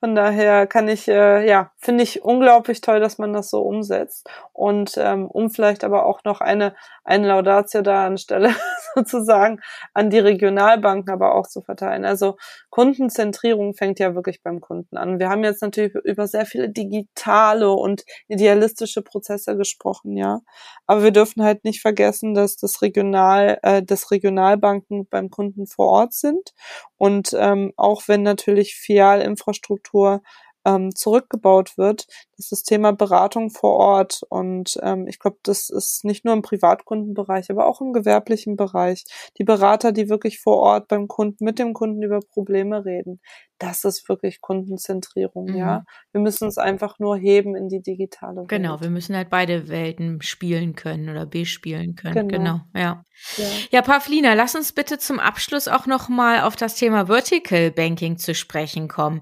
Von 0.04 0.14
daher 0.14 0.66
kann 0.66 0.86
ich, 0.88 1.08
äh, 1.08 1.48
ja, 1.48 1.72
finde 1.78 2.04
ich 2.04 2.22
unglaublich 2.22 2.82
toll, 2.82 3.00
dass 3.00 3.16
man 3.16 3.32
das 3.32 3.48
so 3.48 3.62
umsetzt. 3.62 4.28
Und 4.52 4.98
ähm, 4.98 5.26
um 5.30 5.48
vielleicht 5.48 5.82
aber 5.82 6.04
auch 6.04 6.24
noch 6.24 6.42
eine, 6.42 6.74
eine 7.04 7.26
Laudatio 7.28 7.80
da 7.80 8.04
anstelle 8.04 8.54
sozusagen 8.94 9.62
an 9.94 10.10
die 10.10 10.18
Regionalbanken 10.18 11.10
aber 11.10 11.34
auch 11.34 11.46
zu 11.46 11.62
verteilen. 11.62 12.04
Also 12.04 12.36
Kundenzentrierung 12.68 13.72
fängt 13.72 13.98
ja 13.98 14.14
wirklich 14.14 14.42
beim 14.42 14.60
Kunden 14.60 14.98
an. 14.98 15.18
Wir 15.18 15.30
haben 15.30 15.42
jetzt 15.42 15.62
natürlich 15.62 15.94
über 15.94 16.26
sehr 16.26 16.44
viele 16.44 16.68
digitale 16.68 17.70
und 17.70 18.04
idealistische 18.28 19.00
Prozesse 19.00 19.56
gesprochen, 19.56 20.18
ja. 20.18 20.42
Aber 20.86 21.02
wir 21.02 21.12
dürfen 21.12 21.42
halt 21.42 21.64
nicht 21.64 21.80
vergessen, 21.80 22.34
dass 22.34 22.56
das 22.56 22.82
Regional, 22.82 23.58
äh, 23.62 23.82
das 23.82 24.10
Regionalbanken 24.10 25.08
beim 25.08 25.30
Kunden 25.30 25.66
vor 25.66 25.88
Ort 25.88 26.12
sind. 26.12 26.52
Und 26.98 27.34
ähm, 27.38 27.72
auch 27.76 28.02
wenn 28.06 28.22
natürlich 28.22 28.76
Filialinfrastruktur 28.76 29.93
Infrastruktur 29.94 30.22
ähm, 30.66 30.94
zurückgebaut 30.94 31.76
wird. 31.76 32.06
Das 32.36 32.46
ist 32.46 32.52
das 32.52 32.62
Thema 32.62 32.92
Beratung 32.92 33.50
vor 33.50 33.72
Ort. 33.72 34.22
Und 34.30 34.78
ähm, 34.82 35.06
ich 35.06 35.18
glaube, 35.18 35.36
das 35.42 35.68
ist 35.68 36.04
nicht 36.04 36.24
nur 36.24 36.32
im 36.32 36.40
Privatkundenbereich, 36.40 37.50
aber 37.50 37.66
auch 37.66 37.82
im 37.82 37.92
gewerblichen 37.92 38.56
Bereich. 38.56 39.04
Die 39.38 39.44
Berater, 39.44 39.92
die 39.92 40.08
wirklich 40.08 40.40
vor 40.40 40.56
Ort 40.56 40.88
beim 40.88 41.06
Kunden, 41.06 41.44
mit 41.44 41.58
dem 41.58 41.74
Kunden 41.74 42.02
über 42.02 42.20
Probleme 42.20 42.84
reden. 42.86 43.20
Das 43.58 43.84
ist 43.84 44.08
wirklich 44.08 44.40
Kundenzentrierung, 44.40 45.50
mhm. 45.50 45.56
ja. 45.56 45.84
Wir 46.12 46.20
müssen 46.22 46.44
uns 46.44 46.56
einfach 46.56 46.98
nur 46.98 47.16
heben 47.16 47.54
in 47.54 47.68
die 47.68 47.82
digitale 47.82 48.38
Welt. 48.38 48.48
Genau, 48.48 48.80
wir 48.80 48.90
müssen 48.90 49.14
halt 49.14 49.28
beide 49.28 49.68
Welten 49.68 50.22
spielen 50.22 50.74
können 50.74 51.10
oder 51.10 51.26
bespielen 51.26 51.94
können. 51.94 52.28
Genau, 52.28 52.54
genau 52.54 52.60
ja. 52.74 53.04
ja. 53.36 53.46
Ja, 53.70 53.82
Pavlina, 53.82 54.32
lass 54.32 54.54
uns 54.54 54.72
bitte 54.72 54.98
zum 54.98 55.20
Abschluss 55.20 55.68
auch 55.68 55.86
noch 55.86 56.08
mal 56.08 56.40
auf 56.40 56.56
das 56.56 56.74
Thema 56.74 57.06
Vertical 57.06 57.70
Banking 57.70 58.16
zu 58.16 58.34
sprechen 58.34 58.88
kommen. 58.88 59.20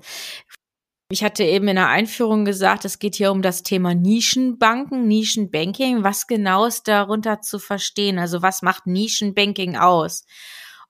Ich 1.12 1.22
hatte 1.22 1.44
eben 1.44 1.68
in 1.68 1.76
der 1.76 1.88
Einführung 1.88 2.46
gesagt, 2.46 2.86
es 2.86 2.98
geht 2.98 3.16
hier 3.16 3.32
um 3.32 3.42
das 3.42 3.62
Thema 3.62 3.94
Nischenbanken, 3.94 5.06
Nischenbanking. 5.06 6.02
Was 6.04 6.26
genau 6.26 6.64
ist 6.64 6.88
darunter 6.88 7.42
zu 7.42 7.58
verstehen? 7.58 8.18
Also 8.18 8.40
was 8.40 8.62
macht 8.62 8.86
Nischenbanking 8.86 9.76
aus? 9.76 10.24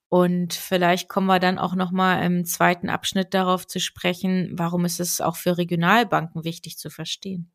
Und 0.09 0.55
vielleicht 0.55 1.09
kommen 1.09 1.27
wir 1.27 1.41
dann 1.41 1.59
auch 1.59 1.75
noch 1.75 1.91
mal 1.91 2.23
im 2.23 2.45
zweiten 2.45 2.89
Abschnitt 2.89 3.35
darauf 3.35 3.67
zu 3.67 3.81
sprechen, 3.81 4.53
warum 4.55 4.85
ist 4.85 5.01
es 5.01 5.21
auch 5.21 5.35
für 5.35 5.59
Regionalbanken 5.59 6.45
wichtig 6.45 6.79
zu 6.79 6.89
verstehen? 6.89 7.51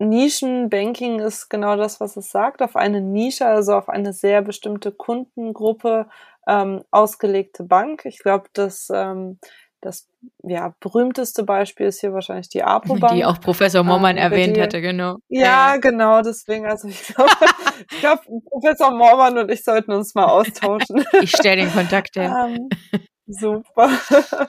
Nischenbanking 0.00 1.20
ist 1.20 1.48
genau 1.48 1.76
das, 1.76 2.00
was 2.00 2.16
es 2.16 2.32
sagt, 2.32 2.62
auf 2.62 2.74
eine 2.74 3.00
Nische, 3.00 3.46
also 3.46 3.74
auf 3.74 3.88
eine 3.88 4.12
sehr 4.12 4.42
bestimmte 4.42 4.90
Kundengruppe 4.90 6.08
ähm, 6.48 6.82
ausgelegte 6.90 7.62
Bank. 7.62 8.06
Ich 8.06 8.18
glaube, 8.18 8.48
dass 8.54 8.88
ähm, 8.92 9.38
das 9.80 10.08
ja, 10.42 10.74
berühmteste 10.80 11.44
Beispiel 11.44 11.86
ist 11.86 12.00
hier 12.00 12.12
wahrscheinlich 12.12 12.48
die 12.48 12.62
APO-Bank. 12.62 13.14
Die 13.14 13.24
auch 13.24 13.40
Professor 13.40 13.84
Mormann 13.84 14.16
ähm, 14.16 14.22
erwähnt 14.22 14.56
die, 14.56 14.60
hätte, 14.60 14.80
genau. 14.80 15.16
Ja, 15.28 15.76
genau, 15.76 16.22
deswegen, 16.22 16.66
also 16.66 16.88
ich 16.88 17.02
glaube, 17.02 17.30
ich 17.90 18.00
glaub, 18.00 18.20
Professor 18.50 18.90
Mormann 18.90 19.38
und 19.38 19.50
ich 19.50 19.64
sollten 19.64 19.92
uns 19.92 20.14
mal 20.14 20.26
austauschen. 20.26 21.04
ich 21.22 21.30
stelle 21.30 21.62
den 21.62 21.72
Kontakt 21.72 22.16
her. 22.16 22.48
Ähm, 22.48 22.68
super. 23.26 23.90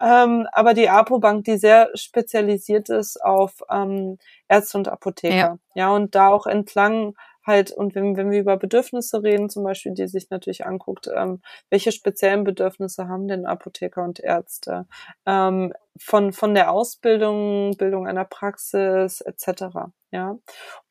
ähm, 0.00 0.46
aber 0.52 0.74
die 0.74 0.88
APO-Bank, 0.88 1.44
die 1.44 1.56
sehr 1.56 1.90
spezialisiert 1.94 2.88
ist 2.90 3.22
auf 3.22 3.54
ähm, 3.70 4.18
Ärzte 4.48 4.78
und 4.78 4.88
Apotheker. 4.88 5.34
Ja. 5.34 5.58
ja, 5.74 5.90
und 5.90 6.14
da 6.14 6.28
auch 6.28 6.46
entlang 6.46 7.14
halt, 7.46 7.70
und 7.72 7.94
wenn, 7.94 8.16
wenn 8.16 8.30
wir 8.30 8.40
über 8.40 8.56
Bedürfnisse 8.56 9.22
reden, 9.22 9.48
zum 9.50 9.64
Beispiel, 9.64 9.92
die 9.94 10.08
sich 10.08 10.30
natürlich 10.30 10.66
anguckt, 10.66 11.08
ähm, 11.14 11.40
welche 11.70 11.92
speziellen 11.92 12.44
Bedürfnisse 12.44 13.08
haben 13.08 13.28
denn 13.28 13.46
Apotheker 13.46 14.02
und 14.04 14.20
Ärzte? 14.20 14.86
Ähm, 15.26 15.72
von, 16.00 16.32
von 16.32 16.54
der 16.54 16.70
Ausbildung, 16.70 17.76
Bildung 17.76 18.06
einer 18.06 18.24
Praxis 18.24 19.20
etc. 19.20 19.90
Ja. 20.12 20.38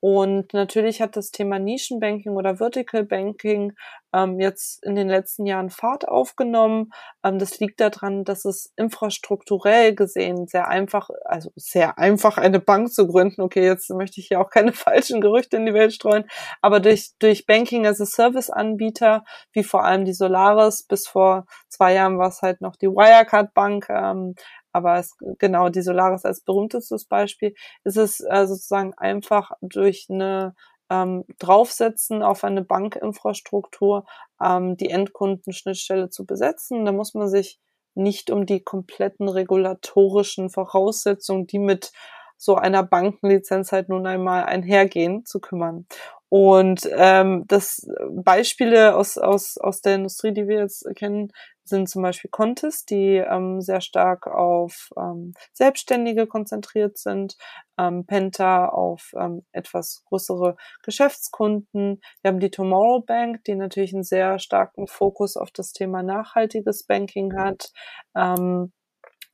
Und 0.02 0.54
natürlich 0.54 1.02
hat 1.02 1.16
das 1.16 1.32
Thema 1.32 1.58
Nischenbanking 1.58 2.34
oder 2.34 2.58
Vertical 2.58 3.04
Banking 3.04 3.74
ähm, 4.14 4.40
jetzt 4.40 4.84
in 4.84 4.96
den 4.96 5.08
letzten 5.08 5.46
Jahren 5.46 5.70
Fahrt 5.70 6.08
aufgenommen. 6.08 6.92
Ähm, 7.24 7.40
das 7.40 7.60
liegt 7.60 7.80
daran, 7.80 8.24
dass 8.24 8.46
es 8.46 8.74
infrastrukturell 8.76 9.96
gesehen 9.96 10.48
sehr 10.48 10.68
einfach, 10.68 11.10
also 11.24 11.50
sehr 11.56 11.98
einfach 11.98 12.38
eine 12.38 12.60
Bank 12.60 12.92
zu 12.92 13.08
gründen. 13.08 13.42
Okay, 13.42 13.66
jetzt 13.66 13.90
möchte 13.90 14.20
ich 14.20 14.28
hier 14.28 14.42
auch 14.42 14.50
keine 14.50 14.74
falschen 14.74 15.22
Gerüchte 15.22 15.58
in 15.58 15.66
die 15.66 15.74
Welt 15.74 15.94
streuen, 15.94 16.26
aber 16.62 16.80
durch, 16.80 17.14
durch 17.20 17.46
Banking 17.46 17.88
as 17.88 18.02
a 18.02 18.06
Service 18.06 18.50
Anbieter, 18.50 19.24
wie 19.54 19.64
vor 19.64 19.86
allem 19.86 20.06
die 20.06 20.14
Solaris, 20.14 20.84
bis 20.84 21.08
vor 21.08 21.46
zwei 21.70 21.94
Jahren 21.94 22.20
war 22.20 22.30
es 22.30 22.42
halt 22.42 22.62
noch 22.62 22.76
die 22.76 22.88
Wirecard 22.88 23.54
Bank, 23.54 23.88
ähm, 23.90 24.36
aber 24.76 25.00
es, 25.00 25.16
genau 25.40 25.70
die 25.70 25.82
Solaris 25.82 26.26
als 26.26 26.42
berühmtestes 26.42 27.06
Beispiel, 27.06 27.56
ist 27.86 27.98
es 27.98 28.20
äh, 28.20 28.46
sozusagen 28.46 28.94
einfach 28.96 29.52
durch 29.62 30.08
eine 30.10 30.54
ähm, 30.90 31.24
draufsetzen 31.40 32.22
auf 32.22 32.44
eine 32.44 32.62
Bankinfrastruktur 32.62 34.06
ähm, 34.44 34.76
die 34.76 34.90
Endkundenschnittstelle 34.90 36.10
zu 36.10 36.26
besetzen. 36.26 36.86
Da 36.86 36.92
muss 36.92 37.14
man 37.14 37.30
sich 37.30 37.60
nicht 37.96 38.30
um 38.30 38.46
die 38.46 38.62
kompletten 38.62 39.30
regulatorischen 39.30 40.50
Voraussetzungen, 40.50 41.48
die 41.48 41.60
mit 41.60 41.94
so 42.38 42.56
einer 42.56 42.84
Bankenlizenz 42.84 43.72
halt 43.72 43.88
nun 43.88 44.06
einmal 44.06 44.44
einhergehen, 44.44 45.26
zu 45.26 45.40
kümmern. 45.40 45.88
Und 46.28 46.82
ähm, 46.92 47.46
das 47.48 47.88
Beispiele 48.10 48.98
aus, 48.98 49.18
aus, 49.18 49.58
aus 49.58 49.80
der 49.80 49.96
Industrie, 49.96 50.34
die 50.34 50.50
wir 50.50 50.60
jetzt 50.60 50.86
kennen, 50.96 51.32
sind 51.66 51.90
zum 51.90 52.02
Beispiel 52.02 52.30
Contest, 52.30 52.90
die 52.90 53.18
ähm, 53.18 53.62
sehr 53.62 53.82
stark 53.82 54.28
auf 54.28 54.90
ähm, 54.98 55.34
Selbstständige 55.52 56.28
konzentriert 56.28 56.98
sind, 56.98 57.38
ähm, 57.78 58.06
Penta 58.06 58.68
auf 58.68 59.14
ähm, 59.18 59.46
etwas 59.52 60.04
größere 60.06 60.56
Geschäftskunden. 60.84 62.02
Wir 62.22 62.30
haben 62.30 62.40
die 62.40 62.52
Tomorrow 62.52 63.02
Bank, 63.02 63.44
die 63.46 63.56
natürlich 63.56 63.94
einen 63.94 64.04
sehr 64.04 64.40
starken 64.40 64.88
Fokus 64.88 65.38
auf 65.38 65.52
das 65.52 65.74
Thema 65.74 66.04
nachhaltiges 66.04 66.84
Banking 66.84 67.36
hat. 67.38 67.72
Ähm, 68.16 68.72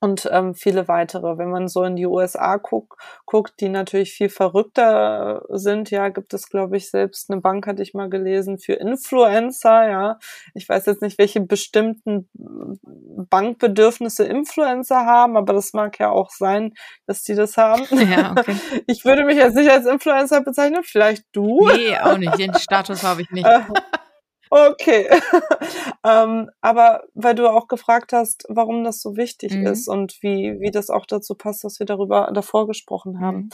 und 0.02 0.28
ähm, 0.32 0.56
viele 0.56 0.88
weitere. 0.88 1.38
Wenn 1.38 1.52
man 1.52 1.68
so 1.68 1.84
in 1.84 1.96
die 1.96 2.08
USA 2.08 2.58
guck, 2.58 2.98
guckt, 3.26 3.54
die 3.60 3.70
natürlich 3.70 4.14
viel 4.14 4.30
verrückter 4.30 5.44
sind, 5.50 5.92
ja, 5.92 6.10
gibt 6.10 6.34
es, 6.34 6.50
glaube 6.50 6.76
ich, 6.76 6.90
selbst 6.90 7.30
eine 7.30 7.40
Bank, 7.40 7.68
hatte 7.68 7.84
ich 7.84 7.94
mal 7.94 8.10
gelesen, 8.10 8.58
für 8.58 8.74
Influencer, 8.74 9.88
ja. 9.88 10.20
Ich 10.56 10.68
weiß 10.68 10.88
jetzt 10.88 11.04
nicht, 11.04 11.20
welche 11.20 11.42
bestimmten 11.42 12.28
Bankbedürfnisse 12.34 14.26
Influencer 14.26 15.06
haben, 15.06 15.38
aber 15.38 15.54
das 15.54 15.74
mag 15.74 16.00
ja 16.00 16.10
auch 16.10 16.32
sein, 16.32 16.74
dass 17.06 17.24
die 17.24 17.36
das 17.36 17.58
haben. 17.58 17.84
Ja, 18.12 18.32
okay. 18.32 18.56
Ich 18.88 19.06
würde 19.06 19.24
mich 19.24 19.38
jetzt 19.38 19.56
nicht 19.56 19.70
als 19.70 19.86
Influencer 19.86 20.42
bezeichnen, 20.42 20.82
vielleicht 20.84 21.24
du. 21.34 21.68
Nee, 21.68 21.96
auch 21.98 22.18
nicht. 22.18 22.38
Den 22.40 22.54
Status 22.56 23.04
habe 23.04 23.22
ich 23.22 23.30
nicht. 23.30 23.48
Okay. 24.54 25.08
ähm, 26.06 26.50
aber 26.60 27.06
weil 27.14 27.36
du 27.36 27.48
auch 27.48 27.70
gefragt 27.70 28.12
hast, 28.12 28.46
warum 28.50 28.84
das 28.84 29.02
so 29.02 29.16
wichtig 29.16 29.54
mhm. 29.54 29.66
ist 29.66 29.88
und 29.88 30.22
wie, 30.22 30.60
wie 30.60 30.72
das 30.72 30.90
auch 30.90 31.06
dazu 31.06 31.36
passt, 31.36 31.64
dass 31.64 31.80
wir 31.80 31.86
darüber 31.86 32.30
davor 32.34 32.68
gesprochen 32.68 33.22
haben. 33.22 33.38
Mhm. 33.38 33.50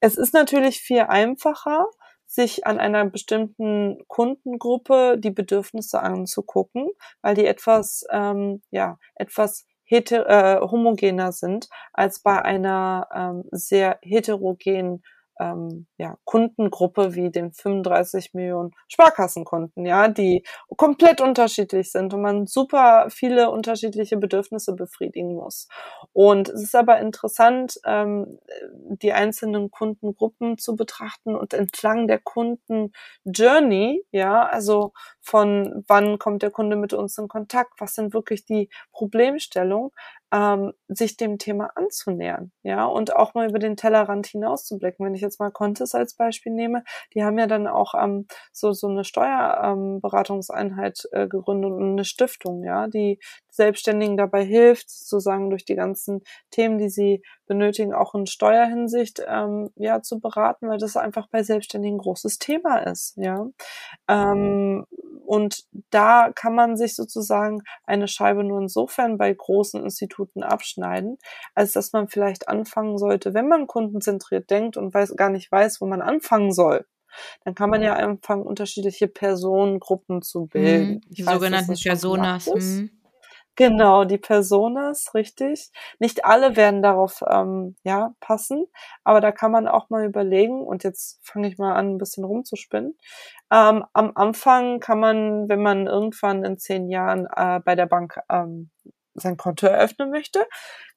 Es 0.00 0.18
ist 0.18 0.34
natürlich 0.34 0.80
viel 0.80 1.00
einfacher, 1.00 1.86
sich 2.26 2.66
an 2.66 2.78
einer 2.78 3.06
bestimmten 3.06 3.98
Kundengruppe 4.06 5.16
die 5.18 5.30
Bedürfnisse 5.30 6.00
anzugucken, 6.00 6.90
weil 7.22 7.34
die 7.34 7.46
etwas, 7.46 8.04
ähm, 8.10 8.60
ja, 8.70 8.98
etwas 9.14 9.66
heter 9.84 10.28
äh, 10.28 10.60
homogener 10.60 11.32
sind 11.32 11.68
als 11.94 12.20
bei 12.20 12.42
einer 12.42 13.08
ähm, 13.14 13.44
sehr 13.50 13.98
heterogenen 14.02 15.02
ähm, 15.40 15.86
ja, 15.96 16.16
Kundengruppe 16.24 17.14
wie 17.14 17.30
den 17.30 17.52
35 17.52 18.34
Millionen 18.34 18.72
Sparkassenkunden, 18.88 19.84
ja, 19.86 20.08
die 20.08 20.44
komplett 20.76 21.20
unterschiedlich 21.20 21.90
sind 21.90 22.14
und 22.14 22.22
man 22.22 22.46
super 22.46 23.06
viele 23.10 23.50
unterschiedliche 23.50 24.16
Bedürfnisse 24.16 24.74
befriedigen 24.74 25.34
muss. 25.34 25.68
Und 26.12 26.48
es 26.48 26.62
ist 26.62 26.74
aber 26.74 26.98
interessant, 27.00 27.78
ähm, 27.84 28.38
die 28.72 29.12
einzelnen 29.12 29.70
Kundengruppen 29.70 30.58
zu 30.58 30.76
betrachten 30.76 31.34
und 31.34 31.54
entlang 31.54 32.06
der 32.06 32.18
Kunden-Journey, 32.18 34.04
ja, 34.12 34.46
also 34.46 34.92
von 35.20 35.84
wann 35.88 36.18
kommt 36.18 36.42
der 36.42 36.50
Kunde 36.50 36.76
mit 36.76 36.92
uns 36.92 37.18
in 37.18 37.28
Kontakt, 37.28 37.80
was 37.80 37.94
sind 37.94 38.14
wirklich 38.14 38.44
die 38.44 38.68
Problemstellungen, 38.92 39.90
ähm, 40.34 40.72
sich 40.88 41.16
dem 41.16 41.38
Thema 41.38 41.70
anzunähern, 41.76 42.50
ja, 42.64 42.84
und 42.86 43.14
auch 43.14 43.34
mal 43.34 43.48
über 43.48 43.60
den 43.60 43.76
Tellerrand 43.76 44.26
hinauszublicken. 44.26 45.06
Wenn 45.06 45.14
ich 45.14 45.20
jetzt 45.20 45.38
mal 45.38 45.52
Contis 45.52 45.94
als 45.94 46.16
Beispiel 46.16 46.52
nehme, 46.52 46.82
die 47.14 47.22
haben 47.22 47.38
ja 47.38 47.46
dann 47.46 47.68
auch 47.68 47.94
ähm, 47.94 48.26
so 48.52 48.72
so 48.72 48.88
eine 48.88 49.04
Steuerberatungseinheit 49.04 51.02
ähm, 51.12 51.22
äh, 51.22 51.28
gegründet 51.28 51.70
und 51.72 51.92
eine 51.92 52.04
Stiftung, 52.04 52.64
ja, 52.64 52.88
die 52.88 53.20
Selbstständigen 53.54 54.16
dabei 54.16 54.44
hilft, 54.44 54.90
sozusagen 54.90 55.50
durch 55.50 55.64
die 55.64 55.76
ganzen 55.76 56.22
Themen, 56.50 56.78
die 56.78 56.88
sie 56.88 57.22
benötigen, 57.46 57.94
auch 57.94 58.14
in 58.14 58.26
Steuerhinsicht 58.26 59.22
ähm, 59.26 59.70
ja 59.76 60.02
zu 60.02 60.20
beraten, 60.20 60.68
weil 60.68 60.78
das 60.78 60.96
einfach 60.96 61.28
bei 61.28 61.42
Selbstständigen 61.42 61.96
ein 61.96 62.02
großes 62.02 62.38
Thema 62.38 62.78
ist, 62.78 63.16
ja. 63.16 63.46
Ähm, 64.08 64.86
und 65.26 65.64
da 65.90 66.30
kann 66.34 66.54
man 66.54 66.76
sich 66.76 66.94
sozusagen 66.96 67.62
eine 67.84 68.08
Scheibe 68.08 68.44
nur 68.44 68.60
insofern 68.60 69.16
bei 69.16 69.32
großen 69.32 69.82
Instituten 69.82 70.42
abschneiden, 70.42 71.18
als 71.54 71.72
dass 71.72 71.92
man 71.92 72.08
vielleicht 72.08 72.48
anfangen 72.48 72.98
sollte, 72.98 73.34
wenn 73.34 73.48
man 73.48 73.66
kundenzentriert 73.66 74.50
denkt 74.50 74.76
und 74.76 74.92
weiß, 74.92 75.16
gar 75.16 75.30
nicht 75.30 75.50
weiß, 75.50 75.80
wo 75.80 75.86
man 75.86 76.02
anfangen 76.02 76.52
soll, 76.52 76.86
dann 77.44 77.54
kann 77.54 77.70
man 77.70 77.82
ja 77.82 77.94
anfangen, 77.94 78.42
unterschiedliche 78.42 79.08
Personengruppen 79.08 80.22
zu 80.22 80.46
bilden. 80.46 80.94
Mhm, 80.94 81.00
die 81.08 81.22
sogenannten 81.22 81.74
Personas. 81.74 82.46
Mhm. 82.46 82.90
Genau, 83.56 84.04
die 84.04 84.18
Personas, 84.18 85.14
richtig. 85.14 85.70
Nicht 86.00 86.24
alle 86.24 86.56
werden 86.56 86.82
darauf 86.82 87.22
ähm, 87.28 87.76
ja 87.84 88.12
passen, 88.18 88.66
aber 89.04 89.20
da 89.20 89.30
kann 89.30 89.52
man 89.52 89.68
auch 89.68 89.90
mal 89.90 90.04
überlegen. 90.04 90.60
Und 90.66 90.82
jetzt 90.82 91.20
fange 91.22 91.46
ich 91.48 91.56
mal 91.58 91.74
an, 91.74 91.94
ein 91.94 91.98
bisschen 91.98 92.24
rumzuspinnen. 92.24 92.98
Ähm, 93.52 93.84
am 93.92 94.12
Anfang 94.16 94.80
kann 94.80 94.98
man, 94.98 95.48
wenn 95.48 95.62
man 95.62 95.86
irgendwann 95.86 96.44
in 96.44 96.58
zehn 96.58 96.88
Jahren 96.88 97.26
äh, 97.36 97.60
bei 97.64 97.76
der 97.76 97.86
Bank 97.86 98.18
ähm, 98.28 98.70
sein 99.14 99.36
Konto 99.36 99.66
eröffnen 99.68 100.10
möchte, 100.10 100.44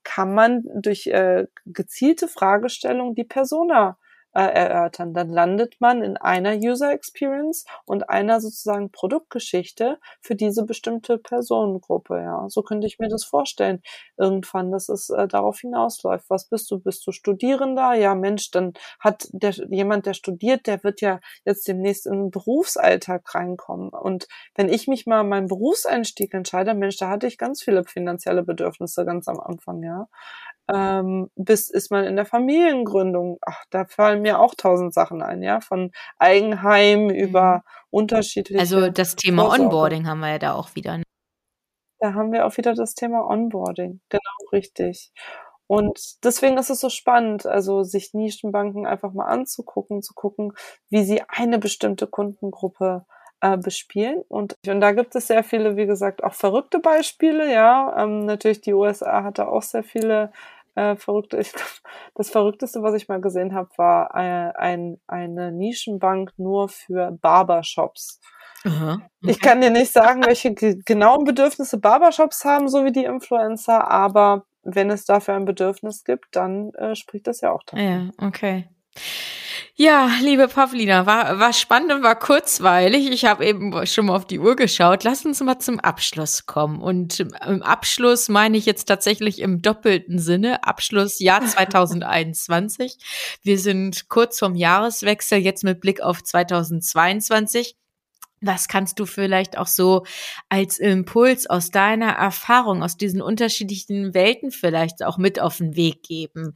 kann 0.03 0.34
man 0.34 0.64
durch 0.74 1.05
äh, 1.08 1.45
gezielte 1.66 2.28
Fragestellung 2.28 3.14
die 3.14 3.24
Persona 3.26 3.97
äh, 4.34 4.42
erörtern. 4.42 5.14
Dann 5.14 5.30
landet 5.30 5.76
man 5.80 6.04
in 6.04 6.18
einer 6.18 6.56
User 6.56 6.92
Experience 6.92 7.66
und 7.86 8.10
einer 8.10 8.40
sozusagen 8.40 8.92
Produktgeschichte 8.92 10.00
für 10.22 10.36
diese 10.36 10.64
bestimmte 10.64 11.18
Personengruppe. 11.18 12.22
Ja, 12.22 12.46
so 12.50 12.62
könnte 12.62 12.88
ich 12.88 13.00
mir 13.00 13.10
das 13.10 13.24
vorstellen. 13.24 13.82
Irgendwann, 14.18 14.72
dass 14.72 14.90
es 14.90 15.10
äh, 15.10 15.28
darauf 15.28 15.60
hinausläuft. 15.60 16.30
Was 16.30 16.46
bist 16.46 16.70
du? 16.72 16.80
Bist 16.80 17.06
du 17.08 17.12
Studierender? 17.12 17.94
Ja, 17.94 18.16
Mensch, 18.16 18.52
dann 18.52 18.74
hat 19.00 19.28
der 19.32 19.52
jemand, 19.52 20.06
der 20.06 20.14
studiert, 20.14 20.68
der 20.68 20.84
wird 20.84 21.02
ja 21.02 21.20
jetzt 21.46 21.68
demnächst 21.68 22.06
in 22.06 22.14
den 22.14 22.32
Berufsalltag 22.32 23.34
reinkommen. 23.34 23.90
Und 23.90 24.28
wenn 24.56 24.70
ich 24.70 24.88
mich 24.88 25.06
mal 25.06 25.24
meinen 25.24 25.48
Berufseinstieg 25.48 26.34
entscheide, 26.34 26.74
Mensch, 26.74 26.98
da 26.98 27.10
hatte 27.10 27.28
ich 27.28 27.38
ganz 27.38 27.64
viele 27.64 27.84
finanzielle 27.84 28.44
Bedürfnisse 28.44 29.06
ganz 29.06 29.28
am 29.28 29.40
Anfang, 29.40 29.84
ja 29.84 30.08
ähm, 30.74 31.30
bis 31.36 31.70
ist 31.70 31.91
man 31.91 32.03
in 32.05 32.15
der 32.15 32.26
Familiengründung. 32.26 33.38
Ach, 33.41 33.63
da 33.70 33.86
fallen 33.86 34.22
mir 34.22 34.39
auch 34.39 34.55
tausend 34.55 34.93
Sachen 34.93 35.22
ein, 35.22 35.41
ja, 35.41 35.61
von 35.61 35.91
Eigenheim 36.18 37.09
über 37.09 37.57
mhm. 37.57 37.61
unterschiedliche. 37.89 38.59
Also 38.59 38.89
das 38.89 39.15
Thema 39.15 39.43
Vorsorge. 39.43 39.63
Onboarding 39.63 40.07
haben 40.07 40.20
wir 40.20 40.30
ja 40.30 40.39
da 40.39 40.53
auch 40.53 40.76
wieder. 40.76 40.97
Ne? 40.97 41.03
Da 41.99 42.13
haben 42.13 42.32
wir 42.32 42.45
auch 42.45 42.57
wieder 42.57 42.74
das 42.74 42.93
Thema 42.93 43.28
Onboarding, 43.28 44.01
genau 44.09 44.49
richtig. 44.51 45.11
Und 45.68 46.24
deswegen 46.24 46.57
ist 46.57 46.70
es 46.70 46.80
so 46.80 46.89
spannend, 46.89 47.45
also 47.45 47.84
sich 47.84 48.13
Nischenbanken 48.13 48.86
einfach 48.86 49.11
mal 49.13 49.26
anzugucken, 49.26 50.01
zu 50.01 50.13
gucken, 50.13 50.53
wie 50.89 51.03
sie 51.03 51.22
eine 51.28 51.59
bestimmte 51.59 52.07
Kundengruppe 52.07 53.05
äh, 53.41 53.57
bespielen. 53.57 54.24
Und, 54.30 54.55
und 54.65 54.82
da 54.82 54.93
gibt 54.93 55.15
es 55.15 55.28
sehr 55.28 55.43
viele, 55.43 55.76
wie 55.76 55.86
gesagt, 55.86 56.24
auch 56.24 56.34
verrückte 56.34 56.80
Beispiele, 56.80 57.51
ja. 57.53 58.01
Ähm, 58.01 58.26
natürlich 58.26 58.61
die 58.61 58.74
USA 58.74 59.24
hatte 59.24 59.49
auch 59.49 59.61
sehr 59.61 59.84
viele 59.84 60.32
äh, 60.78 60.96
verrückte. 60.96 61.38
Ich 61.38 61.52
das 62.16 62.30
Verrückteste, 62.30 62.84
was 62.84 62.94
ich 62.94 63.08
mal 63.08 63.20
gesehen 63.20 63.54
habe, 63.54 63.70
war 63.78 64.12
äh, 64.16 64.54
ein, 64.56 65.00
eine 65.08 65.52
Nischenbank 65.52 66.32
nur 66.38 66.70
für 66.70 67.12
Barbershops. 67.12 68.22
Okay. 68.66 68.98
Ich 69.22 69.40
kann 69.40 69.62
dir 69.62 69.70
nicht 69.70 69.94
sagen, 69.94 70.26
welche 70.26 70.54
genauen 70.54 71.24
Bedürfnisse 71.24 71.80
Barbershops 71.80 72.44
haben, 72.44 72.68
so 72.68 72.84
wie 72.86 72.92
die 72.92 73.06
Influencer, 73.06 73.90
aber 73.90 74.46
wenn 74.64 74.90
es 74.90 75.06
dafür 75.06 75.36
ein 75.36 75.46
Bedürfnis 75.46 76.04
gibt, 76.04 76.36
dann 76.36 76.74
äh, 76.74 76.96
spricht 76.96 77.28
das 77.28 77.42
ja 77.42 77.52
auch 77.52 77.64
dafür. 77.64 77.86
Ja, 77.86 78.10
okay. 78.28 78.68
Ja, 79.80 80.10
liebe 80.24 80.48
Pavlina, 80.48 81.06
war, 81.06 81.38
war 81.38 81.54
spannend 81.54 81.92
und 81.92 82.02
war 82.02 82.18
kurzweilig. 82.18 83.12
Ich 83.12 83.26
habe 83.26 83.46
eben 83.46 83.86
schon 83.86 84.08
mal 84.08 84.16
auf 84.16 84.26
die 84.26 84.40
Uhr 84.40 84.56
geschaut. 84.56 85.04
Lass 85.04 85.24
uns 85.24 85.40
mal 85.42 85.60
zum 85.60 85.80
Abschluss 85.80 86.48
kommen. 86.48 86.82
Und 86.82 87.20
im 87.20 87.62
Abschluss 87.62 88.28
meine 88.28 88.58
ich 88.58 88.66
jetzt 88.66 88.86
tatsächlich 88.86 89.40
im 89.40 89.62
doppelten 89.62 90.18
Sinne. 90.18 90.64
Abschluss 90.64 91.20
Jahr 91.20 91.46
2021. 91.46 92.98
Wir 93.44 93.60
sind 93.60 94.10
kurz 94.10 94.40
vorm 94.40 94.56
Jahreswechsel, 94.56 95.38
jetzt 95.38 95.64
mit 95.64 95.80
Blick 95.80 96.02
auf 96.02 96.24
2022. 96.24 97.76
Was 98.42 98.68
kannst 98.68 98.98
du 99.00 99.06
vielleicht 99.06 99.60
auch 99.60 99.68
so 99.68 100.06
als 100.50 100.80
Impuls 100.80 101.48
aus 101.48 101.70
deiner 101.70 102.14
Erfahrung, 102.14 102.82
aus 102.82 102.98
diesen 102.98 103.22
unterschiedlichen 103.22 104.16
Welten 104.16 104.50
vielleicht 104.50 105.04
auch 105.04 105.20
mit 105.20 105.40
auf 105.40 105.58
den 105.58 105.76
Weg 105.76 106.02
geben? 106.02 106.56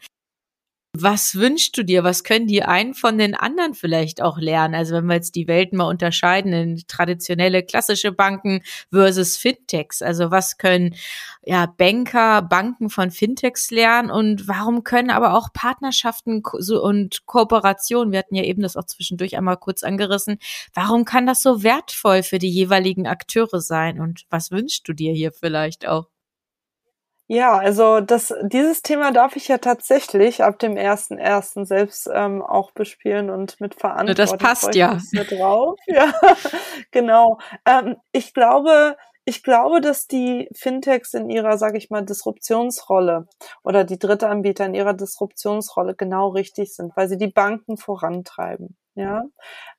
Was 0.93 1.35
wünschst 1.35 1.77
du 1.77 1.83
dir? 1.83 2.03
Was 2.03 2.25
können 2.25 2.47
die 2.47 2.63
einen 2.63 2.93
von 2.93 3.17
den 3.17 3.33
anderen 3.33 3.73
vielleicht 3.75 4.21
auch 4.21 4.37
lernen? 4.37 4.75
Also 4.75 4.95
wenn 4.95 5.05
wir 5.05 5.13
jetzt 5.13 5.35
die 5.35 5.47
Welten 5.47 5.77
mal 5.77 5.85
unterscheiden 5.85 6.51
in 6.51 6.83
traditionelle 6.85 7.63
klassische 7.63 8.11
Banken 8.11 8.61
versus 8.91 9.37
Fintechs. 9.37 10.01
Also 10.01 10.31
was 10.31 10.57
können 10.57 10.95
ja 11.45 11.65
Banker, 11.65 12.41
Banken 12.41 12.89
von 12.89 13.09
Fintechs 13.09 13.71
lernen 13.71 14.11
und 14.11 14.49
warum 14.49 14.83
können 14.83 15.11
aber 15.11 15.33
auch 15.33 15.53
Partnerschaften 15.53 16.43
und 16.43 17.25
Kooperationen, 17.25 18.11
wir 18.11 18.19
hatten 18.19 18.35
ja 18.35 18.43
eben 18.43 18.61
das 18.61 18.75
auch 18.75 18.85
zwischendurch 18.85 19.37
einmal 19.37 19.55
kurz 19.55 19.83
angerissen, 19.83 20.39
warum 20.73 21.05
kann 21.05 21.25
das 21.25 21.41
so 21.41 21.63
wertvoll 21.63 22.21
für 22.21 22.37
die 22.37 22.49
jeweiligen 22.49 23.07
Akteure 23.07 23.61
sein? 23.61 24.01
Und 24.01 24.25
was 24.29 24.51
wünschst 24.51 24.85
du 24.89 24.93
dir 24.93 25.13
hier 25.13 25.31
vielleicht 25.31 25.87
auch? 25.87 26.09
Ja, 27.33 27.57
also 27.57 28.01
das, 28.01 28.33
dieses 28.43 28.81
Thema 28.81 29.13
darf 29.13 29.37
ich 29.37 29.47
ja 29.47 29.57
tatsächlich 29.57 30.43
ab 30.43 30.59
dem 30.59 30.75
ersten 30.75 31.17
ersten 31.17 31.63
selbst 31.63 32.09
ähm, 32.13 32.41
auch 32.41 32.71
bespielen 32.71 33.29
und 33.29 33.61
mit 33.61 33.73
Verantwortung. 33.73 34.15
Das 34.15 34.37
passt 34.37 34.75
ja. 34.75 34.99
Drauf. 35.13 35.79
Ja, 35.87 36.11
genau. 36.91 37.39
Ähm, 37.65 37.95
ich 38.11 38.33
glaube, 38.33 38.97
ich 39.23 39.43
glaube, 39.43 39.79
dass 39.79 40.07
die 40.07 40.49
Fintechs 40.51 41.13
in 41.13 41.29
ihrer, 41.29 41.57
sage 41.57 41.77
ich 41.77 41.89
mal, 41.89 42.01
Disruptionsrolle 42.03 43.29
oder 43.63 43.85
die 43.85 43.97
dritte 43.97 44.27
Anbieter 44.27 44.65
in 44.65 44.73
ihrer 44.73 44.93
Disruptionsrolle 44.93 45.95
genau 45.95 46.31
richtig 46.31 46.75
sind, 46.75 46.97
weil 46.97 47.07
sie 47.07 47.17
die 47.17 47.31
Banken 47.31 47.77
vorantreiben. 47.77 48.75
Ja, 48.97 49.23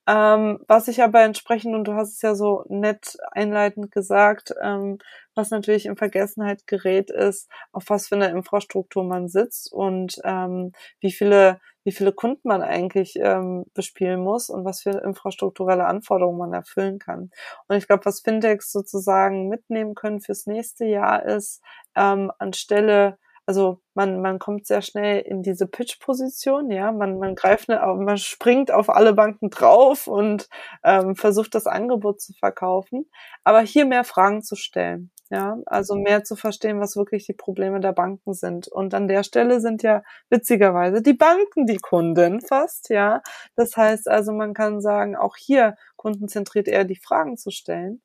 ähm, 0.09 0.61
was 0.69 0.89
ich 0.89 1.03
aber 1.03 1.23
entsprechend, 1.23 1.75
und 1.75 1.85
du 1.85 1.95
hast 1.95 2.15
es 2.15 2.23
ja 2.23 2.35
so 2.35 2.65
nett 2.69 3.17
einleitend 3.33 3.91
gesagt, 3.93 4.55
ähm, 4.63 4.99
was 5.35 5.51
natürlich 5.51 5.87
in 5.87 5.97
Vergessenheit 5.97 6.67
gerät, 6.67 7.11
ist, 7.11 7.51
auf 7.73 7.85
was 7.91 8.09
für 8.09 8.17
eine 8.17 8.29
Infrastruktur 8.31 9.05
man 9.05 9.29
sitzt 9.29 9.73
und 9.73 10.17
ähm, 10.25 10.73
wie 11.01 11.13
viele 11.13 11.61
wie 11.85 11.93
viele 11.93 12.13
Kunden 12.13 12.49
man 12.49 12.63
eigentlich 12.63 13.17
ähm, 13.17 13.65
bespielen 13.75 14.21
muss 14.23 14.51
und 14.51 14.65
was 14.65 14.83
für 14.83 14.91
infrastrukturelle 15.03 15.85
Anforderungen 15.87 16.39
man 16.39 16.53
erfüllen 16.55 16.99
kann. 16.99 17.31
Und 17.69 17.77
ich 17.77 17.89
glaube, 17.89 18.05
was 18.07 18.21
Fintechs 18.21 18.73
sozusagen 18.73 19.49
mitnehmen 19.49 19.95
können 19.97 20.21
fürs 20.21 20.47
nächste 20.47 20.85
Jahr 20.87 21.25
ist, 21.25 21.61
ähm, 21.97 22.31
anstelle 22.39 23.19
also 23.47 23.81
man, 23.95 24.21
man 24.21 24.39
kommt 24.39 24.67
sehr 24.67 24.83
schnell 24.83 25.21
in 25.21 25.43
diese 25.43 25.67
Pitch-Position, 25.67 26.71
ja, 26.71 26.93
man, 26.93 27.19
man 27.19 27.35
greift, 27.35 27.69
ne, 27.69 27.81
man 27.99 28.17
springt 28.19 28.71
auf 28.71 28.89
alle 28.89 29.15
Banken 29.15 29.51
drauf 29.51 30.07
und 30.07 30.49
ähm, 30.85 31.17
versucht 31.17 31.55
das 31.55 31.67
Angebot 31.67 32.21
zu 32.21 32.33
verkaufen, 32.35 33.11
aber 33.45 33.61
hier 33.61 33.85
mehr 33.85 34.05
Fragen 34.05 34.43
zu 34.43 34.55
stellen, 34.57 35.11
ja, 35.31 35.57
also 35.67 35.95
mehr 35.97 36.25
zu 36.25 36.37
verstehen, 36.37 36.79
was 36.81 36.97
wirklich 36.97 37.27
die 37.27 37.33
Probleme 37.33 37.81
der 37.81 37.93
Banken 37.93 38.35
sind. 38.35 38.69
Und 38.69 38.95
an 38.95 39.09
der 39.09 39.25
Stelle 39.25 39.61
sind 39.61 39.83
ja 39.83 40.03
witzigerweise 40.31 41.03
die 41.03 41.15
Banken 41.15 41.67
die 41.67 41.79
Kunden 41.79 42.41
fast, 42.41 42.91
ja. 42.91 43.23
Das 43.57 43.77
heißt 43.77 44.09
also, 44.09 44.33
man 44.33 44.55
kann 44.55 44.81
sagen, 44.81 45.17
auch 45.17 45.37
hier 45.37 45.77
kundenzentriert 45.97 46.69
eher 46.69 46.85
die 46.85 46.97
Fragen 46.97 47.37
zu 47.37 47.51
stellen. 47.51 48.03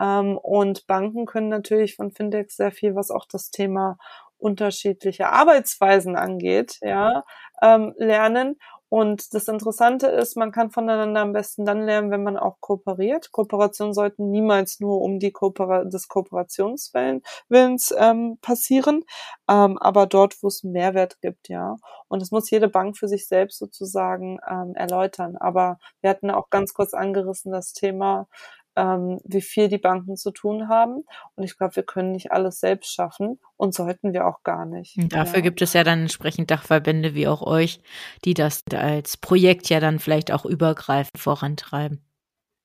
Ähm, 0.00 0.36
und 0.38 0.86
Banken 0.86 1.26
können 1.26 1.48
natürlich 1.48 1.96
von 1.96 2.10
Fintechs 2.12 2.56
sehr 2.56 2.72
viel, 2.72 2.94
was 2.94 3.10
auch 3.10 3.26
das 3.26 3.50
Thema 3.50 3.98
unterschiedliche 4.38 5.28
Arbeitsweisen 5.30 6.16
angeht, 6.16 6.78
ja, 6.82 7.24
ähm, 7.62 7.94
lernen 7.96 8.56
Und 8.88 9.34
das 9.34 9.48
Interessante 9.48 10.06
ist, 10.06 10.36
man 10.36 10.52
kann 10.52 10.70
voneinander 10.70 11.20
am 11.22 11.32
besten 11.32 11.64
dann 11.64 11.82
lernen, 11.84 12.10
wenn 12.12 12.22
man 12.22 12.36
auch 12.36 12.58
kooperiert. 12.60 13.32
Kooperationen 13.32 13.92
sollten 13.94 14.30
niemals 14.30 14.78
nur 14.80 15.00
um 15.00 15.18
die 15.18 15.32
Koopera 15.32 15.84
des 15.84 16.06
Kooperationswillens 16.08 17.94
ähm, 17.98 18.38
passieren, 18.42 19.02
ähm, 19.48 19.76
aber 19.78 20.06
dort, 20.06 20.36
wo 20.42 20.48
es 20.48 20.62
Mehrwert 20.62 21.20
gibt, 21.20 21.48
ja. 21.48 21.76
Und 22.08 22.22
das 22.22 22.30
muss 22.30 22.50
jede 22.50 22.68
Bank 22.68 22.96
für 22.96 23.08
sich 23.08 23.26
selbst 23.26 23.58
sozusagen 23.58 24.38
ähm, 24.48 24.74
erläutern. 24.76 25.36
Aber 25.36 25.78
wir 26.00 26.10
hatten 26.10 26.30
auch 26.30 26.50
ganz 26.50 26.72
kurz 26.72 26.94
angerissen 26.94 27.50
das 27.52 27.72
Thema 27.72 28.28
ähm, 28.76 29.18
wie 29.24 29.40
viel 29.40 29.68
die 29.68 29.78
Banken 29.78 30.16
zu 30.16 30.30
tun 30.30 30.68
haben. 30.68 31.04
Und 31.34 31.44
ich 31.44 31.56
glaube, 31.56 31.76
wir 31.76 31.82
können 31.82 32.12
nicht 32.12 32.32
alles 32.32 32.60
selbst 32.60 32.92
schaffen 32.92 33.40
und 33.56 33.74
sollten 33.74 34.12
wir 34.12 34.26
auch 34.26 34.42
gar 34.42 34.66
nicht. 34.66 34.96
Und 34.96 35.12
dafür 35.12 35.36
ja. 35.36 35.42
gibt 35.42 35.62
es 35.62 35.72
ja 35.72 35.82
dann 35.82 36.02
entsprechend 36.02 36.50
Dachverbände 36.50 37.14
wie 37.14 37.26
auch 37.26 37.42
euch, 37.42 37.80
die 38.24 38.34
das 38.34 38.62
als 38.72 39.16
Projekt 39.16 39.68
ja 39.68 39.80
dann 39.80 39.98
vielleicht 39.98 40.30
auch 40.32 40.44
übergreifend 40.44 41.18
vorantreiben. 41.18 42.05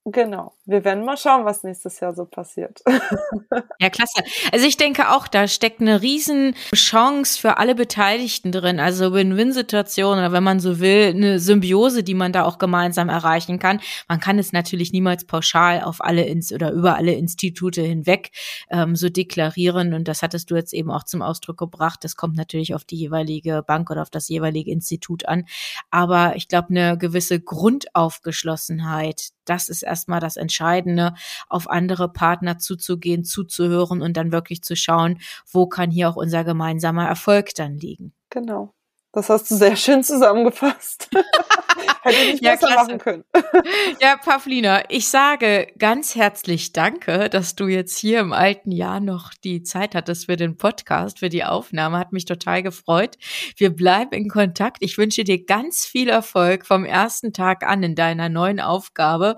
Genau. 0.05 0.55
Wir 0.65 0.83
werden 0.83 1.05
mal 1.05 1.15
schauen, 1.15 1.45
was 1.45 1.63
nächstes 1.63 1.99
Jahr 1.99 2.15
so 2.15 2.25
passiert. 2.25 2.81
ja, 3.79 3.89
klasse. 3.91 4.23
Also 4.51 4.65
ich 4.65 4.75
denke 4.75 5.11
auch, 5.11 5.27
da 5.27 5.47
steckt 5.47 5.79
eine 5.79 6.01
riesen 6.01 6.55
Chance 6.73 7.39
für 7.39 7.57
alle 7.59 7.75
Beteiligten 7.75 8.51
drin. 8.51 8.79
Also 8.79 9.13
Win-Win-Situation 9.13 10.17
oder 10.17 10.31
wenn 10.31 10.43
man 10.43 10.59
so 10.59 10.79
will, 10.79 11.09
eine 11.09 11.37
Symbiose, 11.37 12.01
die 12.01 12.15
man 12.15 12.33
da 12.33 12.45
auch 12.45 12.57
gemeinsam 12.57 13.09
erreichen 13.09 13.59
kann. 13.59 13.79
Man 14.07 14.19
kann 14.19 14.39
es 14.39 14.53
natürlich 14.53 14.91
niemals 14.91 15.25
pauschal 15.25 15.83
auf 15.83 16.03
alle 16.03 16.25
ins 16.25 16.51
oder 16.51 16.71
über 16.71 16.95
alle 16.95 17.13
Institute 17.13 17.79
hinweg 17.79 18.31
ähm, 18.71 18.95
so 18.95 19.07
deklarieren. 19.07 19.93
Und 19.93 20.07
das 20.07 20.23
hattest 20.23 20.49
du 20.49 20.55
jetzt 20.55 20.73
eben 20.73 20.89
auch 20.89 21.03
zum 21.03 21.21
Ausdruck 21.21 21.57
gebracht. 21.57 22.03
Das 22.03 22.15
kommt 22.15 22.35
natürlich 22.35 22.73
auf 22.73 22.85
die 22.85 22.97
jeweilige 22.97 23.61
Bank 23.61 23.91
oder 23.91 24.01
auf 24.01 24.09
das 24.09 24.29
jeweilige 24.29 24.71
Institut 24.71 25.27
an. 25.27 25.45
Aber 25.91 26.35
ich 26.35 26.47
glaube, 26.47 26.69
eine 26.71 26.97
gewisse 26.97 27.39
Grundaufgeschlossenheit, 27.39 29.29
das 29.51 29.67
ist 29.67 29.83
erstmal 29.83 30.21
das 30.21 30.37
Entscheidende, 30.37 31.13
auf 31.49 31.69
andere 31.69 32.07
Partner 32.07 32.57
zuzugehen, 32.57 33.25
zuzuhören 33.25 34.01
und 34.01 34.15
dann 34.15 34.31
wirklich 34.31 34.63
zu 34.63 34.77
schauen, 34.77 35.19
wo 35.51 35.67
kann 35.67 35.91
hier 35.91 36.09
auch 36.09 36.15
unser 36.15 36.45
gemeinsamer 36.45 37.05
Erfolg 37.05 37.53
dann 37.55 37.77
liegen. 37.77 38.13
Genau. 38.29 38.73
Das 39.11 39.29
hast 39.29 39.51
du 39.51 39.55
sehr 39.55 39.75
schön 39.75 40.03
zusammengefasst. 40.03 41.09
Hätte 42.03 42.31
nicht 42.31 42.43
ja, 42.43 42.51
besser 42.51 42.67
klasse. 42.67 42.85
machen 42.85 42.97
können. 42.99 43.23
ja, 44.01 44.17
Pavlina, 44.17 44.83
ich 44.89 45.07
sage 45.07 45.67
ganz 45.77 46.15
herzlich 46.15 46.73
Danke, 46.73 47.29
dass 47.29 47.55
du 47.55 47.67
jetzt 47.67 47.97
hier 47.97 48.19
im 48.19 48.33
alten 48.33 48.71
Jahr 48.71 48.99
noch 48.99 49.33
die 49.43 49.63
Zeit 49.63 49.95
hattest 49.95 50.25
für 50.25 50.35
den 50.35 50.57
Podcast, 50.57 51.19
für 51.19 51.29
die 51.29 51.43
Aufnahme. 51.43 51.99
Hat 51.99 52.11
mich 52.11 52.25
total 52.25 52.63
gefreut. 52.63 53.17
Wir 53.55 53.69
bleiben 53.69 54.13
in 54.13 54.29
Kontakt. 54.29 54.77
Ich 54.79 54.97
wünsche 54.97 55.23
dir 55.23 55.45
ganz 55.45 55.85
viel 55.85 56.09
Erfolg 56.09 56.65
vom 56.65 56.85
ersten 56.85 57.33
Tag 57.33 57.63
an 57.63 57.83
in 57.83 57.95
deiner 57.95 58.29
neuen 58.29 58.59
Aufgabe 58.59 59.37